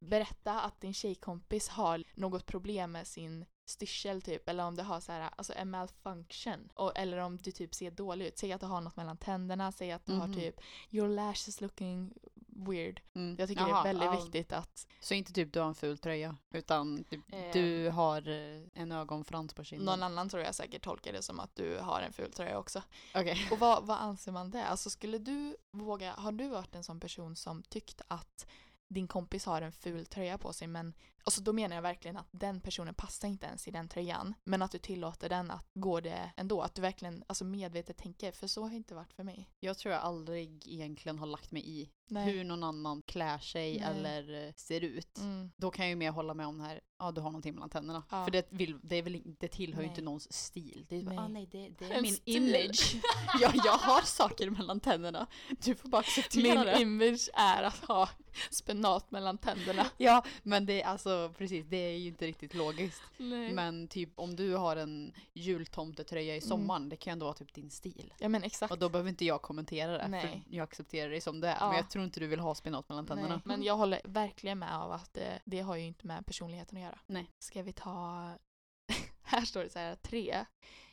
Berätta 0.00 0.60
att 0.60 0.80
din 0.80 0.94
tjejkompis 0.94 1.68
har 1.68 2.04
något 2.14 2.46
problem 2.46 2.92
med 2.92 3.06
sin 3.06 3.44
styrsel 3.68 4.22
typ, 4.22 4.48
eller 4.48 4.64
om 4.64 4.76
du 4.76 4.82
har 4.82 5.00
så 5.00 5.12
här, 5.12 5.30
alltså 5.36 5.52
en 5.56 5.70
malfunction. 5.70 6.68
Och, 6.74 6.98
eller 6.98 7.18
om 7.18 7.36
du 7.36 7.50
typ 7.52 7.74
ser 7.74 7.90
dålig 7.90 8.26
ut. 8.26 8.38
Säg 8.38 8.52
att 8.52 8.60
du 8.60 8.66
har 8.66 8.80
något 8.80 8.96
mellan 8.96 9.16
tänderna, 9.16 9.72
säg 9.72 9.92
att 9.92 10.06
du 10.06 10.12
har 10.12 10.26
Mhm. 10.26 10.34
typ 10.36 10.54
your 10.90 11.08
lash 11.08 11.48
is 11.48 11.60
looking 11.60 12.12
weird. 12.46 13.00
Mm. 13.14 13.36
Jag 13.38 13.48
tycker 13.48 13.64
det 13.64 13.70
Jaha, 13.70 13.80
är 13.80 13.84
väldigt 13.84 14.04
ja. 14.04 14.20
viktigt 14.20 14.52
att 14.52 14.86
Så 15.00 15.14
inte 15.14 15.32
typ 15.32 15.52
du 15.52 15.60
har 15.60 15.66
en 15.68 15.74
ful 15.74 15.98
tröja, 15.98 16.36
utan 16.50 17.04
typ, 17.04 17.20
Eh. 17.32 17.52
du 17.52 17.88
har 17.90 18.28
eh, 18.28 18.62
en 18.74 18.92
ögonfrans 18.92 19.54
på 19.54 19.64
kinden. 19.64 19.86
någon 19.86 20.02
annan 20.02 20.28
tror 20.28 20.42
jag 20.42 20.54
säkert 20.54 20.82
tolkar 20.84 21.12
det 21.12 21.22
som 21.22 21.40
att 21.40 21.56
du 21.56 21.78
har 21.78 22.00
en 22.00 22.12
ful 22.12 22.32
tröja 22.32 22.58
också. 22.58 22.82
Okej. 23.14 23.48
Och 23.50 23.58
vad, 23.58 23.86
vad 23.86 23.98
anser 23.98 24.32
man 24.32 24.50
det? 24.50 24.64
Alltså 24.66 24.90
skulle 24.90 25.18
du 25.18 25.56
våga, 25.70 26.12
har 26.12 26.32
du 26.32 26.48
varit 26.48 26.74
en 26.74 26.84
sån 26.84 27.00
person 27.00 27.36
som 27.36 27.62
tyckt 27.62 28.00
att 28.08 28.46
din 28.88 29.08
kompis 29.08 29.44
har 29.44 29.62
en 29.62 29.72
ful 29.72 30.06
tröja 30.06 30.38
på 30.38 30.52
sig 30.52 30.68
men 30.68 30.94
alltså 31.26 31.40
då 31.40 31.52
menar 31.52 31.76
jag 31.76 31.82
verkligen 31.82 32.16
att 32.16 32.28
den 32.30 32.60
personen 32.60 32.94
passar 32.94 33.28
inte 33.28 33.46
ens 33.46 33.68
i 33.68 33.70
den 33.70 33.88
tröjan 33.88 34.34
men 34.44 34.62
att 34.62 34.70
du 34.70 34.78
tillåter 34.78 35.28
den 35.28 35.50
att 35.50 35.70
gå 35.74 36.00
det 36.00 36.32
ändå, 36.36 36.62
att 36.62 36.74
du 36.74 36.82
verkligen 36.82 37.24
alltså 37.26 37.44
medvetet 37.44 37.96
tänker 37.96 38.32
för 38.32 38.46
så 38.46 38.62
har 38.62 38.70
det 38.70 38.76
inte 38.76 38.94
varit 38.94 39.12
för 39.12 39.22
mig. 39.22 39.50
Jag 39.60 39.78
tror 39.78 39.94
jag 39.94 40.02
aldrig 40.02 40.68
egentligen 40.68 41.18
har 41.18 41.26
lagt 41.26 41.50
mig 41.50 41.68
i 41.70 41.90
Nej. 42.08 42.24
hur 42.24 42.44
någon 42.44 42.64
annan 42.64 43.02
klär 43.02 43.38
sig 43.38 43.78
Nej. 43.78 43.88
eller 43.90 44.52
ser 44.56 44.80
ut. 44.80 45.18
Mm. 45.18 45.50
Då 45.56 45.70
kan 45.70 45.84
jag 45.84 45.90
ju 45.90 45.96
mer 45.96 46.10
hålla 46.10 46.34
med 46.34 46.46
om 46.46 46.58
det 46.58 46.64
här, 46.64 46.80
ja 46.98 47.12
du 47.12 47.20
har 47.20 47.30
någonting 47.30 47.54
mellan 47.54 47.70
tänderna. 47.70 48.02
Ja. 48.10 48.24
För 48.24 48.30
det, 48.30 48.46
vill, 48.50 48.78
det, 48.82 49.02
väl, 49.02 49.22
det 49.38 49.48
tillhör 49.48 49.82
ju 49.82 49.88
inte 49.88 50.02
någons 50.02 50.32
stil. 50.32 50.86
Det 50.88 50.96
är, 50.96 51.02
Nej. 51.02 51.18
Ah, 51.18 51.28
nej, 51.28 51.48
det, 51.52 51.68
det 51.78 51.92
är 51.92 52.02
min 52.02 52.14
stil. 52.14 52.54
image. 52.54 52.96
ja, 53.40 53.52
jag 53.64 53.72
har 53.72 54.02
saker 54.02 54.50
mellan 54.50 54.80
tänderna. 54.80 55.26
Du 55.64 55.74
får 55.74 55.88
bara 55.88 56.00
acceptera 56.00 56.54
Min 56.54 56.66
det. 56.66 56.80
image 56.80 57.30
är 57.34 57.62
att 57.62 57.84
ha 57.84 58.08
spenat 58.50 59.10
mellan 59.10 59.38
tänderna. 59.38 59.86
Ja, 59.96 60.24
men 60.42 60.66
det 60.66 60.82
är 60.82 60.86
alltså 60.86 61.15
precis, 61.38 61.66
det 61.68 61.76
är 61.76 61.96
ju 61.98 62.08
inte 62.08 62.26
riktigt 62.26 62.54
logiskt. 62.54 63.02
Nej. 63.16 63.52
Men 63.52 63.88
typ 63.88 64.10
om 64.14 64.36
du 64.36 64.54
har 64.54 64.76
en 64.76 65.12
jultomtetröja 65.32 66.34
i 66.34 66.38
Mm. 66.38 66.48
sommaren, 66.48 66.88
det 66.88 66.96
kan 66.96 67.10
ju 67.10 67.12
ändå 67.12 67.26
vara 67.26 67.34
typ 67.34 67.54
din 67.54 67.70
stil. 67.70 68.14
Ja 68.18 68.28
men 68.28 68.42
exakt. 68.42 68.72
Och 68.72 68.78
då 68.78 68.88
behöver 68.88 69.10
inte 69.10 69.24
jag 69.24 69.42
kommentera 69.42 69.98
det, 69.98 70.08
Nej. 70.08 70.20
för 70.20 70.56
jag 70.56 70.64
accepterar 70.64 71.10
det 71.10 71.20
som 71.20 71.40
det 71.40 71.48
är. 71.48 71.56
Ja. 71.60 71.66
Men 71.68 71.76
jag 71.76 71.90
tror 71.90 72.04
inte 72.04 72.20
du 72.20 72.26
vill 72.26 72.40
ha 72.40 72.54
spenat 72.54 72.88
mellan 72.88 73.06
tänderna. 73.06 73.28
Nej, 73.28 73.40
men 73.44 73.62
jag 73.62 73.76
håller 73.76 74.00
verkligen 74.04 74.58
med 74.58 74.76
av 74.76 74.92
att 74.92 75.14
det, 75.14 75.40
det 75.44 75.60
har 75.60 75.76
ju 75.76 75.84
inte 75.86 76.06
med 76.06 76.26
personligheten 76.26 76.78
att 76.78 76.84
göra. 76.84 76.98
Nej. 77.06 77.30
Ska 77.38 77.62
vi 77.62 77.72
ta... 77.72 78.30
här 79.22 79.44
står 79.44 79.62
det 79.64 79.70
så 79.70 79.78
här, 79.78 79.94
tre. 79.96 80.44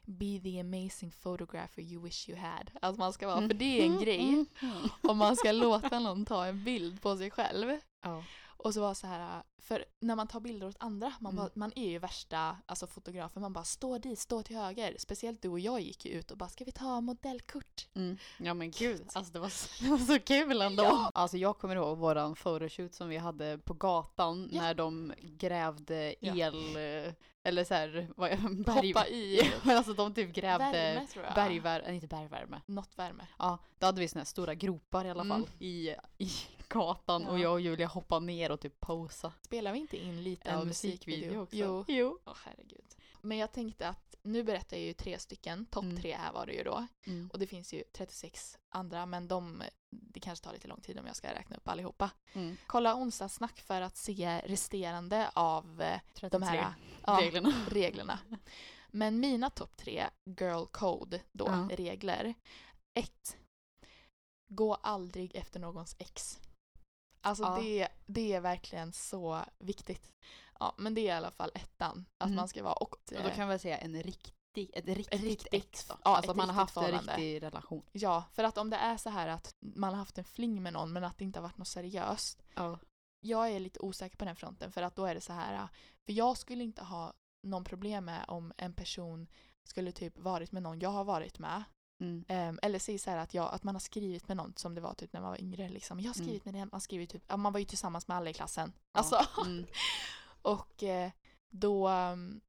Be 0.06 0.40
the 0.44 0.60
amazing 0.60 1.12
photographer 1.12 1.82
you 1.82 2.04
wish 2.04 2.30
you 2.30 2.38
had. 2.40 2.72
Att 2.82 2.98
man 2.98 3.14
ska 3.14 3.28
vara, 3.28 3.48
för 3.48 3.54
det 3.54 3.82
är 3.82 3.86
en 3.86 4.00
grej. 4.00 4.20
Mm. 4.30 4.46
Om 5.02 5.18
man 5.18 5.36
ska 5.36 5.52
låta 5.52 6.00
någon 6.00 6.26
ta 6.26 6.46
en 6.46 6.64
bild 6.64 7.02
på 7.02 7.18
sig 7.18 7.32
själv. 7.32 7.78
Ja. 8.02 8.24
Och 8.58 8.74
så 8.74 8.82
vara 8.82 8.96
så 8.96 9.08
här, 9.08 9.44
för 9.58 9.86
när 10.00 10.16
man 10.16 10.28
tar 10.28 10.40
bilder 10.40 10.68
åt 10.68 10.76
andra, 10.80 11.14
man, 11.20 11.34
Mm. 11.34 11.44
bara, 11.46 11.52
man 11.56 11.72
är 11.76 11.90
ju 11.90 12.00
värsta 12.00 12.58
alltså, 12.66 12.88
fotografen, 12.88 13.42
man 13.42 13.54
bara 13.54 13.64
stå 13.64 13.98
dit, 13.98 14.20
stå 14.20 14.44
till 14.44 14.56
höger. 14.58 14.96
Speciellt 15.00 15.42
du 15.42 15.50
och 15.50 15.60
jag 15.60 15.82
gick 15.82 16.06
ju 16.06 16.12
ut 16.12 16.32
och 16.32 16.38
bara 16.38 16.50
ska 16.50 16.64
vi 16.64 16.72
ta 16.72 17.02
modellkort? 17.02 17.88
Mm. 17.94 18.18
Ja 18.38 18.54
men 18.54 18.72
gud, 18.72 19.02
alltså 19.14 19.34
det 19.34 19.40
var 19.40 19.50
så, 19.50 19.68
det 19.84 19.90
var 19.90 19.98
så 19.98 20.20
kul 20.20 20.62
ändå. 20.62 20.84
Ja. 20.84 21.12
Alltså 21.14 21.38
jag 21.38 21.58
kommer 21.58 21.76
ihåg 21.76 21.98
våran 21.98 22.36
photoshoot 22.36 22.94
som 22.94 23.10
vi 23.10 23.18
hade 23.18 23.58
på 23.58 23.74
gatan 23.74 24.50
Ja. 24.52 24.62
när 24.62 24.74
de 24.74 25.14
grävde 25.22 26.16
Ja. 26.20 26.36
el, 26.36 26.76
eh, 27.08 27.14
eller 27.46 27.64
så 27.64 27.74
här, 27.74 28.08
vad, 28.16 28.30
berg, 28.66 28.88
Hoppa 28.94 29.08
i 29.08 29.36
Ja, 29.44 29.46
men 29.64 29.78
alltså 29.78 29.94
de 29.94 30.14
typ 30.14 30.36
grävde 30.36 30.72
värme 30.72 31.08
tror 31.08 31.26
jag. 31.26 31.36
bergvärme, 31.36 31.94
inte 31.96 32.08
bergvärme. 32.08 32.62
Något 32.66 32.98
värme. 32.98 33.28
Ja, 33.40 33.58
då 33.80 33.86
hade 33.86 34.00
vi 34.02 34.08
såna 34.08 34.20
här 34.20 34.26
stora 34.26 34.54
gropar 34.56 35.06
i 35.06 35.10
alla 35.10 35.22
Mm. 35.24 35.38
fall 35.38 35.50
i, 35.60 35.96
i 36.18 36.32
gatan 36.74 37.26
och 37.26 37.40
Ja. 37.40 37.44
jag 37.44 37.52
och 37.54 37.62
Julia 37.62 37.88
hoppade 37.88 38.26
ner 38.26 38.52
och 38.52 38.60
typ 38.60 38.80
posa. 38.80 39.34
Spelar 39.42 39.74
vi 39.74 39.80
inte 39.80 39.98
in 39.98 40.24
lite 40.24 40.50
En 40.50 40.58
av 40.60 40.68
musikvideo 40.68 41.42
också. 41.42 41.56
Jo. 41.56 41.86
Jo. 41.88 42.20
Åh 42.26 42.34
herregud. 42.46 42.96
Men 43.22 43.38
jag 43.38 43.52
tänkte 43.52 43.88
att 43.88 44.16
nu 44.24 44.44
berättar 44.44 44.78
jag 44.78 44.86
ju 44.86 44.94
tre 44.94 45.20
stycken, 45.20 45.66
topp 45.66 45.84
Mm. 45.84 45.98
tre 46.02 46.14
här 46.16 46.34
var 46.34 46.46
det 46.46 46.54
ju 46.54 46.64
då. 46.64 46.88
Mm. 47.06 47.30
Och 47.34 47.40
det 47.40 47.48
finns 47.48 47.74
ju 47.74 47.84
36 47.94 48.58
andra 48.70 49.06
men 49.06 49.28
de, 49.28 49.64
det 49.90 50.20
kanske 50.20 50.46
tar 50.46 50.54
lite 50.54 50.68
lång 50.68 50.82
tid 50.82 51.00
om 51.00 51.08
jag 51.08 51.16
ska 51.16 51.34
räkna 51.34 51.56
upp 51.56 51.68
allihopa. 51.68 52.10
Mm. 52.34 52.58
Kolla 52.68 52.96
onsdagssnack 52.96 53.60
för 53.62 53.82
att 53.82 53.98
se 53.98 54.42
resterande 54.46 55.30
av 55.34 55.82
eh, 55.82 56.00
de 56.32 56.44
här 56.44 56.74
33 56.74 56.74
ja, 57.06 57.20
reglerna. 57.22 57.54
reglerna. 57.70 58.20
Men 58.92 59.20
mina 59.20 59.50
topp 59.50 59.78
tre 59.78 60.04
girl 60.40 60.66
code 60.66 61.22
då, 61.32 61.46
Ja. 61.48 61.70
regler. 61.76 62.34
Ett. 62.94 63.38
Gå 64.48 64.74
aldrig 64.76 65.36
efter 65.36 65.60
någons 65.60 65.96
ex. 66.00 66.40
Alltså 67.24 67.44
Ja. 67.44 67.60
det, 67.62 67.88
det 68.06 68.34
är 68.34 68.42
verkligen 68.42 68.94
så 68.94 69.46
viktigt. 69.60 70.12
Ja, 70.60 70.76
men 70.78 70.94
det 70.94 71.02
är 71.02 71.06
i 71.06 71.12
alla 71.12 71.32
fall 71.32 71.52
ettan. 71.56 72.06
Att 72.18 72.26
Mm. 72.28 72.36
man 72.36 72.48
ska 72.48 72.64
vara 72.64 72.74
och... 72.74 72.94
Och 72.94 73.24
då 73.24 73.30
kan 73.30 73.40
jag 73.40 73.48
väl 73.48 73.60
säga 73.60 73.78
en 73.78 74.04
riktig 74.04 74.34
riktigt, 74.56 74.76
ett 74.78 74.98
riktigt, 75.22 75.48
ex 75.52 75.86
då. 75.86 75.96
ja, 76.04 76.16
alltså 76.16 76.24
ett 76.26 76.30
att 76.32 76.38
man 76.38 76.50
har 76.50 76.56
haft 76.56 76.78
en 76.78 76.92
riktig 77.00 77.44
relation. 77.44 77.84
Ja, 77.92 78.24
för 78.34 78.44
att 78.44 78.58
om 78.58 78.70
det 78.70 78.78
är 78.78 78.98
så 78.98 79.10
här 79.10 79.28
att 79.28 79.56
man 79.60 79.90
har 79.90 79.98
haft 79.98 80.18
en 80.18 80.24
fling 80.24 80.64
med 80.64 80.74
någon 80.74 80.94
men 80.94 81.04
att 81.04 81.18
det 81.18 81.24
inte 81.24 81.40
har 81.40 81.44
varit 81.44 81.58
något 81.58 81.68
seriöst. 81.68 82.44
Ja. 82.56 82.80
Jag 83.20 83.50
är 83.52 83.60
lite 83.60 83.80
osäker 83.80 84.18
på 84.18 84.26
den 84.26 84.36
fronten 84.36 84.72
för 84.72 84.82
att 84.82 84.96
då 84.96 85.06
är 85.06 85.16
det 85.16 85.22
så 85.22 85.34
här. 85.34 85.68
För 86.06 86.14
jag 86.14 86.38
skulle 86.38 86.64
inte 86.64 86.84
ha 86.84 87.14
någon 87.44 87.64
problem 87.64 88.06
med 88.06 88.26
om 88.28 88.54
en 88.58 88.74
person 88.74 89.28
skulle 89.64 89.92
typ 89.92 90.18
varit 90.18 90.52
med 90.52 90.64
någon 90.64 90.80
jag 90.80 90.90
har 90.90 91.04
varit 91.04 91.40
med. 91.40 91.64
Mm. 92.04 92.26
Ehm, 92.28 92.60
eller 92.62 92.80
säg 92.80 92.98
så 92.98 93.12
att, 93.12 93.34
jag, 93.34 93.54
att 93.54 93.64
man 93.64 93.76
har 93.76 93.80
skrivit 93.80 94.28
med 94.28 94.38
någon 94.38 94.54
som 94.56 94.76
det 94.76 94.82
var 94.82 94.94
typ 94.94 95.14
när 95.14 95.22
man 95.22 95.30
var 95.30 95.42
yngre. 95.42 95.70
Liksom. 95.70 96.00
Jag 96.00 96.10
har 96.10 96.16
Mm. 96.16 96.26
skrivit 96.26 96.46
med 96.46 96.54
den, 96.54 96.70
man 96.72 96.82
skrivit 96.82 97.10
typ, 97.10 97.38
man 97.38 97.54
var 97.54 97.60
ju 97.60 97.66
tillsammans 97.66 98.08
med 98.08 98.18
alla 98.18 98.30
i 98.30 98.34
klassen. 98.34 98.74
Ja. 98.76 99.00
Alltså, 99.00 99.26
Mm. 99.46 99.66
och 100.42 100.84
eh, 100.84 101.12
då, 101.50 101.90
um, 101.90 102.42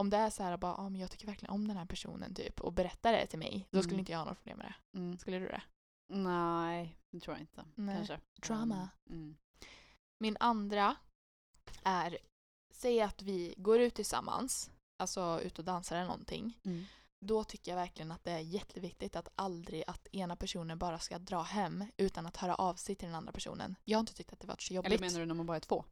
om 0.00 0.10
det 0.10 0.16
är 0.16 0.30
så 0.30 0.42
här 0.42 0.56
bara, 0.56 0.74
ja 0.78 0.88
men 0.88 1.00
jag 1.00 1.10
tycker 1.10 1.26
verkligen 1.26 1.54
om 1.54 1.68
den 1.68 1.76
här 1.76 1.86
personen 1.86 2.34
typ 2.34 2.60
och 2.60 2.72
berättar 2.72 3.12
det 3.12 3.26
till 3.26 3.38
mig, 3.38 3.66
då 3.70 3.82
skulle 3.82 3.94
Mm. 3.94 3.98
inte 4.00 4.12
jag 4.12 4.18
ha 4.18 4.24
något 4.24 4.38
problem 4.38 4.58
med 4.58 4.66
det. 4.92 4.98
Mm. 4.98 5.18
Skulle 5.18 5.38
du 5.38 5.46
det? 5.48 5.62
Nej, 6.12 6.96
det 7.10 7.20
tror 7.20 7.34
jag 7.36 7.40
inte. 7.40 7.64
Nej. 7.74 7.96
Kanske. 7.96 8.20
Drama. 8.46 8.88
Mm. 9.10 9.36
Min 10.18 10.36
andra 10.40 10.96
är, 11.82 12.18
säg 12.74 13.00
att 13.02 13.22
vi 13.22 13.54
går 13.56 13.80
ut 13.80 13.94
tillsammans, 13.94 14.70
alltså 15.02 15.40
ut 15.42 15.58
och 15.58 15.64
dansar 15.64 15.96
eller 15.96 16.06
någonting. 16.06 16.58
Då 17.20 17.44
tycker 17.44 17.70
jag 17.70 17.76
verkligen 17.76 18.12
att 18.12 18.24
det 18.24 18.30
är 18.30 18.38
jätteviktigt 18.38 19.16
att 19.16 19.28
aldrig 19.34 19.84
att 19.86 20.06
ena 20.12 20.36
personen 20.36 20.78
bara 20.78 20.98
ska 20.98 21.18
dra 21.18 21.42
hem 21.42 21.84
utan 21.96 22.26
att 22.26 22.36
höra 22.36 22.54
av 22.54 22.74
sig 22.74 22.94
till 22.94 23.06
den 23.08 23.14
andra 23.14 23.32
personen. 23.32 23.76
Jag 23.84 23.98
har 23.98 24.00
inte 24.00 24.14
tyckt 24.14 24.32
att 24.32 24.40
det 24.40 24.46
varit 24.46 24.62
så 24.62 24.74
jobbigt. 24.74 24.92
Eller 24.92 25.00
menar 25.00 25.20
du 25.20 25.26
när 25.26 25.34
man 25.34 25.46
bara 25.46 25.56
är 25.56 25.60
två? 25.60 25.84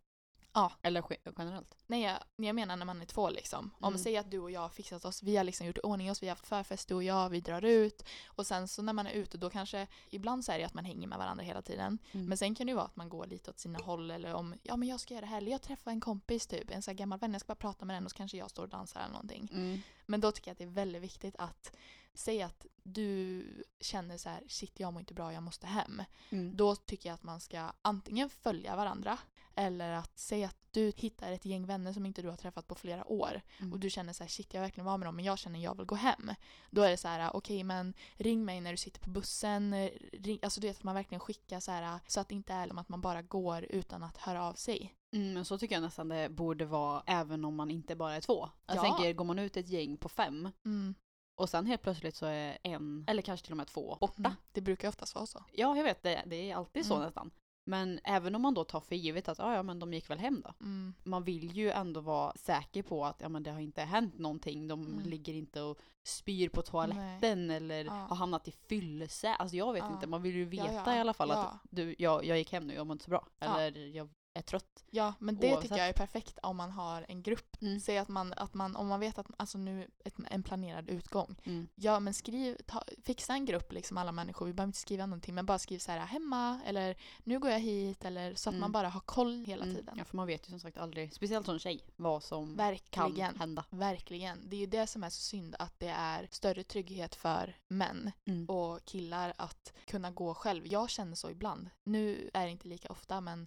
Ja. 0.52 0.72
Eller 0.82 1.02
ge- 1.10 1.32
generellt? 1.38 1.74
Nej, 1.86 2.02
jag, 2.02 2.16
jag 2.46 2.54
menar 2.54 2.76
när 2.76 2.84
man 2.86 3.00
är 3.02 3.06
två 3.06 3.30
liksom. 3.30 3.70
Om 3.80 3.88
Mm. 3.92 3.98
säg 4.04 4.16
att 4.16 4.30
du 4.30 4.38
och 4.38 4.50
jag 4.50 4.60
har 4.60 4.68
fixat 4.68 5.04
oss, 5.04 5.22
vi 5.22 5.36
har 5.36 5.44
liksom 5.44 5.66
gjort 5.66 5.78
ordning 5.82 6.10
oss, 6.10 6.22
vi 6.22 6.26
har 6.26 6.32
haft 6.36 6.46
förfest 6.46 6.88
du 6.88 6.94
och 6.94 7.02
jag, 7.02 7.28
vi 7.28 7.40
drar 7.40 7.64
ut. 7.64 8.02
Och 8.26 8.46
sen 8.46 8.68
så 8.68 8.82
när 8.82 8.92
man 8.92 9.06
är 9.06 9.10
ute 9.12 9.38
då 9.38 9.50
kanske, 9.50 9.86
ibland 10.10 10.44
så 10.44 10.52
är 10.52 10.58
det 10.58 10.64
att 10.64 10.74
man 10.74 10.84
hänger 10.84 11.08
med 11.08 11.18
varandra 11.18 11.44
hela 11.44 11.62
tiden. 11.62 11.98
Mm. 12.12 12.26
Men 12.26 12.38
sen 12.38 12.54
kan 12.54 12.66
det 12.66 12.70
ju 12.70 12.76
vara 12.76 12.86
att 12.86 12.96
man 12.96 13.08
går 13.08 13.26
lite 13.26 13.50
åt 13.50 13.58
sina 13.58 13.78
håll 13.78 14.10
eller 14.10 14.34
om, 14.34 14.54
ja 14.62 14.76
men 14.76 14.88
jag 14.88 15.00
ska 15.00 15.14
göra 15.14 15.20
det 15.20 15.30
här, 15.30 15.38
eller 15.38 15.50
jag 15.52 15.62
träffar 15.62 15.90
en 15.90 16.00
kompis 16.00 16.46
typ, 16.46 16.70
en 16.70 16.82
sån 16.82 16.92
här 16.92 16.98
gammal 16.98 17.18
vän, 17.18 17.32
jag 17.32 17.40
ska 17.40 17.46
bara 17.48 17.54
prata 17.54 17.84
med 17.84 17.96
den 17.96 18.04
och 18.04 18.10
så 18.10 18.16
kanske 18.16 18.36
jag 18.36 18.50
står 18.50 18.62
och 18.62 18.68
dansar 18.68 19.00
eller 19.00 19.12
någonting. 19.12 19.48
Mm. 19.52 19.80
Men 20.06 20.20
då 20.20 20.32
tycker 20.32 20.48
jag 20.48 20.52
att 20.52 20.58
det 20.58 20.64
är 20.64 20.68
väldigt 20.68 21.02
viktigt 21.02 21.36
att 21.38 21.72
säga 22.18 22.46
att 22.46 22.66
du 22.82 23.44
känner 23.80 24.16
så 24.18 24.28
här, 24.28 24.42
shit 24.48 24.80
jag 24.80 24.92
mår 24.92 25.00
inte 25.00 25.14
bra, 25.14 25.32
jag 25.32 25.42
måste 25.42 25.66
hem. 25.66 26.02
Mm. 26.30 26.56
Då 26.56 26.76
tycker 26.76 27.08
jag 27.08 27.14
att 27.14 27.22
man 27.22 27.40
ska 27.40 27.72
antingen 27.82 28.30
följa 28.30 28.76
varandra 28.76 29.18
eller 29.54 29.92
att 29.92 30.18
säga 30.18 30.46
att 30.46 30.56
du 30.70 30.92
hittar 30.96 31.32
ett 31.32 31.44
gäng 31.44 31.66
vänner 31.66 31.92
som 31.92 32.06
inte 32.06 32.22
du 32.22 32.28
har 32.28 32.36
träffat 32.36 32.66
på 32.68 32.74
flera 32.74 33.04
år 33.12 33.40
Mm. 33.58 33.72
och 33.72 33.80
du 33.80 33.90
känner 33.90 34.12
så 34.12 34.24
här, 34.24 34.28
shit 34.28 34.54
jag 34.54 34.60
verkligen 34.60 34.84
vara 34.86 34.96
med 34.96 35.08
dem 35.08 35.16
men 35.16 35.24
jag 35.24 35.38
känner 35.38 35.60
jag 35.60 35.76
vill 35.76 35.86
gå 35.86 35.94
hem. 35.94 36.30
Då 36.70 36.82
är 36.82 36.90
det 36.90 36.96
så 36.96 37.08
här, 37.08 37.36
okej 37.36 37.64
men 37.64 37.94
ring 38.16 38.44
mig 38.44 38.60
när 38.60 38.70
du 38.70 38.76
sitter 38.76 39.00
på 39.00 39.10
bussen. 39.10 39.88
Ring, 40.12 40.38
alltså 40.42 40.60
du 40.60 40.66
vet 40.66 40.76
att 40.76 40.82
man 40.84 40.94
verkligen 40.94 41.20
skickar 41.20 41.60
så 41.60 41.70
här 41.70 42.00
så 42.06 42.20
att 42.20 42.28
det 42.28 42.34
inte 42.34 42.52
är 42.52 42.68
som 42.68 42.78
att 42.78 42.88
man 42.88 43.00
bara 43.00 43.22
går 43.22 43.64
utan 43.70 44.02
att 44.02 44.16
höra 44.16 44.44
av 44.44 44.54
sig. 44.54 44.94
Mm, 45.12 45.32
men 45.32 45.44
så 45.44 45.58
tycker 45.58 45.74
jag 45.74 45.82
nästan 45.82 46.08
det 46.08 46.28
borde 46.28 46.64
vara 46.64 47.02
även 47.06 47.44
om 47.44 47.54
man 47.56 47.70
inte 47.70 47.96
bara 47.96 48.14
är 48.14 48.20
två. 48.20 48.48
Jag 48.66 48.76
Ja. 48.76 48.82
tänker, 48.82 49.12
går 49.12 49.24
man 49.24 49.38
ut 49.38 49.56
ett 49.56 49.68
gäng 49.68 49.96
på 49.96 50.08
fem 50.08 50.48
Mm. 50.64 50.94
Och 51.38 51.48
sen 51.48 51.66
helt 51.66 51.82
plötsligt 51.82 52.16
så 52.16 52.26
är 52.26 52.58
en, 52.62 53.04
eller 53.08 53.22
kanske 53.22 53.44
till 53.46 53.52
och 53.52 53.56
med 53.56 53.66
två, 53.66 53.96
borta. 54.00 54.14
Mm. 54.18 54.32
Det 54.52 54.60
brukar 54.60 54.88
oftast 54.88 55.14
vara 55.14 55.26
så. 55.26 55.44
Ja, 55.52 55.76
jag 55.76 55.84
vet, 55.84 56.02
det, 56.02 56.22
det 56.26 56.50
är 56.50 56.56
alltid 56.56 56.86
så 56.86 56.94
Mm. 56.94 57.06
nästan. 57.06 57.30
Men 57.66 58.00
även 58.04 58.34
om 58.34 58.42
man 58.42 58.54
då 58.54 58.64
tar 58.64 58.80
för 58.80 58.94
givet 58.96 59.28
att 59.28 59.38
ja, 59.38 59.54
ja, 59.54 59.62
men 59.62 59.78
de 59.78 59.92
gick 59.94 60.10
väl 60.10 60.18
hem 60.18 60.40
då. 60.44 60.54
Mm. 60.60 60.94
Man 61.04 61.24
vill 61.24 61.56
ju 61.56 61.70
ändå 61.70 62.00
vara 62.00 62.32
säker 62.36 62.82
på 62.82 63.04
att 63.04 63.20
ja, 63.20 63.28
men 63.28 63.42
det 63.42 63.50
har 63.50 63.60
inte 63.60 63.82
hänt 63.82 64.18
någonting. 64.18 64.68
De 64.68 64.86
Mm. 64.86 65.08
ligger 65.08 65.32
inte 65.34 65.62
och 65.62 65.78
spyr 66.06 66.48
på 66.48 66.62
toaletten 66.62 67.50
eller 67.50 67.84
Ja. 67.84 67.92
har 67.92 68.16
hamnat 68.16 68.48
i 68.48 68.52
fyllelse. 68.52 69.34
Alltså 69.34 69.56
jag 69.56 69.72
vet 69.72 69.82
Ja. 69.88 69.92
inte, 69.94 70.06
man 70.06 70.22
vill 70.22 70.34
ju 70.34 70.44
veta 70.44 70.72
Ja, 70.86 70.96
i 70.96 70.98
alla 71.00 71.14
fall 71.14 71.30
att 71.30 71.52
du, 71.70 71.94
jag, 71.98 72.24
jag 72.24 72.38
gick 72.38 72.52
hem 72.52 72.66
nu, 72.66 72.74
jag 72.74 72.86
mår 72.86 72.92
inte 72.94 73.04
så 73.04 73.10
bra. 73.10 73.26
Eller 73.40 73.76
jag 73.96 74.08
är 74.38 74.42
trött. 74.42 74.84
Ja, 74.90 75.14
men 75.18 75.36
det 75.36 75.46
Oavsett. 75.46 75.62
tycker 75.62 75.76
jag 75.76 75.88
är 75.88 75.92
perfekt 75.92 76.38
om 76.42 76.56
man 76.56 76.70
har 76.70 77.04
en 77.08 77.22
grupp. 77.22 77.56
Mm. 77.62 77.80
Säg 77.80 77.98
att 77.98 78.08
man, 78.08 78.32
att 78.32 78.54
man, 78.54 78.76
om 78.76 78.86
man 78.88 79.00
vet 79.00 79.18
att, 79.18 79.26
alltså 79.36 79.58
nu, 79.58 79.88
ett, 80.04 80.14
en 80.30 80.42
planerad 80.42 80.88
utgång. 80.90 81.36
Mm. 81.44 81.68
Ja, 81.74 82.00
men 82.00 82.14
skriv, 82.14 82.56
ta, 82.66 82.82
fixa 83.04 83.32
en 83.32 83.44
grupp 83.44 83.72
liksom 83.72 83.98
alla 83.98 84.12
människor. 84.12 84.46
Vi 84.46 84.52
behöver 84.52 84.68
inte 84.68 84.78
skriva 84.78 85.06
någonting, 85.06 85.34
men 85.34 85.46
bara 85.46 85.58
skriv 85.58 85.78
så 85.78 85.92
här 85.92 85.98
hemma 85.98 86.60
eller 86.66 86.96
nu 87.24 87.38
går 87.38 87.50
jag 87.50 87.60
hit 87.60 88.04
eller 88.04 88.34
så 88.34 88.48
att 88.50 88.54
Mm. 88.54 88.60
man 88.60 88.72
bara 88.72 88.88
har 88.88 89.00
koll 89.00 89.44
hela 89.44 89.62
Mm. 89.64 89.76
tiden. 89.76 89.94
Ja, 89.98 90.04
för 90.04 90.16
man 90.16 90.26
vet 90.26 90.46
ju 90.48 90.50
som 90.50 90.60
sagt 90.60 90.78
aldrig, 90.78 91.14
speciellt 91.14 91.46
som 91.46 91.58
tjej, 91.58 91.80
vad 91.96 92.22
som 92.22 92.46
kan 92.46 92.56
Verkligen. 92.56 93.38
hända. 93.38 93.64
Verkligen. 93.70 94.48
Det 94.48 94.56
är 94.56 94.60
ju 94.60 94.66
det 94.66 94.86
som 94.86 95.04
är 95.04 95.10
så 95.10 95.20
synd 95.20 95.56
att 95.58 95.74
det 95.80 95.88
är 95.88 96.28
större 96.30 96.64
trygghet 96.64 97.14
för 97.14 97.56
män 97.68 98.12
Mm. 98.26 98.46
och 98.48 98.84
killar 98.84 99.32
att 99.38 99.72
kunna 99.86 100.10
gå 100.10 100.34
själv. 100.34 100.66
Jag 100.66 100.90
känner 100.90 101.14
så 101.14 101.30
ibland. 101.30 101.70
Nu 101.84 102.30
är 102.34 102.44
det 102.44 102.50
inte 102.52 102.68
lika 102.68 102.88
ofta 102.88 103.20
men 103.20 103.46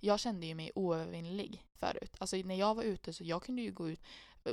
jag 0.00 0.20
kände 0.20 0.46
ju 0.46 0.54
mig 0.54 0.72
oövervinnelig 0.74 1.62
förut. 1.74 2.16
Alltså 2.18 2.36
när 2.36 2.54
jag 2.54 2.74
var 2.74 2.82
ute 2.82 3.12
så 3.12 3.24
jag 3.24 3.42
kunde 3.42 3.62
ju 3.62 3.72
gå 3.72 3.88
ut 3.90 4.00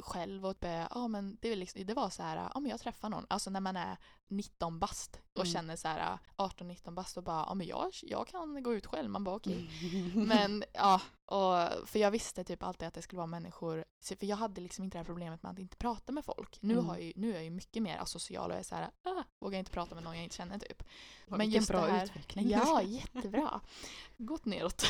själv 0.01 0.45
och 0.45 0.55
bara, 0.59 0.87
ja 0.91 1.07
men 1.07 1.37
det, 1.41 1.55
liksom, 1.55 1.85
det 1.85 1.93
var 1.93 2.09
så 2.09 2.23
här, 2.23 2.49
ja 2.53 2.59
men 2.59 2.69
jag 2.71 2.79
träffar 2.79 3.09
någon. 3.09 3.25
Alltså 3.29 3.49
när 3.49 3.59
man 3.59 3.75
är 3.77 3.97
19 4.27 4.79
bast 4.79 5.19
och 5.33 5.39
Mm. 5.45 5.53
känner 5.53 5.75
så 5.75 5.87
här 5.87 6.17
18-19 6.37 6.93
bast 6.93 7.17
och 7.17 7.23
bara, 7.23 7.45
ja 7.47 7.53
men 7.53 7.67
jag, 7.67 7.89
jag 8.01 8.27
kan 8.27 8.63
gå 8.63 8.73
ut 8.73 8.85
själv. 8.85 9.09
Man 9.09 9.23
bara 9.23 9.35
okej. 9.35 9.69
Mm. 10.13 10.27
Men 10.27 10.63
ja, 10.73 11.01
och, 11.25 11.89
för 11.89 11.99
jag 11.99 12.11
visste 12.11 12.43
typ 12.43 12.63
alltid 12.63 12.87
att 12.87 12.93
det 12.93 13.01
skulle 13.01 13.17
vara 13.17 13.27
människor, 13.27 13.85
för 14.01 14.25
jag 14.25 14.37
hade 14.37 14.61
liksom 14.61 14.83
inte 14.83 14.95
det 14.97 14.99
här 14.99 15.05
problemet 15.05 15.43
med 15.43 15.51
att 15.51 15.59
inte 15.59 15.77
prata 15.77 16.11
med 16.11 16.25
folk. 16.25 16.57
Nu, 16.61 16.73
Mm. 16.73 16.85
har 16.85 16.97
jag, 16.97 17.11
nu 17.15 17.29
är 17.29 17.33
jag 17.33 17.43
ju 17.43 17.49
mycket 17.49 17.83
mer 17.83 17.97
asocial 17.97 18.51
och 18.51 18.57
är 18.57 18.63
så 18.63 18.75
här, 18.75 18.89
ah, 19.03 19.23
vågar 19.39 19.59
inte 19.59 19.71
prata 19.71 19.95
med 19.95 20.03
någon 20.03 20.15
jag 20.15 20.23
inte 20.23 20.35
känner 20.35 20.59
typ. 20.59 20.83
Men 21.27 21.37
Men 21.37 21.49
just 21.49 21.67
bra 21.67 21.85
det 21.85 21.91
här- 21.91 22.05
utveckling. 22.05 22.49
Ja, 22.49 22.81
jättebra. 22.81 23.61
Gått 24.17 24.45
neråt. 24.45 24.83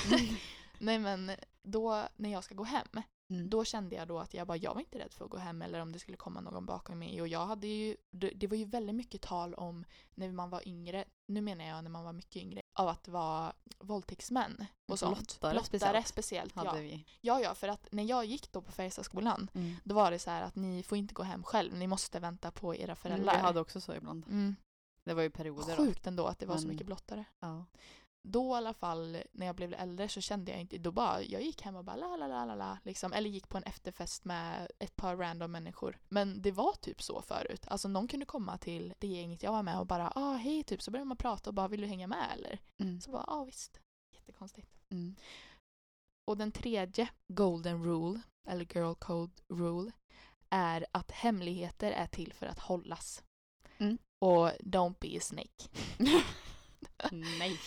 Nej 0.79 0.99
men 0.99 1.31
då 1.63 2.03
när 2.15 2.29
jag 2.31 2.43
ska 2.43 2.55
gå 2.55 2.63
hem, 2.63 2.87
Mm. 3.33 3.49
då 3.49 3.65
kände 3.65 3.95
jag 3.95 4.07
då 4.07 4.19
att 4.19 4.33
jag 4.33 4.47
bara, 4.47 4.57
jag 4.57 4.73
var 4.73 4.81
inte 4.81 4.99
rädd 4.99 5.13
för 5.13 5.25
att 5.25 5.31
gå 5.31 5.37
hem 5.37 5.61
eller 5.61 5.79
om 5.79 5.91
det 5.91 5.99
skulle 5.99 6.17
komma 6.17 6.41
någon 6.41 6.65
bakom 6.65 6.99
mig. 6.99 7.21
Och 7.21 7.27
jag 7.27 7.45
hade 7.45 7.67
ju, 7.67 7.95
det, 8.11 8.29
det 8.29 8.47
var 8.47 8.57
ju 8.57 8.65
väldigt 8.65 8.95
mycket 8.95 9.21
tal 9.21 9.53
om 9.53 9.85
när 10.15 10.31
man 10.31 10.49
var 10.49 10.67
yngre, 10.67 11.05
nu 11.25 11.41
menar 11.41 11.65
jag 11.65 11.83
när 11.83 11.89
man 11.91 12.03
var 12.03 12.13
mycket 12.13 12.35
yngre, 12.35 12.61
av 12.73 12.87
att 12.87 13.07
vara 13.07 13.53
våldtäktsmän 13.79 14.65
och 14.87 14.99
sånt. 14.99 15.17
Blottare 15.17 15.51
Blottare 15.53 15.63
speciellt. 15.65 16.07
speciellt, 16.07 16.55
hade 16.55 16.69
ja. 16.69 16.73
vi. 16.75 17.05
Ja, 17.21 17.41
ja, 17.41 17.53
för 17.55 17.67
att 17.67 17.87
när 17.91 18.03
jag 18.03 18.25
gick 18.25 18.51
då 18.51 18.61
på 18.61 18.71
Färjestadskolan, 18.71 19.49
Mm. 19.53 19.75
då 19.83 19.95
var 19.95 20.11
det 20.11 20.19
så 20.19 20.29
här 20.29 20.41
att 20.41 20.55
ni 20.55 20.83
får 20.83 20.97
inte 20.97 21.13
gå 21.13 21.23
hem 21.23 21.43
själv, 21.43 21.73
ni 21.77 21.87
måste 21.87 22.19
vänta 22.19 22.51
på 22.51 22.75
era 22.75 22.83
Mm, 22.83 22.95
föräldrar. 22.95 23.33
Vi 23.35 23.39
hade 23.41 23.59
också 23.59 23.81
så 23.81 23.93
ibland. 23.95 24.25
Mm. 24.27 24.55
Det 25.05 25.13
var 25.13 25.21
ju 25.23 25.29
perioder. 25.29 25.77
Sjukt 25.77 26.07
ändå 26.07 26.25
att 26.27 26.39
det 26.39 26.45
var 26.45 26.55
så 26.55 26.61
Men- 26.61 26.69
mycket 26.69 26.85
blottare. 26.87 27.25
Ja. 27.39 27.65
Då 28.27 28.53
i 28.53 28.57
alla 28.57 28.73
fall, 28.73 29.17
när 29.31 29.45
jag 29.45 29.55
blev 29.55 29.73
äldre 29.73 30.09
så 30.09 30.21
kände 30.21 30.51
jag 30.51 30.61
inte, 30.61 30.77
då 30.77 30.91
bara, 30.91 31.23
jag 31.23 31.41
gick 31.41 31.61
hem 31.61 31.75
och 31.75 31.83
bara 31.83 31.95
la 31.95 32.15
la 32.15 32.27
la 32.27 32.45
la 32.45 32.55
la, 32.55 32.77
liksom, 32.83 33.13
eller 33.13 33.29
gick 33.29 33.49
på 33.49 33.57
en 33.57 33.63
efterfest 33.63 34.25
med 34.25 34.71
ett 34.79 34.95
par 34.95 35.15
random 35.15 35.51
människor. 35.51 35.97
Men 36.09 36.41
det 36.41 36.51
var 36.51 36.73
typ 36.73 37.01
så 37.01 37.21
förut. 37.21 37.65
Alltså 37.67 37.87
någon 37.87 38.07
kunde 38.07 38.25
komma 38.25 38.57
till 38.57 38.93
det 38.99 39.07
gänget 39.07 39.43
jag 39.43 39.51
var 39.51 39.63
med 39.63 39.79
och 39.79 39.87
bara, 39.87 40.11
ah 40.15 40.33
hej 40.33 40.63
typ, 40.63 40.81
så 40.81 40.91
började 40.91 41.07
man 41.07 41.17
prata 41.17 41.49
och 41.49 41.53
bara, 41.53 41.67
vill 41.67 41.81
du 41.81 41.87
hänga 41.87 42.07
med 42.07 42.27
eller? 42.33 42.59
Mm. 42.77 43.01
Så 43.01 43.11
bara, 43.11 43.23
ah 43.27 43.43
visst. 43.43 43.79
Jättekonstigt. 44.15 44.67
Mm. 44.89 45.15
Och 46.27 46.37
den 46.37 46.51
tredje 46.51 47.09
golden 47.27 47.83
rule, 47.83 48.21
eller 48.47 48.65
girl 48.75 48.93
code 48.93 49.33
rule, 49.49 49.91
är 50.49 50.85
att 50.91 51.11
hemligheter 51.11 51.91
är 51.91 52.07
till 52.07 52.33
för 52.33 52.45
att 52.45 52.59
hållas. 52.59 53.23
Mm. 53.77 53.97
Och 54.19 54.49
don't 54.49 54.95
be 54.99 55.17
a 55.17 55.21
snake. 55.21 55.69
Nej, 57.39 57.59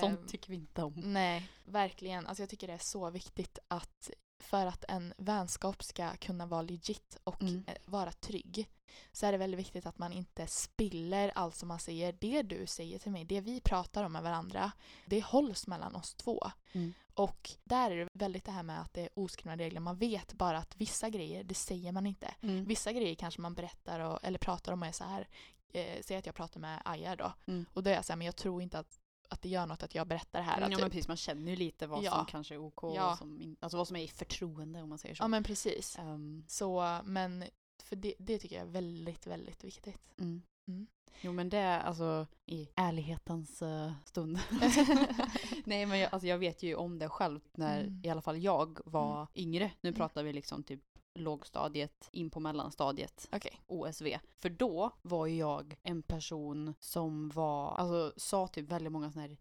sånt 0.00 0.28
tycker 0.28 0.50
vi 0.50 0.56
inte 0.56 0.82
om. 0.82 0.92
Nej, 0.96 1.48
verkligen. 1.64 2.26
Alltså 2.26 2.42
jag 2.42 2.50
tycker 2.50 2.66
det 2.66 2.72
är 2.72 2.78
så 2.78 3.10
viktigt 3.10 3.58
att 3.68 4.10
för 4.38 4.66
att 4.66 4.84
en 4.88 5.14
vänskap 5.16 5.82
ska 5.84 6.16
kunna 6.16 6.46
vara 6.46 6.62
legit 6.62 7.18
och 7.24 7.42
Mm. 7.42 7.64
eh, 7.66 7.74
vara 7.84 8.12
trygg 8.12 8.68
så 9.12 9.26
är 9.26 9.32
det 9.32 9.38
väldigt 9.38 9.60
viktigt 9.60 9.86
att 9.86 9.98
man 9.98 10.12
inte 10.12 10.46
spiller 10.46 11.32
allt 11.34 11.56
som 11.56 11.68
man 11.68 11.78
säger. 11.78 12.12
Det 12.20 12.42
du 12.42 12.66
säger 12.66 12.98
till 12.98 13.12
mig, 13.12 13.24
det 13.24 13.40
vi 13.40 13.60
pratar 13.60 14.04
om 14.04 14.12
med 14.12 14.22
varandra, 14.22 14.72
det 15.06 15.24
hålls 15.24 15.66
mellan 15.66 15.94
oss 15.96 16.14
två. 16.14 16.50
Mm. 16.72 16.92
Och 17.14 17.50
där 17.64 17.90
är 17.90 17.96
det 17.96 18.08
väldigt 18.14 18.44
det 18.44 18.52
här 18.52 18.62
med 18.62 18.80
att 18.80 18.94
det 18.94 19.00
är 19.02 19.08
oskrivna 19.14 19.56
regler. 19.56 19.80
Man 19.80 19.96
vet 19.96 20.32
bara 20.32 20.58
att 20.58 20.76
vissa 20.76 21.08
grejer, 21.10 21.44
det 21.44 21.54
säger 21.54 21.92
man 21.92 22.06
inte. 22.06 22.34
Mm. 22.40 22.64
Vissa 22.64 22.92
grejer 22.92 23.14
kanske 23.14 23.40
man 23.40 23.54
berättar 23.54 24.00
och, 24.00 24.18
eller 24.22 24.38
pratar 24.38 24.72
om 24.72 24.82
och 24.82 24.88
är 24.88 24.92
så 24.92 25.04
här. 25.04 25.28
Eh, 25.72 26.02
säg 26.02 26.16
att 26.16 26.26
jag 26.26 26.34
pratar 26.34 26.60
med 26.60 26.82
Aja 26.84 27.16
då. 27.16 27.32
Mm. 27.46 27.66
Och 27.72 27.82
då 27.82 27.90
är 27.90 27.94
jag 27.94 28.04
så 28.04 28.12
här, 28.12 28.18
men 28.18 28.26
jag 28.26 28.36
tror 28.36 28.62
inte 28.62 28.78
att, 28.78 29.00
att 29.32 29.42
det 29.42 29.48
gör 29.48 29.66
något 29.66 29.82
att 29.82 29.94
jag 29.94 30.06
berättar 30.06 30.38
det 30.38 30.44
här. 30.44 30.60
Ja 30.60 30.68
typ. 30.68 30.80
men 30.80 30.90
precis, 30.90 31.08
man 31.08 31.16
känner 31.16 31.50
ju 31.50 31.56
lite 31.56 31.86
vad 31.86 32.02
Ja. 32.04 32.10
som 32.12 32.26
kanske 32.26 32.54
är 32.54 32.58
OK 32.58 32.82
och 32.84 32.96
Ja. 32.96 33.06
vad 33.06 33.18
som 33.18 33.40
in, 33.40 33.56
alltså 33.60 33.76
vad 33.78 33.88
som 33.88 33.96
är 33.96 34.02
i 34.04 34.08
förtroende 34.08 34.82
om 34.82 34.88
man 34.88 34.98
säger 34.98 35.14
så. 35.14 35.24
Ja 35.24 35.28
men 35.28 35.44
precis. 35.44 35.98
Ehm, 35.98 36.44
Så, 36.48 36.98
men 37.04 37.44
för 37.82 37.96
det, 37.96 38.14
det 38.18 38.38
tycker 38.38 38.56
jag 38.56 38.66
är 38.66 38.70
väldigt, 38.70 39.26
väldigt 39.26 39.64
viktigt. 39.64 40.00
mm. 40.20 40.42
Mm. 40.68 40.86
Jo 41.20 41.32
men 41.32 41.48
det 41.48 41.58
är 41.58 41.80
alltså 41.80 42.26
i 42.46 42.68
ärlighetens 42.76 43.62
eh, 43.62 43.92
stund. 44.04 44.38
Nej 45.64 45.86
men 45.86 45.98
jag, 45.98 46.08
alltså, 46.12 46.26
jag 46.26 46.38
vet 46.38 46.62
ju 46.62 46.74
om 46.74 46.98
det 46.98 47.08
själv 47.08 47.40
när 47.52 47.80
Mm. 47.80 48.00
i 48.04 48.08
alla 48.10 48.22
fall 48.22 48.38
jag 48.42 48.78
var 48.84 49.26
yngre. 49.34 49.70
Nu 49.80 49.88
Mm. 49.88 49.96
pratar 49.98 50.22
vi 50.22 50.32
liksom 50.32 50.62
typ 50.62 50.80
lågstadiet 51.14 52.08
in 52.12 52.30
på 52.30 52.40
mellanstadiet. 52.40 53.28
Okej. 53.32 53.60
OSV. 53.66 54.18
För 54.38 54.50
då 54.50 54.90
var 55.02 55.26
jag 55.26 55.76
en 55.82 56.02
person 56.02 56.74
som 56.80 57.28
var, 57.28 57.74
alltså 57.74 58.12
sa 58.20 58.48
typ 58.48 58.68
väldigt 58.68 58.92
många 58.92 59.12
sådana 59.12 59.28
här 59.28 59.36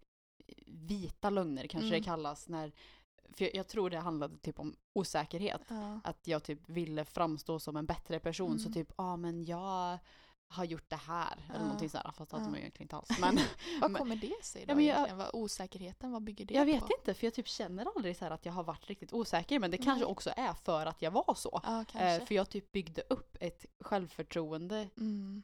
vita 0.68 1.30
lögner 1.30 1.68
kanske 1.68 1.88
Mm. 1.88 2.00
det 2.00 2.06
kallas 2.06 2.48
när, 2.50 2.72
för 3.34 3.46
jag, 3.46 3.56
jag 3.56 3.68
tror 3.68 3.90
det 3.90 4.00
handlade 4.00 4.38
typ 4.38 4.60
om 4.60 4.76
osäkerhet. 4.94 5.62
Ja. 5.68 6.00
Att 6.04 6.28
jag 6.28 6.44
typ 6.44 6.70
ville 6.70 7.06
framstå 7.06 7.60
som 7.60 7.78
en 7.78 7.86
bättre 7.86 8.20
person 8.20 8.60
så 8.60 8.68
Mm. 8.68 8.74
typ, 8.74 8.94
ja 8.98 9.04
ah, 9.04 9.18
men 9.18 9.46
jag 9.46 9.98
har 10.52 10.64
gjort 10.66 10.90
det 10.90 10.96
här 10.96 11.38
eller 11.50 11.60
Ja. 11.60 11.64
någonting 11.64 11.90
sådär 11.90 12.12
fast 12.18 12.32
det 12.32 12.38
hade 12.38 12.50
man 12.50 12.56
ju 12.56 12.60
egentligen 12.62 12.84
inte 12.86 12.96
alls. 12.96 13.10
Men 13.20 13.40
Vad 13.82 13.98
kommer 13.98 14.16
det 14.16 14.44
sig 14.46 14.66
då 14.66 14.82
Ja, 14.82 15.08
jag-? 15.10 15.16
Vad 15.16 15.30
osäkerheten, 15.34 16.12
vad 16.12 16.22
bygger 16.24 16.46
det 16.46 16.54
jag 16.54 16.66
vet 16.66 16.82
på? 16.82 16.90
inte 17.00 17.14
för 17.14 17.28
jag 17.28 17.34
typ 17.34 17.48
känner 17.48 17.88
aldrig 17.96 18.18
så 18.18 18.26
att 18.26 18.46
jag 18.46 18.54
har 18.54 18.64
varit 18.64 18.88
riktigt 18.88 19.14
osäker 19.14 19.60
men 19.60 19.72
det 19.72 19.78
kanske 19.78 20.06
Nej. 20.06 20.12
också 20.12 20.30
är 20.38 20.54
för 20.54 20.86
att 20.86 21.02
jag 21.02 21.12
var 21.12 21.34
så. 21.36 21.60
Ja, 21.64 21.80
Eh, 21.80 21.86
kanske. 21.86 22.26
för 22.26 22.36
jag 22.36 22.50
typ 22.50 22.72
byggde 22.72 23.02
upp 23.10 23.38
ett 23.40 23.66
självförtroende 23.80 24.90
Mm. 24.98 25.44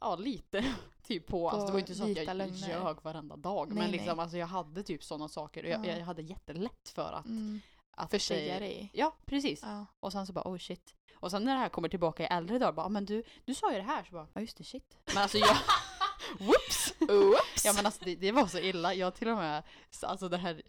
Ja, 0.00 0.16
lite. 0.16 0.64
typ 1.02 1.26
på, 1.26 1.50
alltså 1.50 1.66
det 1.66 1.72
var 1.72 1.78
inte 1.80 1.94
så 1.94 2.02
att 2.04 2.16
jag 2.16 2.36
lögner. 2.36 2.68
ljög 2.68 2.96
varenda 3.02 3.36
dag. 3.36 3.68
Nej, 3.68 3.78
men 3.82 3.90
liksom, 3.90 4.16
nej. 4.16 4.22
alltså 4.22 4.36
jag 4.36 4.46
hade 4.46 4.82
typ 4.82 5.04
sådana 5.04 5.28
saker 5.28 5.62
och 5.64 5.70
jag, 5.70 5.86
Ja. 5.86 5.96
jag 5.98 6.04
hade 6.04 6.22
jättelätt 6.22 6.88
för 6.94 7.12
att... 7.12 7.26
Mm. 7.26 7.60
Att 7.96 8.10
Försäga 8.10 8.58
dig. 8.60 8.90
Ja, 8.92 9.16
precis. 9.26 9.60
Ja. 9.62 9.86
Och 10.00 10.12
sen 10.12 10.26
så 10.26 10.32
bara 10.32 10.48
oh 10.48 10.58
shit. 10.58 10.94
Och 11.14 11.30
sen 11.30 11.44
när 11.44 11.52
det 11.54 11.58
här 11.60 11.68
kommer 11.68 11.88
tillbaka 11.88 12.22
i 12.22 12.26
äldre 12.26 12.58
dagar 12.58 12.72
bara, 12.72 12.86
"Ah, 12.86 12.88
men 12.88 13.04
du, 13.04 13.22
du 13.44 13.54
sa 13.54 13.72
ju 13.72 13.78
det 13.78 13.84
här 13.84 14.04
så 14.04 14.12
bara, 14.12 14.26
ja 14.32 14.40
just 14.40 14.56
det 14.56 14.64
shit. 14.64 14.96
Men 15.06 15.18
alltså 15.18 15.38
jag, 15.38 15.56
whoops! 16.38 16.94
Oops! 17.00 17.64
Ja 17.64 17.72
men 17.72 17.86
alltså 17.86 18.04
det, 18.04 18.14
det 18.16 18.32
var 18.32 18.46
så 18.46 18.58
illa, 18.58 18.94
jag 18.94 19.14
till 19.14 19.28
och 19.28 19.36
med, 19.36 19.62
så 19.90 20.06
alltså 20.06 20.28
det 20.28 20.36
här, 20.36 20.62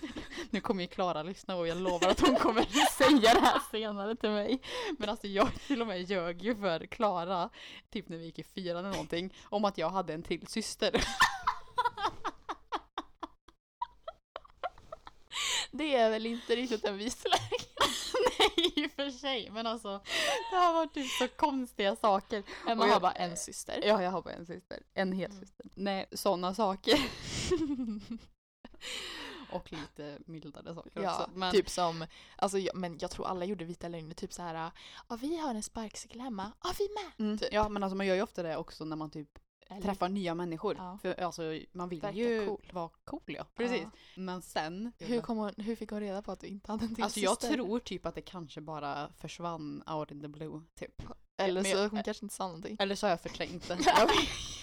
nu 0.50 0.60
kommer 0.60 0.82
ju 0.82 0.86
Klara 0.88 1.22
lyssna 1.22 1.56
och 1.56 1.68
jag 1.68 1.76
lovar 1.76 2.08
att 2.08 2.20
hon 2.20 2.36
kommer 2.36 2.64
säga 2.98 3.34
det 3.34 3.40
här 3.40 3.60
senare 3.70 4.16
till 4.16 4.30
mig. 4.30 4.62
Men 4.98 5.08
alltså 5.08 5.26
jag 5.26 5.48
till 5.66 5.80
och 5.80 5.86
med 5.88 6.02
ljög 6.10 6.42
ju 6.42 6.56
för 6.56 6.86
Klara, 6.86 7.50
typ 7.90 8.08
när 8.08 8.16
vi 8.16 8.24
gick 8.24 8.38
i 8.38 8.44
fyran 8.44 8.78
eller 8.84 8.90
någonting, 8.92 9.34
om 9.44 9.64
att 9.64 9.78
jag 9.78 9.90
hade 9.90 10.14
en 10.14 10.22
till 10.22 10.46
syster. 10.46 11.04
Det 15.70 15.94
är 15.94 16.10
väl 16.10 16.26
inte 16.26 16.56
riktigt 16.56 16.84
en 16.84 16.96
vislögn? 16.98 17.34
Nej 18.38 18.72
i 18.76 18.86
och 18.86 18.90
för 18.92 19.10
sig, 19.10 19.50
men 19.50 19.66
alltså 19.66 20.00
det 20.50 20.56
har 20.56 20.72
varit 20.72 20.94
typ 20.94 21.10
så 21.10 21.28
konstiga 21.28 21.96
saker. 21.96 22.42
Emma 22.68 22.82
Och 22.82 22.88
jag- 22.88 22.92
har 22.94 23.00
bara 23.00 23.12
en 23.12 23.36
syster. 23.36 23.80
Ja, 23.84 24.02
jag 24.02 24.10
har 24.10 24.22
bara 24.22 24.34
en 24.34 24.46
syster. 24.46 24.78
En 24.94 25.12
hel 25.12 25.30
Mm. 25.30 25.40
syster. 25.40 25.66
Nej, 25.74 26.06
sådana 26.12 26.54
saker. 26.54 26.98
och 29.52 29.72
lite 29.72 30.18
mildare 30.26 30.74
saker 30.74 31.02
Ja, 31.02 31.14
också. 31.16 31.30
Men, 31.34 31.52
typ 31.52 31.68
som, 31.70 32.06
alltså, 32.36 32.58
jag, 32.58 32.76
men 32.76 32.98
jag 33.00 33.10
tror 33.10 33.26
alla 33.26 33.44
gjorde 33.44 33.64
vita 33.64 33.88
lögner, 33.88 34.14
typ 34.14 34.32
så 34.32 34.42
här, 34.42 34.70
ja 35.08 35.16
vi 35.16 35.36
har 35.38 35.54
en 35.54 35.62
sparkcykel 35.62 36.20
hemma, 36.20 36.52
ja 36.64 36.70
vi 36.78 36.88
med. 36.94 37.26
mm, 37.26 37.38
typ. 37.38 37.48
Ja, 37.52 37.68
men 37.68 37.82
alltså 37.82 37.96
man 37.96 38.06
gör 38.06 38.14
ju 38.14 38.22
ofta 38.22 38.42
det 38.42 38.56
också 38.56 38.84
när 38.84 38.96
man 38.96 39.10
typ 39.10 39.28
Eller- 39.68 39.82
träffar 39.82 40.08
nya 40.08 40.34
människor. 40.34 40.74
Ja. 40.78 40.98
För 41.02 41.20
alltså 41.20 41.42
man 41.72 41.88
vill 41.88 42.00
Verkar 42.00 42.18
ju 42.18 42.46
cool. 42.46 42.62
vara 42.72 42.90
cool 43.04 43.22
ja. 43.26 43.44
Precis. 43.56 43.82
Ja. 43.82 43.90
Men 44.16 44.42
sen, 44.42 44.92
Hur, 44.98 45.20
kom 45.20 45.36
hon, 45.38 45.52
hur 45.56 45.76
fick 45.76 45.90
hon 45.90 46.00
reda 46.00 46.22
på 46.22 46.32
att 46.32 46.40
du 46.40 46.46
inte 46.46 46.72
hade 46.72 46.84
en 46.84 46.94
till 46.94 47.04
alltså 47.04 47.20
jag 47.20 47.40
syster? 47.40 47.54
tror 47.56 47.78
typ 47.78 48.06
att 48.06 48.14
det 48.14 48.20
kanske 48.22 48.60
bara 48.60 49.08
försvann 49.16 49.82
out 49.86 50.10
in 50.10 50.20
the 50.22 50.28
blue. 50.28 50.60
Typ. 50.78 51.02
Eller 51.38 51.62
så 51.64 51.68
jag- 51.70 51.88
hon 51.88 52.02
kanske 52.02 52.24
inte 52.24 52.34
sa 52.34 52.46
någonting. 52.46 52.76
Eller 52.80 52.94
så 52.94 53.06
har 53.06 53.10
jag 53.10 53.20
förträngt 53.20 53.68
det. 53.68 53.78
jag, 53.86 54.06
vet, 54.06 54.18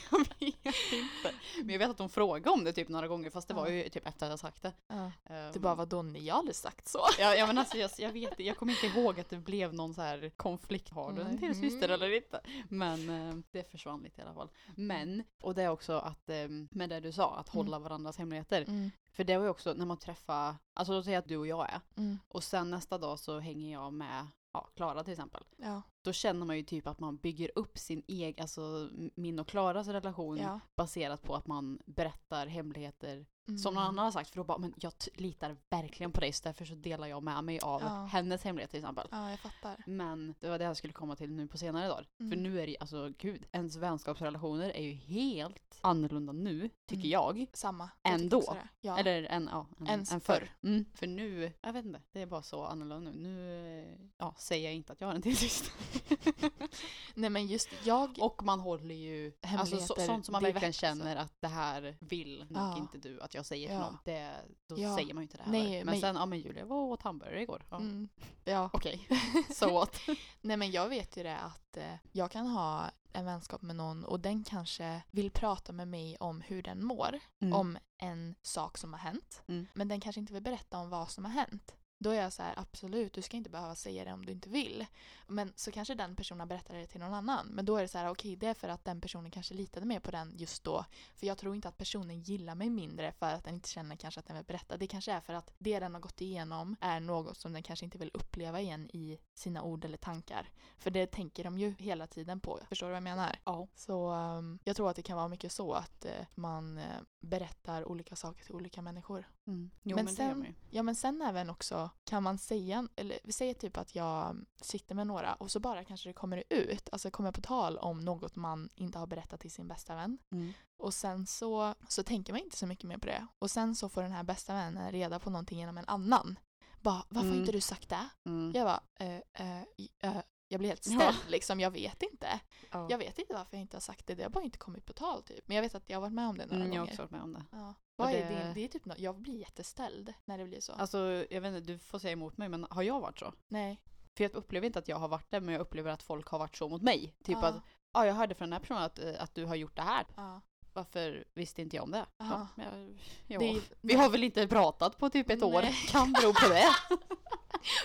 jag 0.63 0.71
vet 0.71 0.93
inte. 0.93 1.33
Men 1.57 1.69
jag 1.69 1.79
vet 1.79 1.89
att 1.89 1.97
de 1.97 2.09
frågade 2.09 2.49
om 2.49 2.63
det 2.63 2.73
typ 2.73 2.89
några 2.89 3.07
gånger 3.07 3.29
fast 3.29 3.47
det 3.47 3.53
var 3.53 3.67
ju 3.67 3.89
typ 3.89 4.07
efter 4.07 4.25
att 4.25 4.29
jag 4.29 4.39
sagt 4.39 4.61
det. 4.61 4.73
Ja. 4.87 5.11
Ehm, 5.25 5.51
Du 5.53 5.59
bara, 5.59 5.75
vadå, 5.75 6.05
jag 6.17 6.33
har 6.33 6.39
aldrig 6.39 6.55
sagt 6.55 6.87
så. 6.87 6.99
Ja, 7.19 7.35
ja 7.35 7.47
men 7.47 7.57
alltså 7.57 7.77
jag, 7.77 7.91
jag 7.97 8.11
vet 8.11 8.39
jag 8.39 8.57
kommer 8.57 8.73
inte 8.83 8.99
ihåg 8.99 9.19
att 9.19 9.29
det 9.29 9.37
blev 9.37 9.73
någon 9.73 9.93
så 9.93 10.01
här 10.01 10.29
konflikt. 10.35 10.89
Har 10.89 11.13
du 11.13 11.21
en 11.21 11.37
till 11.37 11.55
syster 11.59 11.89
Mm. 11.89 11.91
eller 11.91 12.15
inte? 12.15 12.41
Men 12.69 13.09
eh, 13.29 13.35
det 13.51 13.71
försvann 13.71 14.01
lite 14.01 14.21
i 14.21 14.23
alla 14.23 14.33
fall. 14.33 14.49
Men, 14.75 15.23
och 15.41 15.55
det 15.55 15.63
är 15.63 15.69
också 15.69 15.93
att 15.93 16.29
eh, 16.29 16.47
med 16.71 16.89
det 16.89 16.99
du 16.99 17.11
sa, 17.11 17.35
att 17.35 17.49
hålla 17.49 17.79
varandras 17.79 18.17
hemligheter. 18.17 18.61
Mm. 18.61 18.91
För 19.11 19.23
det 19.23 19.37
var 19.37 19.43
ju 19.43 19.49
också 19.49 19.73
när 19.73 19.85
man 19.85 19.97
träffar, 19.97 20.55
alltså 20.73 20.93
låt 20.93 21.05
säga 21.05 21.19
att 21.19 21.27
du 21.27 21.37
och 21.37 21.47
jag 21.47 21.69
är. 21.69 21.81
Mm. 21.97 22.19
Och 22.27 22.43
sen 22.43 22.71
nästa 22.71 22.97
dag 22.97 23.19
så 23.19 23.39
hänger 23.39 23.71
jag 23.73 23.93
med 23.93 24.27
ja, 24.53 24.69
Klara 24.75 25.03
till 25.03 25.13
exempel. 25.13 25.43
Ja. 25.57 25.81
Då 26.05 26.13
känner 26.13 26.45
man 26.45 26.57
ju 26.57 26.63
typ 26.63 26.87
att 26.87 26.99
man 26.99 27.17
bygger 27.17 27.51
upp 27.55 27.77
sin 27.77 28.03
egen, 28.07 28.41
alltså 28.41 28.89
min 29.15 29.39
och 29.39 29.47
Klaras 29.47 29.87
relation 29.87 30.37
ja. 30.37 30.59
baserat 30.75 31.21
på 31.23 31.35
att 31.35 31.47
man 31.47 31.79
berättar 31.85 32.47
hemligheter 32.47 33.25
Mm. 33.47 33.57
som 33.57 33.73
någon 33.73 33.83
annan 33.83 34.05
har 34.05 34.11
sagt 34.11 34.29
för 34.29 34.37
då 34.37 34.43
bara, 34.43 34.57
men 34.57 34.73
jag 34.77 34.93
litar 35.15 35.57
verkligen 35.69 36.11
på 36.11 36.21
dig 36.21 36.31
så 36.33 36.43
därför 36.43 36.65
så 36.65 36.75
delar 36.75 37.07
jag 37.07 37.23
med 37.23 37.43
mig 37.43 37.59
av 37.59 37.81
Ja. 37.81 38.05
hennes 38.11 38.43
hemlighet 38.43 38.69
till 38.71 38.79
exempel. 38.79 39.07
Ja, 39.11 39.29
jag 39.29 39.39
fattar. 39.39 39.83
Men 39.87 40.35
det 40.39 40.49
var 40.49 40.59
det 40.59 40.65
jag 40.65 40.77
skulle 40.77 40.93
komma 40.93 41.15
till 41.15 41.31
nu 41.31 41.47
på 41.47 41.57
senare 41.57 41.87
dagar. 41.87 42.07
För 42.17 42.23
Mm. 42.23 42.43
nu 42.43 42.61
är 42.61 42.67
det 42.67 42.77
alltså 42.79 43.11
gud, 43.17 43.45
ens 43.51 43.75
vänskapsrelationer 43.75 44.69
är 44.69 44.83
ju 44.83 44.91
helt 44.93 45.77
annorlunda 45.81 46.33
nu, 46.33 46.69
tycker 46.85 46.99
Mm. 47.01 47.11
jag. 47.11 47.45
Samma. 47.53 47.89
Ändå. 48.03 48.57
Ja. 48.81 48.97
Eller 48.97 49.23
än, 49.23 49.49
ja, 49.51 49.67
än, 49.79 49.87
Än 49.87 49.99
än 49.99 50.05
förr. 50.05 50.19
förr. 50.19 50.49
Mm. 50.63 50.85
För 50.95 51.07
nu, 51.07 51.51
jag 51.61 51.73
vet 51.73 51.85
inte, 51.85 52.01
det 52.11 52.21
är 52.21 52.25
bara 52.25 52.41
så 52.43 52.63
annorlunda 52.63 53.11
nu. 53.11 53.17
Nu 53.19 54.09
ja, 54.17 54.35
säger 54.37 54.65
jag 54.65 54.73
inte 54.75 54.93
att 54.93 55.01
jag 55.01 55.07
har 55.07 55.15
en 55.15 55.21
till 55.21 55.37
syster. 55.37 55.73
Nej 57.13 57.29
men 57.29 57.47
just 57.47 57.69
jag, 57.83 58.19
Och 58.19 58.43
man 58.43 58.59
håller 58.59 58.95
ju, 58.95 59.25
alltså 59.41 59.65
så, 59.65 59.71
Hemligheter, 59.75 60.05
sånt 60.05 60.25
som 60.25 60.31
man 60.31 60.43
verkligen 60.43 60.67
värt, 60.69 60.75
känner 60.75 61.15
att 61.15 61.33
det 61.41 61.47
här 61.47 61.97
vill 61.99 62.45
nog 62.49 62.61
Ja. 62.63 62.77
inte 62.77 62.97
du 62.97 63.21
att 63.21 63.33
jag 63.33 63.45
säger 63.45 63.67
till 63.67 63.75
Ja. 63.75 63.81
någon. 63.81 63.97
Det, 64.05 64.35
då 64.67 64.75
Ja. 64.79 64.95
säger 64.95 65.13
man 65.13 65.21
ju 65.21 65.25
inte 65.25 65.37
det 65.37 65.43
Nej, 65.47 65.61
heller. 65.61 65.85
Men, 65.85 65.91
men- 65.93 66.01
sen, 66.01 66.15
ja 66.15 66.25
men 66.25 66.39
Julia 66.39 66.65
var 66.65 66.77
åt 66.81 67.01
hamburgare 67.01 67.41
igår. 67.41 67.65
Ja. 67.69 67.77
mm, 67.77 68.09
ja. 68.43 68.69
Okej, 68.73 69.07
so 69.55 69.73
what? 69.73 69.95
Nej 70.41 70.57
men 70.57 70.71
jag 70.71 70.89
vet 70.89 71.17
ju 71.17 71.23
det 71.23 71.37
att 71.37 71.77
eh, 71.77 71.95
jag 72.11 72.31
kan 72.31 72.47
ha 72.47 72.91
en 73.13 73.25
vänskap 73.25 73.61
med 73.61 73.75
någon 73.75 74.03
och 74.05 74.19
den 74.19 74.43
kanske 74.43 75.01
vill 75.11 75.31
prata 75.31 75.71
med 75.73 75.87
mig 75.87 76.17
om 76.19 76.41
hur 76.41 76.63
den 76.63 76.85
mår. 76.85 77.19
Om 77.53 77.77
en 77.97 78.35
sak 78.41 78.77
som 78.77 78.93
har 78.93 78.99
hänt. 78.99 79.41
Mm. 79.47 79.67
Men 79.73 79.87
den 79.87 79.99
kanske 80.01 80.19
inte 80.19 80.33
vill 80.33 80.43
berätta 80.43 80.77
om 80.79 80.89
vad 80.89 81.09
som 81.11 81.25
har 81.25 81.31
hänt. 81.31 81.75
Då 81.97 82.09
är 82.09 82.21
jag 82.21 82.33
så 82.33 82.43
här, 82.43 82.53
absolut, 82.57 83.13
du 83.13 83.21
ska 83.21 83.37
inte 83.37 83.49
behöva 83.49 83.75
säga 83.75 84.05
det 84.05 84.13
om 84.13 84.25
du 84.25 84.31
inte 84.31 84.49
vill. 84.49 84.85
Men 85.27 85.53
så 85.55 85.71
kanske 85.71 85.95
den 85.95 86.15
personen 86.15 86.47
berättar 86.47 86.75
det 86.75 86.87
till 86.87 86.99
någon 86.99 87.13
annan. 87.13 87.47
Men 87.47 87.65
då 87.65 87.77
är 87.77 87.81
det 87.81 87.87
så 87.87 87.97
här, 87.97 88.09
okej, 88.09 88.35
det 88.35 88.47
är 88.47 88.53
för 88.53 88.67
att 88.67 88.85
den 88.85 89.01
personen 89.01 89.31
kanske 89.31 89.53
litade 89.53 89.85
mer 89.85 89.99
på 89.99 90.11
den 90.11 90.33
just 90.37 90.63
då. 90.63 90.85
För 91.15 91.27
jag 91.27 91.37
tror 91.37 91.55
inte 91.55 91.67
att 91.67 91.77
personen 91.77 92.19
gillar 92.21 92.55
mig 92.55 92.69
mindre 92.69 93.11
för 93.11 93.33
att 93.33 93.43
den 93.43 93.53
inte 93.53 93.69
känner 93.69 93.95
kanske 93.95 94.19
att 94.19 94.25
den 94.25 94.35
vill 94.35 94.45
berätta. 94.45 94.77
Det 94.77 94.87
kanske 94.87 95.11
är 95.11 95.19
för 95.19 95.33
att 95.33 95.53
det 95.57 95.79
den 95.79 95.93
har 95.93 96.01
gått 96.01 96.21
igenom 96.21 96.75
är 96.81 96.99
något 96.99 97.37
som 97.37 97.53
den 97.53 97.63
kanske 97.63 97.85
inte 97.85 97.97
vill 97.97 98.11
uppleva 98.13 98.61
igen 98.61 98.89
i 98.93 99.17
sina 99.33 99.61
ord 99.61 99.85
eller 99.85 99.97
tankar. 99.97 100.49
För 100.77 100.91
det 100.91 101.07
tänker 101.07 101.43
de 101.43 101.57
ju 101.57 101.75
hela 101.77 102.07
tiden 102.07 102.39
på. 102.39 102.59
Förstår 102.69 102.87
du 102.87 102.91
vad 102.91 102.97
jag 102.97 103.03
menar? 103.03 103.35
Ja. 103.43 103.67
Så 103.75 104.11
um, 104.11 104.59
jag 104.63 104.75
tror 104.75 104.89
att 104.89 104.95
det 104.95 105.01
kan 105.01 105.17
vara 105.17 105.27
mycket 105.27 105.51
så 105.51 105.73
att 105.73 106.05
eh, 106.05 106.11
man 106.35 106.77
eh, 106.77 106.83
berättar 107.19 107.87
olika 107.87 108.15
saker 108.15 108.45
till 108.45 108.55
olika 108.55 108.81
människor. 108.81 109.27
Mm. 109.47 109.71
Jo 109.83 109.95
Men 109.95 110.05
men, 110.05 110.15
sen-. 110.15 110.55
Ja 110.69 110.83
men 110.83 110.95
sen 110.95 111.21
även 111.21 111.49
också 111.49 111.84
kan 112.03 112.23
man 112.23 112.37
säga, 112.37 112.87
eller 112.95 113.19
vi 113.23 113.31
säger 113.31 113.53
typ 113.53 113.77
att 113.77 113.95
jag 113.95 114.45
sitter 114.61 114.95
med 114.95 115.07
några 115.07 115.33
och 115.33 115.51
så 115.51 115.59
bara 115.59 115.83
kanske 115.83 116.09
det 116.09 116.13
kommer 116.13 116.43
ut, 116.49 116.89
alltså 116.91 117.11
kommer 117.11 117.31
på 117.31 117.41
tal 117.41 117.77
om 117.77 118.05
något 118.05 118.35
man 118.35 118.69
inte 118.75 118.99
har 118.99 119.07
berättat 119.07 119.39
till 119.39 119.51
sin 119.51 119.67
bästa 119.67 119.95
vän. 119.95 120.17
Mm. 120.31 120.53
Och 120.77 120.93
sen 120.93 121.27
så, 121.27 121.73
så 121.87 122.03
tänker 122.03 122.33
man 122.33 122.41
inte 122.41 122.57
så 122.57 122.67
mycket 122.67 122.85
mer 122.85 122.97
på 122.97 123.05
det. 123.07 123.27
Och 123.39 123.51
sen 123.51 123.75
så 123.75 123.89
får 123.89 124.01
den 124.03 124.11
här 124.11 124.23
bästa 124.23 124.53
vännen 124.53 124.91
reda 124.91 125.19
på 125.19 125.29
någonting 125.29 125.59
genom 125.59 125.77
en 125.77 125.87
annan. 125.87 126.39
Bara, 126.81 127.03
varför 127.09 127.27
har 127.27 127.33
Mm. 127.33 127.39
inte 127.39 127.51
du 127.51 127.61
sagt 127.61 127.89
det? 127.89 128.09
Mm. 128.25 128.51
Jag 128.55 128.65
bara, 128.65 128.83
eh, 128.99 129.21
eh, 129.33 129.61
eh, 129.99 130.17
jag 130.55 130.59
blir 130.59 130.69
helt 130.69 130.87
Ja. 130.87 130.99
ställd 131.11 131.31
liksom, 131.31 131.59
jag 131.59 131.71
vet 131.71 132.03
inte. 132.03 132.39
Ja. 132.71 132.87
Jag 132.89 132.97
vet 132.97 133.19
inte 133.19 133.33
varför 133.33 133.57
jag 133.57 133.61
inte 133.61 133.75
har 133.77 133.81
sagt 133.81 134.07
det, 134.07 134.15
det 134.15 134.23
har 134.23 134.29
bara 134.29 134.43
inte 134.43 134.57
kommit 134.57 134.85
på 134.85 134.93
tal 134.93 135.23
typ. 135.23 135.47
Men 135.47 135.55
jag 135.55 135.61
vet 135.63 135.75
att 135.75 135.83
jag 135.87 135.95
har 135.97 136.01
varit 136.01 136.13
med 136.13 136.27
om 136.29 136.37
det 136.37 136.45
några 136.45 136.55
Mm, 136.55 136.73
jag 136.73 136.81
har 136.81 136.85
gånger. 136.87 136.91
också 136.93 137.01
varit 137.01 137.11
med 137.11 137.21
om 137.21 137.33
det. 137.33 137.43
Ja. 137.51 137.73
Vad 137.95 138.07
Och 138.07 138.13
är 138.13 138.29
det- 138.29 138.35
det? 138.35 138.51
det 138.55 138.63
är 138.63 138.67
typ 138.67 138.85
något, 138.85 138.99
jag 138.99 139.15
blir 139.21 139.39
jätteställd 139.39 140.13
när 140.25 140.37
det 140.37 140.45
blir 140.45 140.61
så. 140.61 140.73
Alltså 140.73 141.25
jag 141.29 141.41
vet 141.41 141.55
inte, 141.55 141.71
du 141.73 141.79
får 141.79 141.99
säga 141.99 142.11
emot 142.13 142.37
mig 142.37 142.49
men 142.49 142.67
har 142.69 142.83
jag 142.83 142.99
varit 142.99 143.19
så? 143.19 143.33
Nej. 143.47 143.81
För 144.17 144.23
jag 144.23 144.35
upplever 144.35 144.67
inte 144.67 144.79
att 144.79 144.87
jag 144.87 144.97
har 144.97 145.07
varit 145.07 145.31
det 145.31 145.39
men 145.41 145.53
jag 145.53 145.61
upplever 145.61 145.91
att 145.91 146.03
folk 146.03 146.27
har 146.27 146.39
varit 146.39 146.55
så 146.55 146.69
mot 146.69 146.81
mig. 146.81 147.15
Typ 147.23 147.37
ja. 147.41 147.47
att, 147.47 147.55
ja 147.93 148.05
jag 148.05 148.13
hörde 148.13 148.35
från 148.35 148.49
den 148.49 148.53
här 148.53 148.59
personen 148.59 148.83
att, 148.83 148.99
eh, 148.99 149.13
att 149.23 149.35
du 149.35 149.45
har 149.45 149.55
gjort 149.55 149.75
det 149.75 149.81
här. 149.81 150.05
ja. 150.15 150.41
Varför 150.73 151.25
visste 151.33 151.61
inte 151.61 151.75
jag 151.75 151.83
om 151.83 151.91
det? 151.91 152.05
Ja, 152.17 152.47
men, 152.55 152.99
ja. 153.27 153.39
Det 153.39 153.61
Vi 153.81 153.93
har 153.93 154.09
väl 154.09 154.23
inte 154.23 154.47
pratat 154.47 154.97
på 154.97 155.09
typ 155.09 155.29
ett 155.29 155.43
år? 155.43 155.61
Nej. 155.61 155.73
Kan 155.87 156.11
bero 156.13 156.33
på 156.33 156.47
det. 156.49 156.65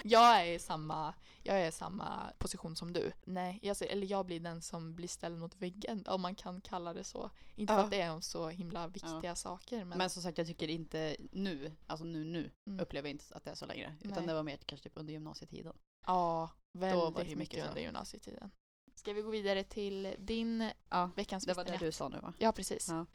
Jag 0.05 0.41
är 0.41 0.45
i 0.53 0.59
samma, 0.59 1.15
jag 1.43 1.61
är 1.61 1.69
i 1.69 1.73
samma 1.73 2.33
position 2.39 2.77
som 2.77 2.93
du. 2.93 3.13
Nej, 3.25 3.59
jag, 3.63 3.77
ser- 3.77 3.87
eller 3.87 4.07
jag 4.07 4.27
blir 4.27 4.41
den 4.41 4.63
som 4.63 4.95
blir 4.95 5.09
ställd 5.09 5.39
mot 5.39 5.57
väggen, 5.57 6.05
om 6.07 6.21
man 6.21 6.35
kan 6.35 6.61
kalla 6.61 6.93
det 6.95 7.05
så. 7.05 7.31
Inte 7.57 7.73
för 7.73 7.79
Ja. 7.81 7.85
att 7.85 7.91
det 7.91 8.01
är 8.01 8.21
så 8.21 8.49
himla 8.49 8.87
viktiga 8.89 9.37
saker, 9.37 9.85
men, 9.85 9.99
Men 9.99 10.11
som 10.11 10.23
sagt 10.23 10.39
jag 10.39 10.47
tycker 10.47 10.69
inte 10.69 11.17
nu, 11.33 11.73
alltså 11.87 12.05
nu 12.05 12.25
nu, 12.25 12.51
Mm. 12.67 12.81
upplever 12.81 13.09
jag 13.09 13.15
inte 13.15 13.25
att 13.35 13.45
det 13.45 13.51
är 13.51 13.55
så 13.55 13.67
längre. 13.67 13.95
Utan 14.01 14.19
Nej. 14.19 14.27
det 14.27 14.35
var 14.35 14.43
mer 14.43 14.57
kanske 14.57 14.89
typ 14.89 14.99
under 14.99 15.13
gymnasietiden. 15.13 15.75
ja, 16.07 16.51
väldigt 16.73 17.17
mycket 17.17 17.39
mycket 17.39 17.69
under 17.69 17.81
gymnasietiden. 17.83 18.51
Ska 18.95 19.13
vi 19.13 19.23
gå 19.23 19.31
vidare 19.31 19.65
till 19.65 20.15
din 20.19 20.71
Ja, 20.89 21.11
veckans 21.17 21.45
det 21.45 21.55
var 21.55 21.65
det 21.65 21.77
du 21.77 21.93
sa 21.93 22.09
nu 22.09 22.19
va? 22.19 22.33
Ja, 22.39 22.53
precis. 22.53 22.89
Ja. 22.89 23.07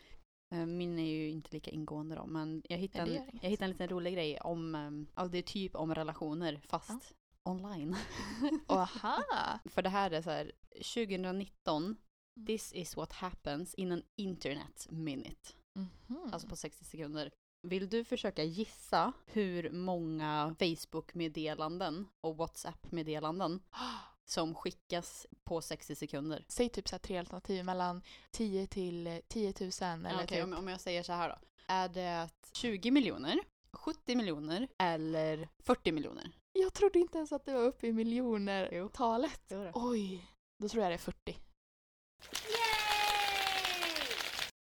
Eh, 0.59 0.65
Min 0.65 0.99
är 0.99 1.05
ju 1.05 1.29
inte 1.29 1.49
lika 1.53 1.71
ingående 1.71 2.15
då, 2.15 2.25
men 2.25 2.61
jag 2.69 2.77
hittade, 2.77 3.17
en, 3.17 3.39
jag 3.41 3.49
hittade 3.49 3.65
en 3.65 3.71
liten 3.71 3.87
rolig 3.89 4.13
grej 4.13 4.39
om, 4.39 5.07
ja 5.15 5.27
det 5.27 5.37
är 5.37 5.41
typ 5.41 5.75
om 5.75 5.95
relationer 5.95 6.61
fast 6.67 7.13
online. 7.43 7.95
Aha! 8.67 9.23
För 9.65 9.81
det 9.81 9.89
här 9.89 10.11
är 10.11 10.21
så 10.21 10.29
här, 10.29 10.51
2019, 10.75 11.95
Mm. 12.37 12.45
this 12.45 12.73
is 12.73 12.97
what 12.97 13.13
happens 13.13 13.73
in 13.73 13.91
an 13.91 14.03
internet 14.15 14.87
minute. 14.89 15.53
Mhm. 15.73 16.29
Alltså 16.33 16.47
på 16.47 16.55
60 16.55 16.85
sekunder. 16.85 17.31
Vill 17.61 17.89
du 17.89 18.03
försöka 18.03 18.43
gissa 18.43 19.13
hur 19.25 19.69
många 19.71 20.55
Facebook-meddelanden 20.59 22.07
och 22.21 22.37
WhatsApp-meddelanden 22.37 23.59
som 24.25 24.55
skickas 24.55 25.27
på 25.43 25.61
60 25.61 25.95
sekunder? 25.95 26.45
Säg 26.47 26.69
typ 26.69 26.87
så 26.89 26.97
tre 26.99 27.17
alternativ 27.17 27.65
mellan 27.65 28.01
10 28.31 28.67
till 28.67 29.07
eh, 29.07 29.17
10 29.27 29.53
000 29.59 29.71
eller 29.81 30.15
Okej, 30.15 30.27
typ... 30.27 30.43
om, 30.43 30.53
om 30.53 30.67
jag 30.67 30.79
säger 30.81 31.03
så 31.03 31.13
här 31.13 31.29
då. 31.29 31.35
Är 31.67 31.89
det 31.89 32.29
20 32.53 32.91
miljoner, 32.91 33.39
70 33.71 34.15
miljoner 34.15 34.67
eller 34.79 35.49
40 35.59 35.91
miljoner? 35.91 36.31
Jag 36.53 36.73
trodde 36.73 36.99
inte 36.99 37.17
ens 37.17 37.31
att 37.31 37.45
det 37.45 37.53
var 37.53 37.61
uppe 37.63 37.87
i 37.87 37.93
miljoner 37.93 38.69
Jo. 38.73 38.89
talet. 38.89 39.41
Det 39.47 39.55
var 39.55 39.65
det. 39.65 39.71
Oj, 39.75 40.27
då 40.57 40.69
tror 40.69 40.83
jag 40.83 40.91
det 40.91 40.95
är 40.95 40.97
40. 40.97 41.37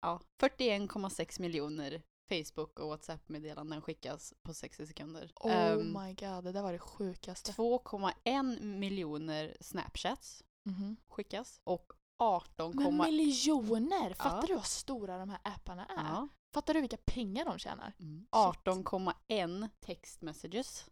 Ja, 0.01 0.20
41,6 0.41 1.41
miljoner 1.41 2.01
Facebook 2.30 2.80
och 2.80 2.88
WhatsApp-meddelanden 2.88 3.82
skickas 3.82 4.34
på 4.43 4.53
60 4.53 4.86
sekunder. 4.88 5.32
Oh 5.36 5.51
Ehm, 5.51 5.93
my 5.93 6.13
god, 6.13 6.43
det 6.43 6.51
där 6.51 6.61
var 6.61 6.71
det 6.73 6.80
sjukaste. 6.80 7.51
2,1 7.51 8.59
miljoner 8.61 9.57
Snapchats 9.61 10.43
Mhm. 10.65 10.95
skickas 11.07 11.61
och 11.63 11.91
18, 12.17 12.75
Men 12.75 12.97
miljoner! 12.97 14.13
Fattar 14.13 14.36
Ja. 14.38 14.43
du 14.47 14.55
vad 14.55 14.65
stora 14.65 15.17
de 15.17 15.30
här 15.30 15.39
apparna 15.43 15.86
är? 15.86 15.95
ja, 15.95 16.27
Fattar 16.53 16.73
du 16.73 16.82
vilka 16.82 16.97
pengar 16.97 17.45
de 17.45 17.57
tjänar? 17.59 17.93
mm, 17.99 18.19
Shit. 18.19 18.30
18,1 18.32 19.69
text 19.80 20.21
messages. 20.21 20.86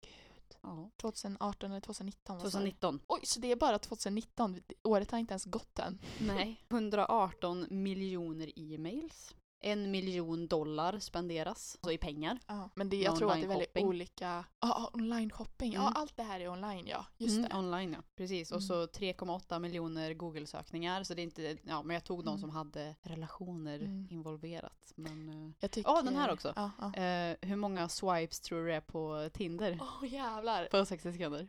Gud. 0.00 0.56
Ja. 0.62 0.90
2018 0.96 1.70
eller 1.70 1.80
2019? 1.80 2.36
vad 2.38 2.52
sa 2.52 2.58
du? 2.58 2.64
2019. 2.70 3.00
Oj, 3.06 3.20
så 3.22 3.40
det 3.40 3.52
är 3.52 3.56
bara 3.56 3.78
2019? 3.78 4.60
Året 4.84 5.10
har 5.10 5.18
inte 5.18 5.32
ens 5.32 5.44
gått 5.44 5.78
än. 5.78 5.98
Nej. 6.20 6.64
118 6.70 7.66
miljoner 7.70 8.52
e-mails. 8.58 9.34
En 9.64 9.90
miljon 9.90 10.46
dollar 10.48 10.98
spenderas, 10.98 11.76
alltså 11.80 11.92
i 11.92 11.98
pengar. 11.98 12.38
Ja. 12.46 12.70
Men 12.74 12.88
det, 12.88 12.96
jag 12.96 13.16
tror 13.16 13.30
att 13.32 13.38
det 13.40 13.44
är 13.44 13.48
väldigt 13.48 13.76
olika... 13.76 14.44
Ja, 14.60 14.68
ah, 14.68 14.90
online 14.92 15.30
shopping. 15.30 15.72
Ja, 15.72 15.80
Mm. 15.80 15.92
allt 15.96 16.16
det 16.16 16.22
här 16.22 16.40
är 16.40 16.48
online 16.48 16.86
ja. 16.86 17.06
Just 17.18 17.36
Mm, 17.38 17.48
det. 17.50 17.56
Online 17.56 17.92
ja, 17.92 18.02
precis. 18.16 18.50
Och 18.52 18.56
Mm. 18.58 18.68
så 18.68 18.86
3,8 18.86 19.58
miljoner 19.58 20.14
Google-sökningar. 20.14 21.02
Så 21.04 21.14
det 21.14 21.22
är 21.22 21.24
inte, 21.24 21.56
ja 21.62 21.82
men 21.82 21.94
jag 21.94 22.04
tog 22.04 22.24
de 22.24 22.28
Mm. 22.28 22.40
som 22.40 22.50
hade 22.50 22.96
relationer 23.02 23.78
Mm. 23.78 24.08
involverat. 24.10 24.92
Men, 24.96 25.28
eh, 25.28 25.50
Jag 25.60 25.70
tycker... 25.70 25.90
Ja, 25.90 26.02
den 26.02 26.16
här 26.16 26.32
också. 26.32 26.52
Ja, 26.56 26.70
ja. 26.80 26.94
eh, 27.02 27.36
hur 27.40 27.56
många 27.56 27.88
swipes 27.88 28.40
tror 28.40 28.60
du 28.60 28.66
det 28.66 28.74
är 28.74 28.80
på 28.80 29.30
Tinder? 29.32 29.78
Åh 29.80 30.08
jävlar! 30.12 30.66
På 30.66 30.84
60 30.86 31.12
sekunder? 31.12 31.48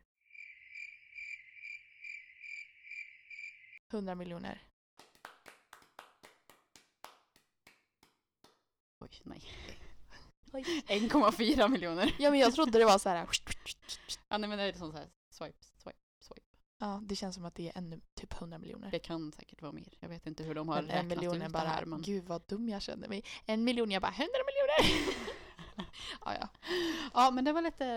100 3.91 4.15
miljoner. 4.15 4.63
Oj, 9.03 9.21
nej. 9.23 9.41
Oj. 10.53 10.63
1,4 10.87 11.67
miljoner. 11.69 12.15
Ja 12.19 12.29
men 12.29 12.39
jag 12.39 12.53
trodde 12.53 12.79
det 12.79 12.85
var 12.85 12.97
så 12.97 13.09
här. 13.09 13.27
Ja, 14.29 14.37
nej 14.37 14.49
men 14.49 14.57
det 14.57 14.63
är 14.63 14.73
sånt 14.73 14.95
här 14.95 15.09
swipe, 15.29 15.57
swipe, 15.77 15.97
swipe. 16.19 16.41
Ja, 16.79 16.99
det 17.03 17.15
känns 17.15 17.35
som 17.35 17.45
att 17.45 17.55
det 17.55 17.67
är 17.69 17.77
ännu 17.77 18.01
typ 18.15 18.33
100 18.33 18.57
miljoner. 18.57 18.91
Det 18.91 18.99
kan 18.99 19.31
säkert 19.31 19.61
vara 19.61 19.71
mer. 19.71 19.93
Jag 19.99 20.09
vet 20.09 20.27
inte 20.27 20.43
hur 20.43 20.55
de 20.55 20.69
har 20.69 20.75
Men 20.75 20.85
räknat 20.85 21.01
en 21.01 21.07
miljon 21.07 21.41
ut 21.41 21.51
bara, 21.51 21.63
det 21.63 21.69
här. 21.69 21.85
Men... 21.85 22.01
gud 22.01 22.23
vad 22.25 22.41
dum 22.47 22.69
jag 22.69 22.81
kände 22.81 23.07
mig. 23.07 23.23
En 23.45 23.63
miljon, 23.63 23.91
jag 23.91 24.01
bara 24.01 24.11
100 24.11 24.27
miljoner! 24.47 25.13
ja, 26.25 26.35
ja. 26.39 26.49
Ja, 27.13 27.31
men 27.31 27.45
det 27.45 27.53
var 27.53 27.61
lite 27.61 27.87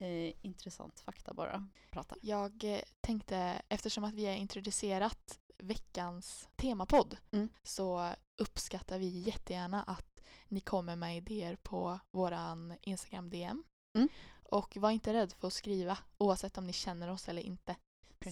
eh, 0.00 0.46
intressant 0.46 1.00
fakta 1.00 1.34
bara. 1.34 1.68
Prata. 1.90 2.16
Jag 2.22 2.64
eh, 2.64 2.80
tänkte, 3.00 3.62
eftersom 3.68 4.04
att 4.04 4.14
vi 4.14 4.26
har 4.26 4.34
introducerat 4.34 5.38
veckans 5.58 6.48
temapodd 6.56 7.16
Mm. 7.32 7.48
så 7.62 8.10
uppskattar 8.36 8.98
vi 8.98 9.06
jättegärna 9.06 9.82
att 9.82 10.15
ni 10.48 10.60
kommer 10.60 10.96
med 10.96 11.16
idéer 11.16 11.56
på 11.56 11.98
våran 12.10 12.74
Instagram 12.82 13.30
DM. 13.30 13.64
Mm. 13.94 14.08
Och 14.42 14.76
var 14.76 14.90
inte 14.90 15.12
rädd 15.12 15.32
för 15.32 15.46
att 15.48 15.52
skriva 15.54 15.98
oavsett 16.18 16.58
om 16.58 16.66
ni 16.66 16.72
känner 16.72 17.10
oss 17.10 17.28
eller 17.28 17.42
inte. 17.42 17.76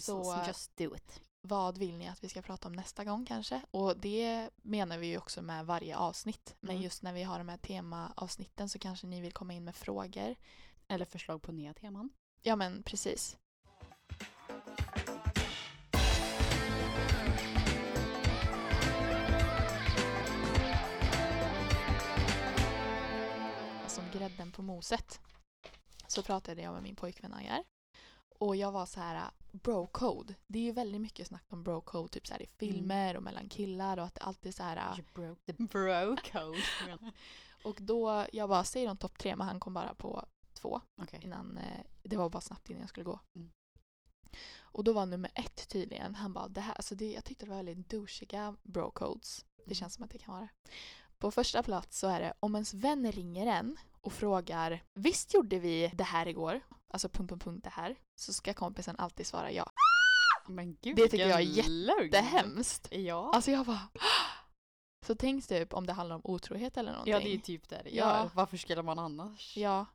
Så- 0.00 0.44
just 0.46 0.76
do 0.76 0.96
it. 0.96 1.20
Vad 1.40 1.78
vill 1.78 1.96
ni 1.96 2.08
att 2.08 2.24
vi 2.24 2.28
ska 2.28 2.42
prata 2.42 2.68
om 2.68 2.72
nästa 2.72 3.04
gång 3.04 3.26
kanske? 3.26 3.60
Och 3.70 3.96
det 3.98 4.50
menar 4.56 4.98
vi 4.98 5.06
ju 5.06 5.18
också 5.18 5.42
med 5.42 5.66
varje 5.66 5.96
avsnitt. 5.96 6.54
Men 6.60 6.70
Mm. 6.70 6.82
just 6.82 7.02
när 7.02 7.12
vi 7.12 7.22
har 7.22 7.38
de 7.38 7.48
här 7.48 7.56
temaavsnitten 7.56 8.68
så 8.68 8.78
kanske 8.78 9.06
ni 9.06 9.20
vill 9.20 9.32
komma 9.32 9.52
in 9.52 9.64
med 9.64 9.76
frågor. 9.76 10.34
Eller 10.88 11.04
förslag 11.04 11.42
på 11.42 11.52
nya 11.52 11.74
teman. 11.74 12.10
Ja 12.42 12.56
men 12.56 12.82
precis. 12.82 13.36
Grädden 24.18 24.52
på 24.52 24.62
moset 24.62 25.20
så 26.08 26.22
pratade 26.22 26.62
jag 26.62 26.74
med 26.74 26.82
min 26.82 26.96
pojkvän 26.96 27.34
Ajar. 27.34 27.64
Och 28.38 28.56
jag 28.56 28.72
var 28.72 28.86
så 28.86 29.00
här, 29.00 29.30
bro-code. 29.52 30.34
Det 30.46 30.58
är 30.58 30.62
ju 30.62 30.72
väldigt 30.72 31.00
mycket 31.00 31.26
snack 31.26 31.44
om 31.48 31.64
bro-code 31.64 32.08
typ 32.08 32.26
så 32.26 32.32
här 32.34 32.42
i 32.42 32.46
filmer 32.46 33.16
och 33.16 33.22
mellan 33.22 33.48
killar 33.48 33.96
och 33.98 34.04
att 34.04 34.14
det 34.14 34.20
alltid 34.20 34.48
är 34.48 34.52
så 34.52 34.62
här. 34.62 34.98
You 34.98 35.06
broke 35.14 35.52
the 35.52 35.52
bro 35.64 36.16
code. 36.32 36.62
Och 37.64 37.76
då, 37.80 38.26
jag 38.32 38.48
bara, 38.48 38.64
säg 38.64 38.86
de 38.86 38.96
topp 38.96 39.18
tre 39.18 39.36
men 39.36 39.46
han 39.46 39.60
kom 39.60 39.74
bara 39.74 39.94
på 39.94 40.24
två. 40.52 40.80
Okej. 41.02 41.20
innan, 41.24 41.58
eh, 41.58 41.80
det 42.02 42.16
var 42.16 42.30
bara 42.30 42.40
snabbt 42.40 42.70
innan 42.70 42.80
jag 42.80 42.88
skulle 42.88 43.04
gå. 43.04 43.20
Mm. 43.36 43.50
Och 44.60 44.84
då 44.84 44.92
var 44.92 45.06
nummer 45.06 45.30
ett 45.34 45.68
tydligen, 45.68 46.14
han 46.14 46.32
bara 46.32 46.48
det 46.48 46.60
här, 46.60 46.74
alltså 46.74 46.94
det, 46.94 47.12
jag 47.12 47.24
tyckte 47.24 47.44
det 47.44 47.50
var 47.50 47.56
väldigt 47.56 47.90
douchiga 47.90 48.56
bro 48.62 48.90
codes. 48.90 49.44
Det 49.56 49.62
Mm. 49.64 49.74
känns 49.74 49.94
som 49.94 50.04
att 50.04 50.10
det 50.10 50.18
kan 50.18 50.34
vara. 50.34 50.48
På 51.18 51.30
första 51.30 51.62
plats 51.62 51.98
så 51.98 52.06
är 52.06 52.20
det 52.20 52.34
om 52.40 52.54
ens 52.54 52.74
vän 52.74 53.12
ringer 53.12 53.46
en 53.46 53.76
och 54.04 54.12
frågar 54.12 54.82
visst 54.94 55.34
gjorde 55.34 55.58
vi 55.58 55.90
det 55.94 56.04
här 56.04 56.26
igår? 56.28 56.60
Alltså 56.88 57.08
punkt, 57.08 57.28
punkt, 57.30 57.44
punkt 57.44 57.64
det 57.64 57.70
här. 57.70 57.96
Så 58.20 58.32
ska 58.32 58.54
kompisen 58.54 58.96
alltid 58.98 59.26
svara 59.26 59.52
ja. 59.52 59.70
Men 60.48 60.76
gud, 60.82 60.96
Det 60.96 61.08
tycker 61.08 61.28
jag 61.28 61.40
är 61.40 61.46
vilken 61.46 61.82
lögn. 61.84 62.10
Det 62.10 62.18
är 62.18 62.22
hemskt. 62.22 62.88
Ja. 62.92 63.30
Alltså 63.34 63.50
jag 63.50 63.66
bara 63.66 63.88
Så 65.06 65.14
tänk 65.14 65.46
typ 65.46 65.74
om 65.74 65.86
det 65.86 65.92
handlar 65.92 66.16
om 66.16 66.20
otrohet 66.24 66.76
eller 66.76 66.90
någonting. 66.92 67.12
ja, 67.12 67.20
det 67.20 67.34
är 67.34 67.38
typ 67.38 67.68
det 67.68 67.80
det 67.84 67.90
Ja. 67.90 67.96
gör. 68.18 68.30
Varför 68.34 68.56
skulle 68.56 68.82
man 68.82 68.98
annars? 68.98 69.56
Ja. 69.56 69.86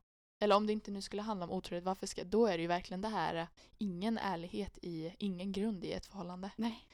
Eller 0.42 0.56
om 0.56 0.66
det 0.66 0.72
inte 0.72 0.90
nu 0.90 1.02
skulle 1.02 1.22
handla 1.22 1.44
om 1.44 1.50
otrohet, 1.52 1.84
varför 1.84 2.06
ska, 2.06 2.24
då 2.24 2.46
är 2.46 2.56
det 2.58 2.62
ju 2.62 2.66
verkligen 2.68 3.00
det 3.00 3.08
här, 3.08 3.46
ingen 3.78 4.18
ärlighet 4.18 4.78
i, 4.82 5.14
ingen 5.18 5.52
grund 5.52 5.84
i 5.84 5.92
ett 5.92 6.06
förhållande. 6.06 6.50
Nej. 6.56 6.86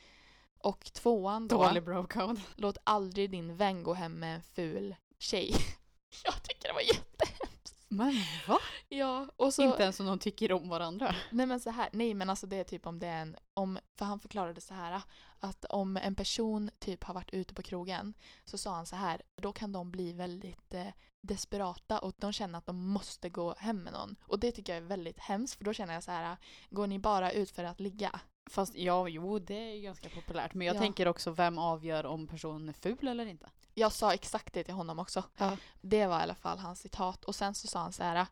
Och 0.59 0.85
tvåan 0.93 1.49
då, 1.49 1.63
Dålig 1.65 1.85
bro 1.85 2.07
code. 2.07 2.41
låt 2.57 2.79
aldrig 2.85 3.31
din 3.31 3.57
vän 3.57 3.83
gå 3.83 3.95
hem 3.95 4.13
med 4.19 4.35
en 4.35 4.43
ful 4.43 4.97
tjej. 5.19 5.55
Jag 6.25 6.43
tycker 6.43 6.69
det 6.69 6.75
var 6.75 6.81
jättehemskt. 6.81 7.76
Men 7.89 8.15
va? 8.49 8.59
Ja, 8.89 9.27
och 9.37 9.55
så, 9.55 9.63
Inte 9.63 9.83
ens 9.83 10.01
om 10.01 10.07
de 10.07 10.19
tycker 10.19 10.53
om 10.53 10.69
varandra. 10.69 11.15
nej 11.31 11.47
men 11.47 11.61
så 11.61 11.71
här, 11.71 11.89
nej 11.93 12.15
men 12.15 12.31
alltså 12.31 12.47
det 12.47 12.57
är 12.57 12.65
typ 12.65 12.87
om 12.87 12.99
det 12.99 13.07
är 13.07 13.23
en, 13.23 13.37
om, 13.55 13.79
för 13.99 14.05
han 14.05 14.21
förklarade 14.21 14.61
så 14.61 14.75
här 14.75 15.03
att 15.41 15.65
om 15.65 15.97
en 15.97 16.15
person 16.15 16.71
typ 16.79 17.05
har 17.05 17.15
varit 17.15 17.31
ute 17.31 17.55
på 17.55 17.63
krogen 17.63 18.15
så 18.45 18.59
sa 18.59 18.75
han 18.75 18.87
så 18.87 18.97
här, 18.97 19.23
då 19.37 19.53
kan 19.53 19.73
de 19.73 19.91
bli 19.91 20.13
väldigt 20.13 20.75
eh, 20.75 20.87
desperata 21.21 21.99
och 21.99 22.15
de 22.17 22.33
känner 22.33 22.59
att 22.59 22.67
de 22.67 22.89
måste 22.89 23.29
gå 23.29 23.55
hem 23.59 23.83
med 23.83 23.93
någon. 23.93 24.17
Och 24.23 24.39
det 24.41 24.53
tycker 24.53 24.73
jag 24.75 24.83
är 24.83 24.87
väldigt 24.87 25.19
hemskt 25.19 25.55
för 25.59 25.65
då 25.65 25.73
känner 25.73 25.95
jag 25.95 26.03
så 26.03 26.11
här, 26.11 26.37
går 26.71 26.87
ni 26.87 26.99
bara 26.99 27.33
ut 27.33 27.51
för 27.51 27.65
att 27.65 27.81
ligga? 27.81 28.21
Fast 28.51 28.75
ja, 28.75 29.09
jo 29.09 29.39
det 29.39 29.55
är 29.77 29.81
ganska 29.81 30.09
populärt. 30.09 30.55
Men 30.55 30.67
jag 30.67 30.77
Ja. 30.77 30.81
tänker 30.81 31.09
också, 31.09 31.31
vem 31.31 31.59
avgör 31.59 32.07
om 32.07 32.27
personen 32.27 32.69
är 32.69 32.73
ful 32.73 33.09
eller 33.09 33.27
inte? 33.27 33.51
Jag 33.75 33.93
sa 33.93 34.15
exakt 34.15 34.55
det 34.55 34.65
till 34.65 34.75
honom 34.75 34.99
också. 34.99 35.23
Ja. 35.37 35.57
Det 35.81 36.07
var 36.07 36.21
i 36.21 36.23
alla 36.23 36.35
fall 36.35 36.59
hans 36.59 36.81
citat. 36.81 37.25
Och 37.25 37.35
sen 37.35 37.55
så 37.55 37.67
sa 37.67 37.79
han 37.79 37.93
så 37.93 38.03
här, 38.03 38.27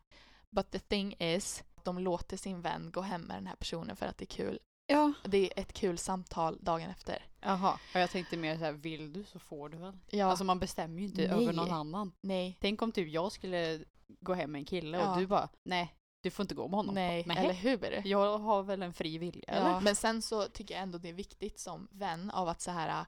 but 0.49 0.71
the 0.71 0.79
thing 0.79 1.15
is, 1.19 1.63
de 1.83 1.99
låter 1.99 2.37
sin 2.37 2.61
vän 2.61 2.91
gå 2.91 3.01
hem 3.01 3.21
med 3.21 3.37
den 3.37 3.47
här 3.47 3.55
personen 3.55 3.95
för 3.95 4.05
att 4.05 4.17
det 4.17 4.23
är 4.23 4.35
kul. 4.37 4.59
Ja. 4.87 5.13
Det 5.23 5.37
är 5.37 5.61
ett 5.61 5.73
kul 5.73 5.97
samtal 5.97 6.57
dagen 6.61 6.89
efter. 6.89 7.25
Jaha. 7.41 7.79
Och 7.93 7.99
jag 7.99 8.09
tänkte 8.09 8.37
mer 8.37 8.57
så 8.57 8.63
här, 8.63 8.71
vill 8.71 9.13
du 9.13 9.23
så 9.23 9.39
får 9.39 9.69
du 9.69 9.77
väl? 9.77 9.97
Ja, 10.09 10.25
Alltså 10.25 10.43
man 10.45 10.59
bestämmer 10.59 10.99
ju 10.99 11.05
inte 11.05 11.21
Nej. 11.21 11.43
över 11.43 11.53
någon 11.53 11.71
annan. 11.71 12.11
nej, 12.21 12.57
Tänk 12.61 12.81
om 12.81 12.91
typ 12.91 13.09
jag 13.09 13.31
skulle 13.31 13.79
gå 14.07 14.33
hem 14.33 14.51
med 14.51 14.59
en 14.59 14.65
kille 14.65 14.97
Ja. 14.97 15.11
och 15.13 15.17
du 15.19 15.27
bara, 15.27 15.49
nej, 15.63 15.95
du 16.25 16.31
får 16.31 16.43
inte 16.43 16.55
gå 16.55 16.67
med 16.67 16.77
honom. 16.77 16.95
nej, 16.95 17.23
Nej. 17.27 17.37
eller 17.37 17.53
hur? 17.53 18.01
Jag 18.07 18.37
har 18.37 18.63
väl 18.63 18.81
en 18.81 18.93
fri 18.93 19.17
vilja, 19.17 19.43
Ja, 19.47 19.79
men 19.79 19.95
sen 19.95 20.21
så 20.21 20.43
tycker 20.47 20.73
jag 20.73 20.83
ändå 20.83 20.97
det 20.97 21.09
är 21.09 21.13
viktigt 21.13 21.59
som 21.59 21.87
vän 21.91 22.31
av 22.31 22.47
att 22.49 22.61
så 22.61 22.71
här 22.71 23.05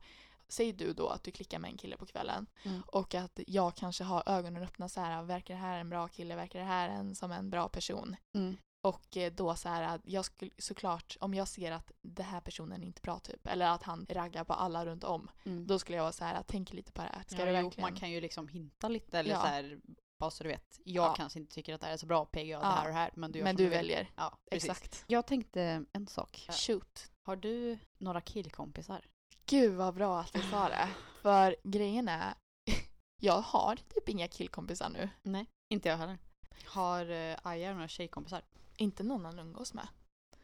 Säg 0.49 0.71
du 0.73 0.93
då 0.93 1.07
att 1.07 1.23
du 1.23 1.31
klickar 1.31 1.59
med 1.59 1.71
en 1.71 1.77
kille 1.77 1.97
på 1.97 2.05
kvällen 2.05 2.47
Mm. 2.65 2.81
och 2.87 3.15
att 3.15 3.39
jag 3.47 3.75
kanske 3.75 4.03
har 4.03 4.23
ögonen 4.25 4.63
öppna 4.63 4.89
så 4.89 5.01
här 5.01 5.23
verkar 5.23 5.53
det 5.53 5.59
här 5.59 5.77
en 5.79 5.89
bra 5.89 6.07
kille, 6.07 6.35
verkar 6.35 6.59
det 6.59 6.65
här 6.65 6.89
en, 6.89 7.15
som 7.15 7.31
en 7.31 7.49
bra 7.49 7.69
person? 7.69 8.15
Mm. 8.35 8.57
Och 8.81 9.17
eh, 9.17 9.33
då 9.33 9.55
så 9.55 9.69
här, 9.69 9.99
jag 10.03 10.25
skulle 10.25 10.51
såklart, 10.57 11.17
om 11.19 11.33
jag 11.33 11.47
ser 11.47 11.71
att 11.71 11.91
den 12.01 12.25
här 12.25 12.39
personen 12.41 12.81
är 12.83 12.85
inte 12.87 13.01
bra 13.01 13.19
typ, 13.19 13.47
eller 13.47 13.67
att 13.69 13.83
han 13.83 14.05
raggar 14.09 14.43
på 14.43 14.53
alla 14.53 14.85
runt 14.85 15.03
om, 15.03 15.29
Mm. 15.45 15.67
då 15.67 15.79
skulle 15.79 15.95
jag 15.97 16.03
vara 16.03 16.11
så 16.13 16.25
här, 16.25 16.43
tänk 16.47 16.73
lite 16.73 16.91
på 16.91 17.01
det 17.01 17.09
här. 17.13 17.23
Ska 17.27 17.37
ja, 17.37 17.45
jo, 17.45 17.51
verkligen? 17.65 17.89
man 17.89 17.99
kan 17.99 18.11
ju 18.11 18.21
liksom 18.21 18.47
hinta 18.47 18.87
lite 18.89 19.19
eller 19.19 19.29
Ja. 19.31 19.41
så 19.41 19.47
här, 19.47 19.79
så 20.19 20.43
du 20.43 20.49
vet. 20.49 20.79
Jag 20.83 21.05
Ja. 21.05 21.15
kanske 21.15 21.39
inte 21.39 21.53
tycker 21.53 21.73
att 21.73 21.81
det 21.81 21.87
här 21.87 21.93
är 21.93 21.97
så 21.97 22.05
bra 22.05 22.25
PGA, 22.25 22.59
det 22.59 22.65
Ja. 22.65 22.71
här 22.71 22.81
och 22.81 22.87
det 22.87 22.93
här, 22.93 23.11
men 23.15 23.31
du 23.31 23.43
Men 23.43 23.55
du 23.55 23.63
vill. 23.63 23.71
väljer. 23.71 24.11
Ja, 24.15 24.37
precis. 24.51 24.69
Exakt. 24.69 25.03
Jag 25.07 25.25
tänkte 25.27 25.85
en 25.93 26.07
sak. 26.07 26.47
Shoot. 26.51 27.11
Har 27.25 27.35
du 27.35 27.79
några 27.97 28.21
killkompisar? 28.21 29.05
Gud 29.45 29.73
vad 29.73 29.93
bra 29.93 30.19
att 30.19 30.33
du 30.33 30.41
sa 30.41 30.69
det. 30.69 30.89
För 31.21 31.55
grejen 31.63 32.07
är, 32.07 32.33
jag 33.21 33.41
har 33.41 33.75
typ 33.75 34.09
inga 34.09 34.27
killkompisar 34.27 34.89
nu. 34.89 35.09
Nej, 35.23 35.45
inte 35.69 35.89
jag 35.89 35.97
heller. 35.97 36.17
Har 36.65 37.09
uh, 37.11 37.35
Aja 37.43 37.73
några 37.73 37.87
tjejkompisar? 37.87 38.41
Inte 38.77 39.03
någon 39.03 39.25
han 39.25 39.39
umgås 39.39 39.73
med. 39.73 39.87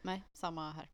Nej, 0.02 0.22
samma 0.32 0.70
här. 0.72 0.90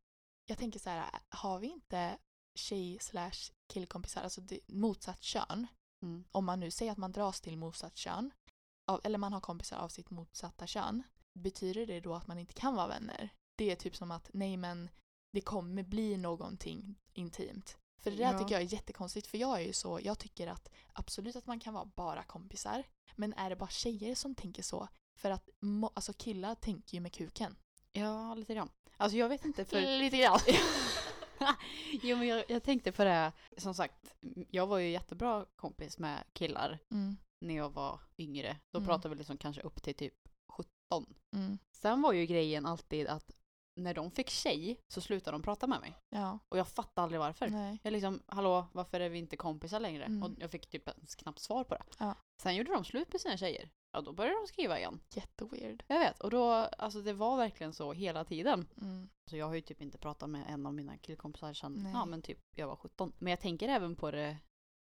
Jag 0.46 0.58
tänker 0.58 0.78
så 0.78 0.90
här, 0.90 1.10
har 1.28 1.58
vi 1.58 1.66
inte 1.66 2.18
tjej 2.58 2.98
slash 3.00 3.52
killkompisar, 3.72 4.22
alltså 4.22 4.40
det, 4.40 4.60
motsatt 4.68 5.22
kön, 5.22 5.66
Mm. 6.02 6.24
om 6.32 6.44
man 6.44 6.60
nu 6.60 6.70
säger 6.70 6.92
att 6.92 6.98
man 6.98 7.12
dras 7.12 7.40
till 7.40 7.56
motsatt 7.56 7.96
kön, 7.96 8.30
av, 8.90 9.00
eller 9.04 9.18
man 9.18 9.32
har 9.32 9.40
kompisar 9.40 9.76
av 9.76 9.88
sitt 9.88 10.10
motsatta 10.10 10.66
kön, 10.66 11.02
betyder 11.32 11.86
det 11.86 12.00
då 12.00 12.14
att 12.14 12.26
man 12.26 12.38
inte 12.38 12.52
kan 12.54 12.74
vara 12.74 12.86
vänner? 12.86 13.28
Det 13.56 13.70
är 13.70 13.76
typ 13.76 13.96
som 13.96 14.10
att, 14.10 14.30
nej 14.32 14.56
men 14.56 14.88
det 15.32 15.40
kommer 15.40 15.82
bli 15.82 16.16
någonting 16.16 16.98
intimt. 17.12 17.76
För 18.02 18.10
det 18.10 18.16
där 18.16 18.32
Ja. 18.32 18.38
tycker 18.38 18.52
jag 18.54 18.62
är 18.62 18.72
jättekonstigt, 18.72 19.26
för 19.26 19.38
jag 19.38 19.60
är 19.60 19.66
ju 19.66 19.72
så, 19.72 20.00
jag 20.02 20.18
tycker 20.18 20.46
att 20.46 20.68
absolut 20.92 21.36
att 21.36 21.46
man 21.46 21.60
kan 21.60 21.74
vara 21.74 21.84
bara 21.84 22.22
kompisar, 22.22 22.82
men 23.16 23.32
är 23.34 23.50
det 23.50 23.56
bara 23.56 23.68
tjejer 23.68 24.14
som 24.14 24.34
tänker 24.34 24.62
så? 24.62 24.88
För 25.18 25.30
att 25.30 25.48
alltså 25.94 26.12
killar 26.12 26.54
tänker 26.54 26.94
ju 26.94 27.00
med 27.00 27.12
kuken. 27.12 27.56
Ja, 27.92 28.34
lite 28.34 28.54
grann. 28.54 28.70
Alltså 28.96 29.16
jag 29.18 29.28
vet 29.28 29.44
inte 29.44 29.64
för... 29.64 29.98
Lite 29.98 30.16
grann. 30.16 30.38
jo 32.02 32.16
men 32.16 32.26
jag, 32.28 32.44
jag 32.48 32.62
tänkte 32.62 32.92
på 32.92 33.04
det, 33.04 33.32
som 33.56 33.74
sagt, 33.74 34.14
jag 34.50 34.66
var 34.66 34.78
ju 34.78 34.90
jättebra 34.90 35.46
kompis 35.56 35.98
med 35.98 36.24
killar 36.32 36.78
Mm, 36.90 37.16
när 37.40 37.54
jag 37.56 37.70
var 37.70 38.00
yngre. 38.18 38.56
Då 38.70 38.78
Mm. 38.78 38.86
pratade 38.88 39.14
vi 39.14 39.18
liksom 39.18 39.36
kanske 39.36 39.62
upp 39.62 39.82
till 39.82 39.94
typ 39.94 40.14
17. 40.48 41.14
mm, 41.36 41.58
Sen 41.72 42.02
var 42.02 42.12
ju 42.12 42.26
grejen 42.26 42.66
alltid 42.66 43.06
att 43.06 43.30
när 43.76 43.94
de 43.94 44.10
fick 44.10 44.30
tjej 44.30 44.80
så 44.88 45.00
slutade 45.00 45.34
de 45.34 45.42
prata 45.42 45.66
med 45.66 45.80
mig. 45.80 45.96
ja, 46.08 46.38
Och 46.48 46.58
jag 46.58 46.68
fattade 46.68 47.02
aldrig 47.04 47.20
varför. 47.20 47.48
nej. 47.48 47.78
Jag 47.82 47.92
liksom, 47.92 48.22
hallå, 48.26 48.66
varför 48.72 49.00
är 49.00 49.08
vi 49.08 49.18
inte 49.18 49.36
kompisar 49.36 49.80
längre? 49.80 50.04
Mm. 50.04 50.22
Och 50.22 50.30
jag 50.38 50.50
fick 50.50 50.66
typ 50.66 50.88
ens 50.88 51.14
knappt 51.14 51.38
svar 51.38 51.64
på 51.64 51.74
det. 51.74 51.82
Ja. 51.98 52.14
Sen 52.42 52.56
gjorde 52.56 52.72
de 52.72 52.84
slut 52.84 53.12
med 53.12 53.20
sina 53.20 53.36
tjejer. 53.36 53.70
Ja, 53.92 54.00
då 54.00 54.12
började 54.12 54.36
de 54.40 54.46
skriva 54.46 54.78
igen. 54.78 55.00
Jätteweird. 55.14 55.84
Jag 55.86 55.98
vet, 55.98 56.20
och 56.20 56.30
då, 56.30 56.52
alltså 56.52 57.00
det 57.02 57.12
var 57.12 57.36
verkligen 57.36 57.72
så 57.72 57.92
hela 57.92 58.24
tiden. 58.24 58.66
Mm. 58.80 59.08
Så 59.30 59.36
jag 59.36 59.46
har 59.46 59.54
ju 59.54 59.60
typ 59.60 59.82
inte 59.82 59.98
pratat 59.98 60.30
med 60.30 60.44
en 60.48 60.66
av 60.66 60.74
mina 60.74 60.98
killkompisar 60.98 61.52
sedan, 61.54 61.72
Nej. 61.82 61.92
ja 61.92 62.04
men 62.04 62.22
typ 62.22 62.38
jag 62.56 62.66
var 62.66 62.76
17. 62.76 63.12
Men 63.18 63.30
jag 63.30 63.40
tänker 63.40 63.68
även 63.68 63.96
på 63.96 64.10
det 64.10 64.36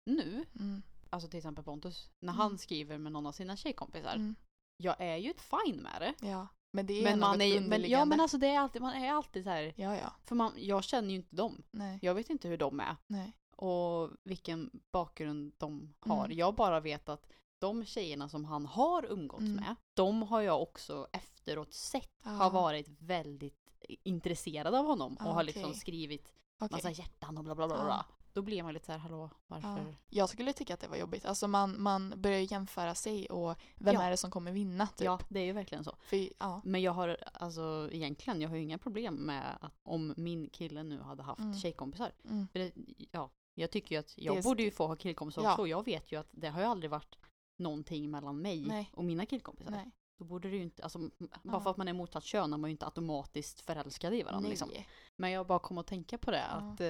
nu. 0.07 0.45
Mm. 0.61 0.83
Alltså 1.11 1.29
till 1.29 1.39
exempel 1.39 1.65
Pontus, 1.65 2.11
när 2.21 2.33
Mm. 2.33 2.41
han 2.41 2.59
skriver 2.59 2.99
med 2.99 3.13
någon 3.13 3.27
av 3.27 3.33
sina 3.33 3.57
tjejkompisar. 3.57 4.15
Mm. 4.15 4.35
Jag 4.77 4.97
är 5.01 5.17
ju 5.17 5.31
ett 5.31 5.41
fine 5.41 5.77
med 5.83 6.01
det. 6.01 6.27
Ja, 6.29 6.47
men 6.73 6.87
det 6.87 6.93
är 7.01 7.05
Men 7.05 7.21
man 7.21 7.41
är 7.41 7.61
men, 7.61 7.91
ja 7.91 8.05
men 8.05 8.21
alltså 8.21 8.39
det 8.39 8.47
är 8.47 8.59
alltid, 8.59 8.83
man 8.83 8.95
är 8.95 9.13
alltid 9.13 9.45
så 9.45 9.51
här. 9.51 9.73
Ja, 9.77 9.97
ja. 9.97 10.13
För 10.25 10.35
man, 10.35 10.53
jag 10.57 10.85
känner 10.85 11.09
ju 11.11 11.17
inte 11.17 11.37
dem. 11.37 11.63
Nej, 11.71 11.99
Jag 12.03 12.15
vet 12.15 12.31
inte 12.31 12.49
hur 12.49 12.57
de 12.59 12.81
är. 12.81 12.97
nej. 13.07 13.33
och 13.57 14.11
vilken 14.25 14.71
bakgrund 14.93 15.53
de 15.59 15.95
har. 16.01 16.25
Mm. 16.25 16.37
Jag 16.39 16.55
bara 16.55 16.81
vet 16.81 17.09
att 17.09 17.27
de 17.61 17.85
tjejerna 17.85 18.29
som 18.29 18.45
han 18.45 18.67
har 18.67 19.05
umgåtts 19.13 19.41
Mm. 19.43 19.55
med, 19.57 19.75
de 19.95 20.23
har 20.23 20.41
jag 20.41 20.63
också 20.63 21.09
efteråt 21.13 21.73
sett 21.73 22.11
har 22.25 22.47
Ah. 22.47 22.51
varit 22.51 22.89
väldigt 22.99 23.55
intresserade 24.03 24.79
av 24.79 24.87
honom 24.87 25.17
och 25.17 25.27
Ah, 25.27 25.33
har 25.33 25.43
liksom 25.45 25.65
okej. 25.65 25.77
skrivit 25.77 26.33
Okej. 26.59 26.69
massa 26.73 26.91
hjärtan 26.91 27.39
och 27.39 27.45
bla 27.45 27.55
bla 27.55 27.67
bla. 27.69 27.77
Ah. 27.77 28.05
Då 28.33 28.43
blir 28.43 28.63
man 28.63 28.75
lite 28.75 28.87
så 28.87 28.93
här, 28.93 28.99
hallå, 28.99 29.31
Ja. 29.33 29.37
varför? 29.47 29.95
Jag 30.09 30.29
skulle 30.29 30.53
tycka 30.53 30.75
att 30.75 30.81
det 30.81 30.89
var 30.89 30.97
jobbigt. 30.97 31.25
Alltså 31.25 31.49
man, 31.49 31.83
man 31.83 32.15
börjar 32.17 32.53
jämföra 32.53 32.95
sig 32.95 33.27
och 33.27 33.55
vem 33.77 33.95
Ja. 33.95 34.03
är 34.03 34.11
det 34.11 34.17
som 34.17 34.31
kommer 34.31 34.53
vinna 34.53 34.87
typ. 34.87 35.05
Ja, 35.05 35.19
det 35.29 35.41
är 35.41 35.45
ju 35.45 35.53
verkligen 35.53 35.85
så. 35.85 35.97
För, 36.01 36.29
ja. 36.39 36.61
Men 36.65 36.83
jag 36.83 36.93
har, 36.93 37.17
alltså 37.35 37.89
egentligen, 37.93 38.41
jag 38.41 38.49
har 38.49 38.57
ju 38.57 38.63
inga 38.63 38.79
problem 38.79 39.15
med 39.15 39.57
att 39.61 39.73
om 39.83 40.15
min 40.17 40.49
kille 40.51 40.83
nu 40.83 41.01
hade 41.01 41.23
haft 41.23 41.41
Mm. 41.41 41.59
tjejkompisar. 41.59 42.13
Mm. 42.25 42.49
För 42.53 42.59
det, 42.59 42.73
ja, 43.13 43.31
jag 43.55 43.71
tycker 43.71 43.95
ju 43.95 43.99
att 44.01 44.19
jag 44.19 44.37
Det 44.37 44.43
borde 44.43 44.63
ju 44.63 44.71
få 44.71 44.87
ha 44.87 44.97
killkompisar 44.97 45.43
Ja. 45.43 45.51
också. 45.51 45.63
Och 45.63 45.69
jag 45.69 45.85
vet 45.85 46.13
ju 46.13 46.21
att 46.21 46.29
det 46.31 46.49
har 46.49 46.61
ju 46.61 46.67
aldrig 46.67 46.91
varit 46.91 47.19
någonting 47.57 48.11
mellan 48.11 48.39
mig 48.43 48.61
Nej. 48.69 48.91
och 48.95 49.05
mina 49.05 49.27
killkompisar. 49.27 49.71
Nej. 49.71 49.91
Då 50.19 50.25
borde 50.25 50.51
det 50.51 50.57
ju 50.57 50.63
inte, 50.63 50.83
alltså 50.83 50.99
bara 50.99 51.09
Ja. 51.43 51.61
för 51.61 51.71
att 51.71 51.77
man 51.77 51.89
är 51.89 51.93
motsatt 51.93 52.25
kön 52.25 52.53
är 52.53 52.57
man 52.57 52.71
ju 52.71 52.73
inte 52.73 52.85
automatiskt 52.87 53.61
förälskad 53.61 54.15
i 54.15 54.23
varandra. 54.23 54.49
Liksom. 54.51 54.71
Men 55.17 55.31
jag 55.31 55.47
bara 55.47 55.59
kom 55.59 55.79
att 55.79 55.87
tänka 55.87 56.19
på 56.19 56.31
det, 56.31 56.45
Ja. 56.51 56.57
att 56.57 56.81
eh, 56.81 56.89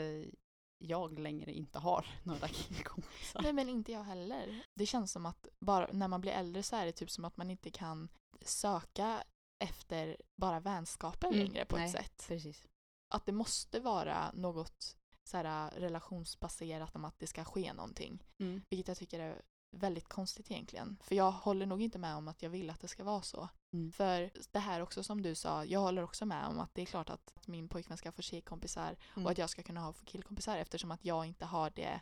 jag 0.79 1.19
längre 1.19 1.53
inte 1.53 1.79
har 1.79 2.07
några 2.23 2.49
killkompisar. 2.49 3.43
Nej 3.43 3.53
men 3.53 3.69
inte 3.69 3.93
jag 3.93 4.03
heller. 4.05 4.65
Det 4.75 4.87
känns 4.87 5.13
som 5.13 5.27
att 5.27 5.49
bara 5.61 5.89
när 5.93 6.09
man 6.09 6.21
blir 6.21 6.33
äldre 6.33 6.63
så 6.63 6.77
är 6.77 6.87
det 6.87 6.93
typ 6.93 7.11
som 7.11 7.25
att 7.25 7.37
man 7.37 7.51
inte 7.51 7.71
kan 7.71 8.09
söka 8.43 9.23
efter 9.65 10.17
bara 10.37 10.61
vänskaper 10.61 11.29
Mm, 11.29 11.39
längre 11.39 11.65
på 11.65 11.77
nej. 11.77 11.85
ett 11.87 11.93
sätt. 11.93 12.25
Precis. 12.29 12.69
Att 13.15 13.27
det 13.27 13.33
måste 13.33 13.81
vara 13.81 14.33
något 14.33 14.97
så 15.25 15.37
här, 15.37 15.71
relationsbaserat 15.71 16.97
om 16.97 17.05
att 17.05 17.19
det 17.19 17.27
ska 17.27 17.45
ske 17.45 17.73
någonting. 17.73 18.25
Mm. 18.39 18.63
Vilket 18.71 18.89
jag 18.89 18.97
tycker 18.97 19.21
är 19.21 19.43
väldigt 19.77 20.09
konstigt 20.09 20.51
egentligen. 20.51 20.99
För 21.03 21.15
jag 21.15 21.31
håller 21.31 21.67
nog 21.67 21.83
inte 21.83 21.99
med 21.99 22.17
om 22.17 22.29
att 22.29 22.43
jag 22.43 22.51
vill 22.51 22.71
att 22.71 22.81
det 22.81 22.89
ska 22.89 23.05
vara 23.05 23.23
så. 23.23 23.49
Mm. 23.73 23.93
För 23.93 24.31
det 24.53 24.59
här 24.59 24.81
också 24.83 25.03
som 25.03 25.23
du 25.23 25.35
sa, 25.35 25.65
jag 25.65 25.81
håller 25.81 26.03
också 26.05 26.27
med 26.27 26.47
om 26.47 26.61
att 26.61 26.75
det 26.75 26.83
är 26.83 26.87
klart 26.87 27.11
att 27.11 27.33
min 27.47 27.69
pojkvän 27.69 27.99
ska 27.99 28.13
få 28.13 28.23
tjejkompisar 28.23 28.97
Mm. 29.17 29.27
och 29.27 29.33
att 29.33 29.39
jag 29.39 29.51
ska 29.51 29.63
kunna 29.63 29.81
ha 29.81 29.93
killkompisar 30.05 30.57
eftersom 30.57 30.91
att 30.91 31.05
jag 31.05 31.27
inte 31.27 31.45
har 31.45 31.71
det 31.71 32.01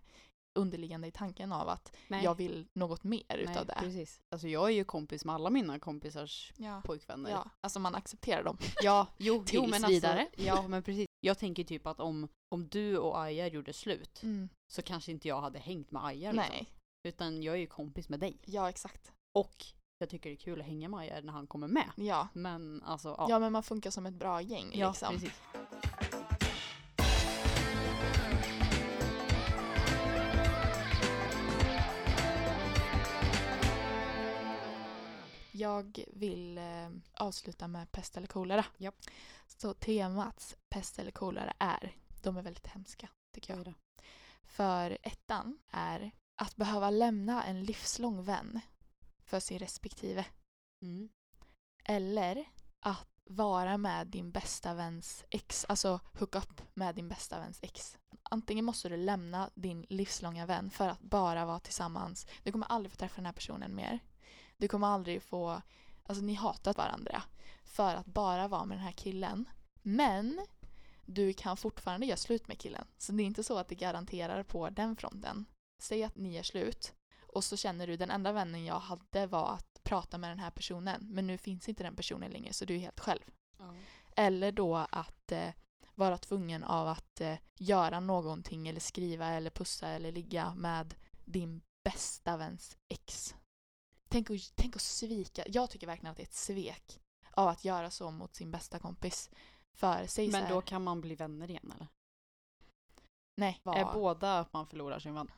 underliggande 0.59 1.09
i 1.09 1.11
tanken 1.11 1.53
av 1.53 1.69
att 1.69 1.97
Nej. 2.09 2.25
jag 2.25 2.35
vill 2.35 2.67
något 2.73 3.05
mer 3.05 3.23
Nej, 3.29 3.41
utav 3.43 3.67
det. 3.67 3.77
Precis. 3.81 4.21
Alltså 4.31 4.49
jag 4.49 4.65
är 4.69 4.75
ju 4.75 4.85
kompis 4.85 5.25
med 5.25 5.35
alla 5.35 5.51
mina 5.51 5.79
kompisars 5.79 6.53
Ja. 6.57 6.83
pojkvänner. 6.85 7.31
ja, 7.31 7.51
alltså 7.61 7.79
man 7.81 7.95
accepterar 7.95 8.45
dem. 8.45 8.59
Ja, 8.83 9.07
jo, 9.19 9.35
jo 9.35 9.45
Tills 9.45 9.63
men 9.63 9.73
alltså, 9.73 9.89
vidare. 9.89 10.29
Ja, 10.37 10.69
men 10.69 10.83
precis. 10.83 11.07
Jag 11.21 11.39
tänker 11.39 11.65
typ 11.65 11.87
att 11.87 12.01
om, 12.01 12.29
om 12.49 12.69
du 12.69 12.99
och 12.99 13.21
Aja 13.23 13.47
gjorde 13.47 13.73
slut 13.73 14.23
Mm. 14.23 14.49
så 14.73 14.83
kanske 14.83 15.13
inte 15.13 15.29
jag 15.29 15.41
hade 15.41 15.59
hängt 15.59 15.91
med 15.91 16.05
Aja. 16.05 16.33
Liksom. 16.33 16.51
Nej, 16.53 16.69
Utan 17.03 17.43
jag 17.43 17.55
är 17.55 17.59
ju 17.59 17.67
kompis 17.67 18.09
med 18.09 18.21
dig. 18.21 18.39
ja 18.45 18.69
exakt. 18.69 19.13
Och 19.35 19.65
jag 19.99 20.09
tycker 20.09 20.31
det 20.31 20.35
är 20.35 20.39
kul 20.39 20.61
att 20.61 20.67
hänga 20.67 20.89
med 20.89 21.01
Aja 21.01 21.21
när 21.21 21.33
han 21.33 21.47
kommer 21.47 21.69
med. 21.69 21.91
Ja. 21.97 22.29
Men 22.33 22.83
alltså, 22.83 23.09
ja. 23.19 23.27
ja, 23.29 23.39
men 23.39 23.53
man 23.53 23.63
funkar 23.63 23.91
som 23.91 24.07
ett 24.07 24.15
bra 24.15 24.43
gäng 24.43 24.71
Ja, 24.75 24.89
liksom. 24.89 25.13
precis. 25.13 25.43
Jag 35.53 36.05
vill 36.13 36.59
eh, 36.59 36.65
avsluta 37.15 37.69
med 37.69 37.93
pest 37.93 38.17
eller 38.17 38.27
kolera. 38.27 38.65
Japp. 38.77 38.97
Så 39.47 39.75
temats 39.75 40.57
pest 40.69 40.99
eller 40.99 41.11
kolera 41.11 41.53
är, 41.59 41.97
de 42.23 42.37
är 42.37 42.43
väldigt 42.43 42.67
hemska 42.67 43.09
tycker 43.33 43.57
jag. 43.57 43.75
För 44.45 44.99
ettan 45.03 45.59
är 45.71 46.11
att 46.37 46.57
behöva 46.57 46.91
lämna 46.91 47.45
en 47.45 47.65
livslång 47.65 48.23
vän 48.25 48.61
för 49.27 49.41
sin 49.41 49.59
respektive. 49.59 50.25
Mm. 50.83 51.09
Eller 51.85 52.45
att 52.81 53.09
vara 53.25 53.77
med 53.79 54.07
din 54.07 54.31
bästa 54.31 54.75
väns 54.75 55.25
ex, 55.31 55.65
alltså 55.69 56.01
hook 56.19 56.35
up 56.35 56.63
med 56.75 56.95
din 56.95 57.09
bästa 57.09 57.39
väns 57.39 57.59
ex. 57.63 57.99
Antingen 58.23 58.65
måste 58.65 58.89
du 58.89 58.97
lämna 58.97 59.51
din 59.55 59.87
livslånga 59.89 60.47
vän 60.47 60.71
för 60.71 60.89
att 60.89 61.01
bara 61.01 61.45
vara 61.45 61.61
tillsammans. 61.61 62.27
Du 62.43 62.53
kommer 62.53 62.67
aldrig 62.67 62.93
få 62.93 62.97
träffa 62.97 63.17
den 63.17 63.27
här 63.27 63.33
personen 63.33 63.75
mer. 63.75 63.99
Du 64.57 64.69
kommer 64.69 64.87
aldrig 64.87 65.23
få, 65.23 65.63
alltså 66.03 66.25
ni 66.25 66.35
hatar 66.35 66.75
varandra 66.75 67.23
för 67.65 67.95
att 67.95 68.07
bara 68.07 68.49
vara 68.49 68.65
med 68.65 68.79
den 68.79 68.85
här 68.85 68.93
killen. 68.93 69.45
Men 69.83 70.47
du 71.05 71.33
kan 71.33 71.57
fortfarande 71.57 72.07
göra 72.07 72.17
slut 72.17 72.49
med 72.49 72.59
killen. 72.59 72.87
Så 72.99 73.13
det 73.13 73.23
är 73.23 73.25
inte 73.25 73.45
så 73.45 73.59
att 73.59 73.69
det 73.69 73.75
garanterar 73.75 74.43
på 74.43 74.71
den 74.71 74.97
fronten. 74.97 75.45
Säg 75.83 76.05
att 76.05 76.17
ni 76.17 76.35
gör 76.35 76.43
slut 76.43 76.95
och 77.37 77.45
så 77.45 77.57
känner 77.57 77.87
du 77.87 77.97
den 77.97 78.11
enda 78.11 78.33
vännen 78.33 78.65
jag 78.65 78.79
hade 78.79 79.27
var 79.27 79.53
att 79.55 79.81
prata 79.83 80.19
med 80.19 80.31
den 80.31 80.39
här 80.39 80.51
personen 80.51 81.07
men 81.11 81.27
nu 81.27 81.39
finns 81.39 81.69
inte 81.69 81.83
den 81.83 81.97
personen 81.97 82.31
längre 82.31 82.53
så 82.53 82.65
du 82.65 82.75
är 82.75 82.79
helt 82.79 83.01
själv. 83.01 83.21
Eller 84.17 84.53
då 84.53 84.77
att 84.77 85.33
eh, 85.33 85.51
vara 85.95 86.19
tvungen 86.19 86.65
av 86.65 86.89
att 86.89 87.21
eh, 87.21 87.39
göra 87.55 88.01
någonting 88.01 88.69
eller 88.69 88.81
skriva 88.81 89.27
eller 89.27 89.51
pussa 89.51 89.89
eller 89.89 90.13
ligga 90.13 90.55
med 90.55 90.95
din 91.25 91.63
bästa 91.85 92.37
väns 92.37 92.77
ex. 92.89 93.35
Tänk 94.09 94.31
att, 94.31 94.53
tänk 94.55 94.77
att 94.77 94.83
svika. 94.83 95.45
Jag 95.47 95.71
tycker 95.71 95.87
verkligen 95.87 96.11
att 96.11 96.17
det 96.17 96.23
är 96.23 96.27
ett 96.27 96.35
svek 96.35 97.01
av 97.31 97.49
att 97.49 97.65
göra 97.65 97.91
så 97.91 98.11
mot 98.11 98.35
sin 98.35 98.51
bästa 98.51 98.79
kompis. 98.79 99.31
För 99.73 100.07
så 100.07 100.21
Men 100.21 100.35
här, 100.35 100.51
då 100.51 100.61
kan 100.61 100.85
man 100.85 101.01
bli 101.01 101.15
vänner 101.15 101.51
igen 101.51 101.73
eller? 101.77 101.89
nej, 103.35 103.61
var, 103.63 103.77
Är 103.77 103.93
båda 103.93 104.39
att 104.39 104.53
man 104.53 104.67
förlorar 104.67 104.99
sin 104.99 105.15
vän? 105.15 105.31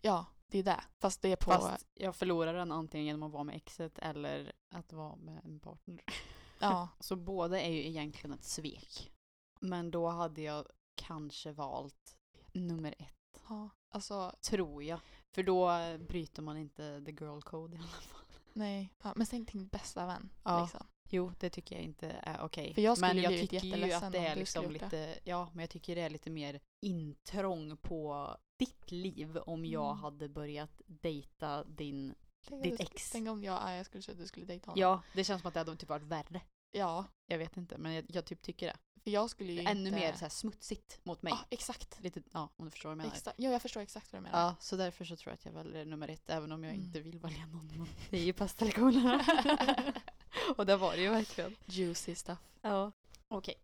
ja, 0.00 0.26
det 0.46 0.58
är 0.58 0.62
det. 0.62 0.84
Fast 0.98 1.22
det 1.22 1.32
är 1.32 1.36
på, 1.36 1.50
Fast 1.50 1.86
jag 1.94 2.16
förlorar 2.16 2.54
den 2.54 2.72
antingen 2.72 3.06
genom 3.06 3.22
att 3.22 3.32
vara 3.32 3.44
med 3.44 3.56
exet 3.56 3.98
eller 3.98 4.52
att 4.70 4.92
vara 4.92 5.16
med 5.16 5.40
en 5.44 5.60
partner. 5.60 6.00
ja, 6.58 6.88
Så 7.00 7.16
båda 7.16 7.60
är 7.60 7.70
ju 7.70 7.86
egentligen 7.86 8.32
ett 8.32 8.44
svek. 8.44 9.12
Men 9.60 9.90
då 9.90 10.08
hade 10.08 10.42
jag 10.42 10.66
kanske 10.94 11.52
valt 11.52 12.16
nummer 12.52 12.94
ett, 12.98 13.42
ja, 13.48 13.70
alltså 13.88 14.32
tror 14.40 14.82
jag. 14.82 15.00
För 15.34 15.42
då 15.42 15.70
bryter 16.08 16.42
man 16.42 16.56
inte 16.56 17.02
the 17.06 17.12
girl 17.12 17.40
code 17.40 17.76
i 17.76 17.78
alla 17.78 17.88
fall. 17.88 18.26
Nej. 18.52 18.94
Ja, 19.02 19.12
men 19.16 19.26
tänk 19.26 19.52
din 19.52 19.68
bästa 19.68 20.06
vän. 20.06 20.30
Ja. 20.44 20.62
Liksom. 20.62 20.86
Jo, 21.08 21.32
det 21.40 21.50
tycker 21.50 21.76
jag 21.76 21.84
inte 21.84 22.08
är 22.08 22.40
okej. 22.40 22.74
Jag 22.76 22.96
skulle 22.96 23.14
men 23.14 23.22
jag 23.22 23.40
tycker 23.40 23.76
ju 23.76 23.92
att 23.92 24.12
det 24.12 24.18
är 24.18 24.36
liksom 24.36 24.70
lite, 24.70 25.18
ja, 25.24 25.50
men 25.52 25.60
jag 25.60 25.70
tycker 25.70 25.94
det 25.94 26.00
är 26.00 26.10
lite 26.10 26.30
mer 26.30 26.60
intrång 26.80 27.76
på 27.76 28.30
ditt 28.58 28.90
liv 28.90 29.36
om 29.38 29.64
jag 29.64 29.90
Mm. 29.90 29.98
hade 30.02 30.28
börjat 30.28 30.82
dejta 30.86 31.64
din, 31.64 32.14
Tänk 32.48 32.62
ditt 32.62 32.80
ex. 32.80 33.10
Tänk 33.10 33.28
om 33.28 33.44
jag, 33.44 33.54
ja, 33.62 33.74
jag 33.74 33.86
skulle 33.86 34.02
säga 34.02 34.12
att 34.12 34.20
du 34.20 34.26
skulle 34.26 34.46
dejta 34.46 34.70
honom. 34.70 34.80
Ja, 34.80 35.02
det 35.14 35.24
känns 35.24 35.42
som 35.42 35.48
att 35.48 35.54
det 35.54 35.60
hade 35.60 35.76
typ 35.76 35.88
varit 35.88 36.02
värre. 36.02 36.40
Ja, 36.70 37.04
Jag 37.26 37.38
vet 37.38 37.56
inte, 37.56 37.78
men 37.78 37.92
jag, 37.92 38.04
jag 38.08 38.24
typ 38.24 38.42
tycker 38.42 38.66
det. 38.66 38.76
för 39.02 39.10
jag 39.10 39.30
skulle 39.30 39.52
ju 39.52 39.60
Ännu 39.60 39.80
inte... 39.88 39.90
mer 40.00 40.12
så 40.12 40.28
smutsigt 40.28 41.00
mot 41.04 41.22
mig. 41.22 41.32
Ja, 41.36 41.44
exakt. 41.50 42.00
Lite, 42.02 42.22
ja, 42.32 42.48
om 42.56 42.64
du 42.64 42.70
förstår 42.70 42.88
vad 42.88 42.92
jag 42.92 42.96
menar. 42.96 43.12
Exakt. 43.16 43.38
Ja, 43.38 43.50
jag 43.50 43.62
förstår 43.62 43.80
exakt 43.80 44.12
vad 44.12 44.22
du 44.22 44.22
menar. 44.22 44.40
Ja, 44.40 44.56
så 44.60 44.76
därför 44.76 45.04
så 45.04 45.16
tror 45.16 45.30
jag 45.30 45.34
att 45.34 45.44
jag 45.44 45.52
väljer 45.52 45.84
nummer 45.84 46.08
ett, 46.08 46.30
även 46.30 46.52
om 46.52 46.64
jag 46.64 46.72
Mm. 46.74 46.86
inte 46.86 47.00
vill 47.00 47.18
välja 47.18 47.46
någon. 47.46 47.66
Men 47.66 47.86
det 48.10 48.16
är 48.18 48.24
ju 48.24 48.32
pastellkolorna. 48.32 49.24
Och 50.56 50.66
det 50.66 50.76
var 50.76 50.92
det 50.96 51.02
ju 51.02 51.08
verkligen. 51.10 51.56
Juicy 51.66 52.14
stuff. 52.14 52.38
Ja. 52.62 52.92
Okej. 53.28 53.54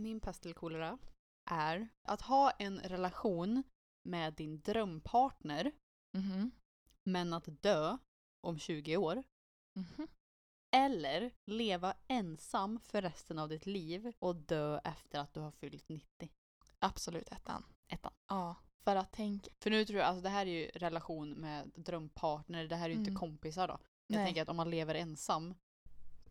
Min 0.00 0.20
pastelkolera 0.20 0.98
är 1.50 1.88
att 2.08 2.20
ha 2.22 2.50
en 2.50 2.78
relation 2.80 3.62
med 4.02 4.34
din 4.34 4.60
drömpartner, 4.60 5.72
Mhm. 6.12 6.50
men 7.04 7.32
att 7.32 7.62
dö 7.62 7.98
om 8.40 8.58
20 8.58 8.96
år. 8.96 9.22
Mhm. 9.74 10.08
Eller 10.70 11.30
leva 11.46 11.94
ensam 12.08 12.80
för 12.80 13.02
resten 13.02 13.38
av 13.38 13.48
ditt 13.48 13.66
liv 13.66 14.12
och 14.18 14.36
dö 14.36 14.78
efter 14.84 15.18
att 15.18 15.34
du 15.34 15.40
har 15.40 15.50
fyllt 15.50 15.88
90. 15.88 16.30
Absolut 16.78 17.28
ettan. 17.32 17.64
Ettan. 17.88 18.12
Ja, 18.28 18.56
för 18.84 18.96
att 18.96 19.12
tänk... 19.12 19.48
För 19.60 19.70
nu 19.70 19.84
tror 19.84 19.98
jag, 19.98 20.08
alltså 20.08 20.22
det 20.22 20.28
här 20.28 20.46
är 20.46 20.50
ju 20.50 20.66
relation 20.74 21.30
med 21.30 21.70
drömpartner, 21.74 22.64
det 22.66 22.76
här 22.76 22.84
är 22.84 22.88
ju 22.92 22.98
inte 22.98 23.10
Mm. 23.10 23.20
kompisar 23.20 23.68
då. 23.68 23.78
Jag 24.06 24.16
Nej. 24.16 24.26
tänker 24.26 24.42
att 24.42 24.48
om 24.48 24.56
man 24.56 24.70
lever 24.70 24.94
ensam 24.94 25.54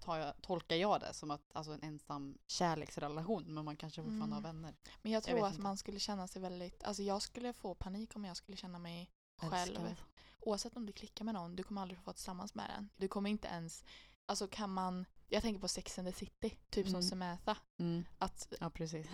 tar 0.02 0.18
jag, 0.18 0.34
tolkar 0.42 0.76
jag 0.76 1.00
det 1.00 1.14
som 1.14 1.32
att, 1.32 1.42
alltså 1.54 1.72
en 1.74 1.84
ensam 1.84 2.38
kärleksrelation 2.48 3.54
men 3.54 3.66
man 3.66 3.78
kanske 3.78 4.02
fortfarande 4.02 4.26
Mm. 4.26 4.32
har 4.34 4.42
vänner. 4.42 4.76
Men 5.02 5.12
jag 5.12 5.24
tror 5.24 5.36
vet 5.36 5.44
att 5.44 5.52
inte. 5.52 5.62
man 5.64 5.78
skulle 5.78 6.00
känna 6.00 6.28
sig 6.28 6.42
väldigt... 6.42 6.84
Alltså 6.84 7.04
jag 7.04 7.22
skulle 7.22 7.54
få 7.54 7.76
panik 7.76 8.16
om 8.16 8.26
jag 8.26 8.38
skulle 8.38 8.58
känna 8.58 8.80
mig 8.80 9.12
själv. 9.38 9.54
Älskad. 9.78 9.96
Oavsett 10.40 10.78
om 10.78 10.86
du 10.86 10.94
klickar 10.94 11.26
med 11.26 11.34
någon, 11.34 11.56
du 11.56 11.64
kommer 11.64 11.82
aldrig 11.82 11.98
få 12.00 12.04
vara 12.06 12.14
tillsammans 12.14 12.56
med 12.56 12.70
den. 12.70 12.90
Du 12.98 13.08
kommer 13.08 13.30
inte 13.30 13.48
ens... 13.48 13.84
Alltså 14.26 14.48
kan 14.48 14.74
man... 14.74 15.06
Jag 15.30 15.42
tänker 15.42 15.62
på 15.62 15.68
Sex 15.68 16.00
and 16.00 16.08
the 16.08 16.14
City, 16.14 16.58
typ 16.70 16.88
Mm. 16.88 16.92
som 17.02 17.10
Samantha. 17.10 17.58
Mm. 17.80 18.06
Att, 18.18 18.54
Ja 18.60 18.70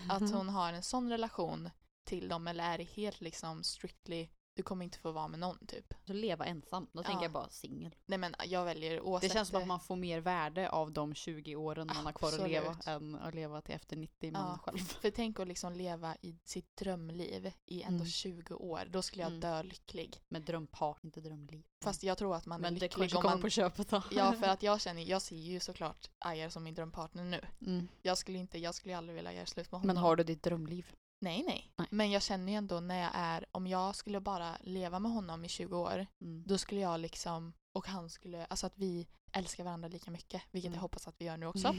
att 0.10 0.32
hon 0.34 0.50
har 0.50 0.74
en 0.74 0.84
sån 0.84 1.10
relation 1.10 1.70
till 2.04 2.30
dem 2.30 2.48
eller 2.48 2.64
är 2.64 2.78
det 2.78 2.84
helt 2.84 3.22
liksom 3.22 3.64
strictly... 3.64 4.28
Du 4.58 4.64
kommer 4.64 4.86
inte 4.86 4.98
få 4.98 5.12
vara 5.12 5.28
med 5.28 5.40
någon 5.40 5.58
typ. 5.68 5.94
Så 6.06 6.14
leva 6.14 6.46
ensam, 6.46 6.88
då 6.94 7.00
Ja. 7.00 7.04
tänker 7.04 7.24
jag 7.24 7.32
bara 7.32 7.50
singel. 7.50 7.96
Nej 8.06 8.18
men 8.20 8.36
jag 8.46 8.66
väljer 8.66 8.92
Det 8.94 9.02
oavsett... 9.02 9.34
känns 9.34 9.50
som 9.50 9.62
att 9.62 9.68
man 9.68 9.80
får 9.80 9.96
mer 9.96 10.20
värde 10.20 10.70
av 10.70 10.92
de 10.92 11.14
20 11.14 11.56
åren 11.56 11.88
man 11.88 12.06
har 12.06 12.14
kvar 12.14 12.34
att 12.34 12.50
leva 12.50 12.78
än 12.86 13.16
att 13.16 13.36
leva 13.36 13.62
till 13.62 13.76
efter 13.76 13.96
90 13.96 14.32
man 14.32 14.42
Ja. 14.42 14.58
själv. 14.64 14.78
För 14.78 15.10
tänk 15.10 15.40
att 15.40 15.48
liksom 15.48 15.74
leva 15.74 16.16
i 16.22 16.36
sitt 16.44 16.78
drömliv 16.78 17.52
i 17.66 17.82
ändå 17.82 17.96
Mm. 17.96 18.06
20 18.08 18.54
år. 18.56 18.82
Då 18.90 19.02
skulle 19.02 19.24
jag 19.24 19.30
Mm. 19.30 19.40
dö 19.42 19.64
lycklig. 19.64 20.22
Med 20.30 20.42
drömpart, 20.42 21.04
inte 21.04 21.22
drömliv. 21.22 21.64
Fast 21.84 22.04
jag 22.04 22.18
tror 22.18 22.36
att 22.36 22.46
man 22.46 22.58
är 22.58 22.62
men 22.62 22.74
det 22.74 22.80
lycklig 22.80 22.92
kanske 23.02 23.18
om 23.18 23.22
kommer 23.22 23.36
man... 23.36 23.42
på 23.42 23.50
köpet 23.50 23.90
då. 23.90 24.04
Ja, 24.12 24.34
för 24.40 24.48
att 24.48 24.64
jag 24.64 24.82
känner, 24.82 25.02
jag 25.02 25.22
ser 25.22 25.36
ju 25.36 25.60
såklart 25.60 26.10
Ayer 26.20 26.50
som 26.50 26.64
min 26.64 26.74
drömpartner 26.74 27.24
nu. 27.24 27.42
Mm. 27.62 27.88
Jag 28.02 28.18
skulle 28.18 28.38
inte, 28.38 28.58
jag 28.60 28.76
skulle 28.76 28.98
aldrig 28.98 29.16
vilja 29.16 29.34
göra 29.34 29.46
slut 29.46 29.72
med 29.72 29.80
honom. 29.82 29.88
Men 29.88 29.98
har 29.98 30.16
du 30.16 30.24
ditt 30.24 30.44
drömliv? 30.44 30.92
Nej, 31.20 31.44
nej, 31.48 31.74
Nej. 31.78 31.88
Men 31.92 32.12
jag 32.12 32.22
känner 32.24 32.52
ju 32.52 32.58
ändå 32.58 32.80
när 32.80 33.00
jag 33.02 33.12
är, 33.14 33.46
om 33.52 33.68
jag 33.68 33.96
skulle 33.96 34.20
bara 34.20 34.58
leva 34.62 35.00
med 35.00 35.12
honom 35.12 35.46
i 35.46 35.50
20 35.50 35.78
år, 35.78 36.08
Mm. 36.22 36.44
då 36.48 36.58
skulle 36.58 36.82
jag 36.82 37.00
liksom, 37.00 37.54
och 37.74 37.88
han 37.88 38.10
skulle, 38.10 38.46
alltså 38.46 38.66
att 38.68 38.78
vi 38.78 39.08
älskar 39.32 39.64
varandra 39.64 39.88
lika 39.90 40.12
mycket, 40.12 40.42
vilket 40.52 40.68
Mm. 40.68 40.76
jag 40.76 40.82
hoppas 40.82 41.08
att 41.08 41.16
vi 41.22 41.26
gör 41.26 41.38
nu 41.38 41.46
också. 41.46 41.76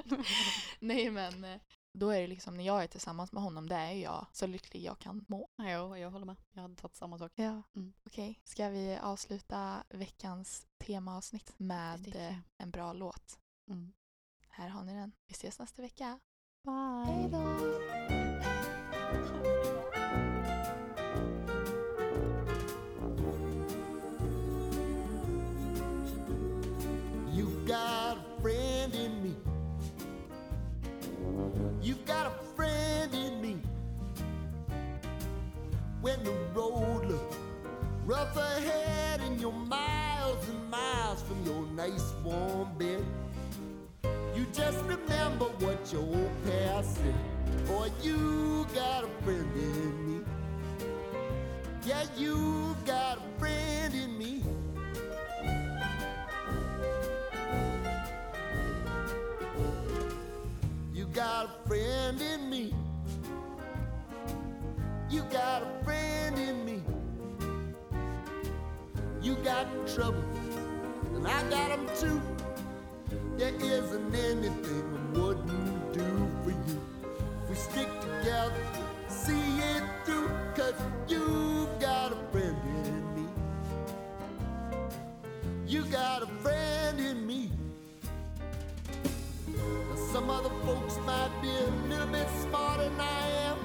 nej 0.80 1.10
men, 1.10 1.44
eh, 1.44 1.60
då 1.92 2.10
är 2.10 2.20
det 2.20 2.26
liksom, 2.26 2.56
när 2.56 2.64
jag 2.64 2.82
är 2.82 2.86
tillsammans 2.86 3.32
med 3.32 3.42
honom, 3.42 3.68
det 3.68 3.74
är 3.74 3.92
jag 3.92 4.26
så 4.32 4.46
lycklig 4.46 4.82
jag 4.82 4.98
kan 4.98 5.24
må. 5.28 5.48
Ja, 5.56 5.98
jag 5.98 6.10
håller 6.10 6.26
med. 6.26 6.36
Jag 6.52 6.62
hade 6.62 6.76
tagit 6.76 6.96
samma 6.96 7.18
sak. 7.18 7.32
Ja. 7.34 7.62
Mm. 7.76 7.92
Okej, 8.06 8.40
ska 8.44 8.68
vi 8.68 8.96
avsluta 9.02 9.84
veckans 9.88 10.66
temaavsnitt 10.78 11.52
med 11.56 12.16
eh, 12.16 12.36
en 12.58 12.70
bra 12.70 12.92
låt? 12.92 13.38
Mm. 13.68 13.92
Här 14.48 14.68
har 14.68 14.84
ni 14.84 14.94
den. 14.94 15.12
Vi 15.26 15.32
ses 15.32 15.58
nästa 15.58 15.82
vecka. 15.82 16.20
Bye! 16.66 17.28
Då! 17.32 17.38
You've 27.32 27.66
got 27.66 28.18
a 28.18 28.42
friend 28.42 28.94
in 28.94 29.22
me. 29.22 29.34
You've 31.80 32.04
got 32.04 32.26
a 32.26 32.44
friend 32.54 33.14
in 33.14 33.40
me. 33.40 33.56
When 36.02 36.22
the 36.24 36.32
road 36.54 37.06
looks 37.06 37.36
rough 38.04 38.36
ahead 38.36 39.22
and 39.22 39.40
you're 39.40 39.50
miles 39.50 40.46
and 40.46 40.70
miles 40.70 41.22
from 41.22 41.42
your 41.46 41.62
nice 41.74 42.12
warm 42.22 42.68
bed, 42.76 43.02
just 44.52 44.78
remember 44.84 45.46
what 45.60 45.92
your 45.92 46.02
old 46.02 46.30
past 46.44 46.96
said. 46.96 47.14
Boy, 47.66 47.90
you 48.02 48.66
got 48.74 49.04
a 49.04 49.08
friend 49.22 49.50
in 49.54 50.06
me. 50.06 50.24
Yeah, 51.86 52.04
you 52.16 52.76
got 52.84 53.18
a 53.18 53.38
friend 53.38 53.94
in 53.94 54.18
me. 54.18 54.42
You 60.92 61.04
got 61.06 61.46
a 61.46 61.68
friend 61.68 62.20
in 62.20 62.50
me. 62.50 62.74
You 65.08 65.22
got 65.30 65.62
a 65.62 65.84
friend 65.84 66.38
in 66.38 66.64
me. 66.64 66.82
You 69.22 69.34
got 69.36 69.66
trouble, 69.86 70.24
and 71.14 71.26
I 71.26 71.42
got 71.50 71.70
'em 71.70 71.86
too. 71.98 72.39
There 73.40 73.54
isn't 73.54 74.14
anything 74.14 74.84
I 74.94 75.18
wouldn't 75.18 75.94
do 75.94 76.28
for 76.44 76.50
you. 76.50 76.80
We 77.48 77.54
stick 77.54 77.88
together, 78.02 78.52
see 79.08 79.60
it 79.60 79.82
through, 80.04 80.28
cause 80.54 80.74
you've 81.08 81.80
got 81.80 82.12
a 82.12 82.16
friend 82.30 82.54
in 82.84 83.14
me. 83.14 83.26
You 85.66 85.86
got 85.86 86.22
a 86.22 86.26
friend 86.42 87.00
in 87.00 87.26
me. 87.26 87.50
Some 90.12 90.28
other 90.28 90.50
folks 90.66 90.98
might 91.06 91.30
be 91.40 91.48
a 91.48 91.70
little 91.88 92.08
bit 92.08 92.28
smarter 92.42 92.90
than 92.90 93.00
I 93.00 93.26
am, 93.46 93.56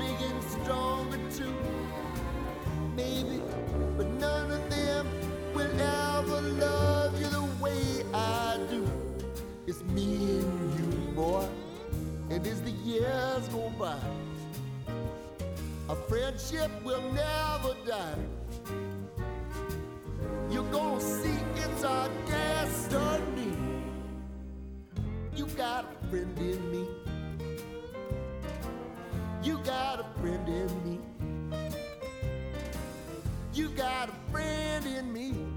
big 0.00 0.20
and 0.20 0.42
stronger 0.42 1.20
too. 1.30 1.54
Maybe, 2.96 3.40
but 3.96 4.08
none 4.18 4.50
of 4.50 4.68
them 4.68 5.06
will 5.54 5.80
ever 5.80 6.40
love 6.40 7.20
you 7.20 7.28
the 7.28 7.44
way 7.62 8.04
I. 8.12 8.51
It's 9.64 9.84
me 9.84 10.40
and 10.40 10.74
you, 10.76 11.12
boy, 11.12 11.46
and 12.30 12.44
as 12.44 12.60
the 12.62 12.72
years 12.72 13.46
go 13.48 13.72
by, 13.78 13.96
our 15.88 15.94
friendship 16.08 16.68
will 16.82 17.00
never 17.12 17.76
die. 17.86 18.18
You're 20.50 20.68
gonna 20.72 21.00
see 21.00 21.38
it's 21.54 21.84
our 21.84 22.08
destiny. 22.26 23.56
You 25.36 25.46
got 25.46 25.84
a 25.84 26.06
friend 26.08 26.36
in 26.38 26.70
me. 26.72 26.88
You 29.44 29.58
got 29.58 30.00
a 30.00 30.20
friend 30.20 30.48
in 30.48 30.90
me. 30.90 30.98
You 33.54 33.68
got 33.68 34.08
a 34.08 34.32
friend 34.32 34.86
in 34.86 35.12
me. 35.12 35.51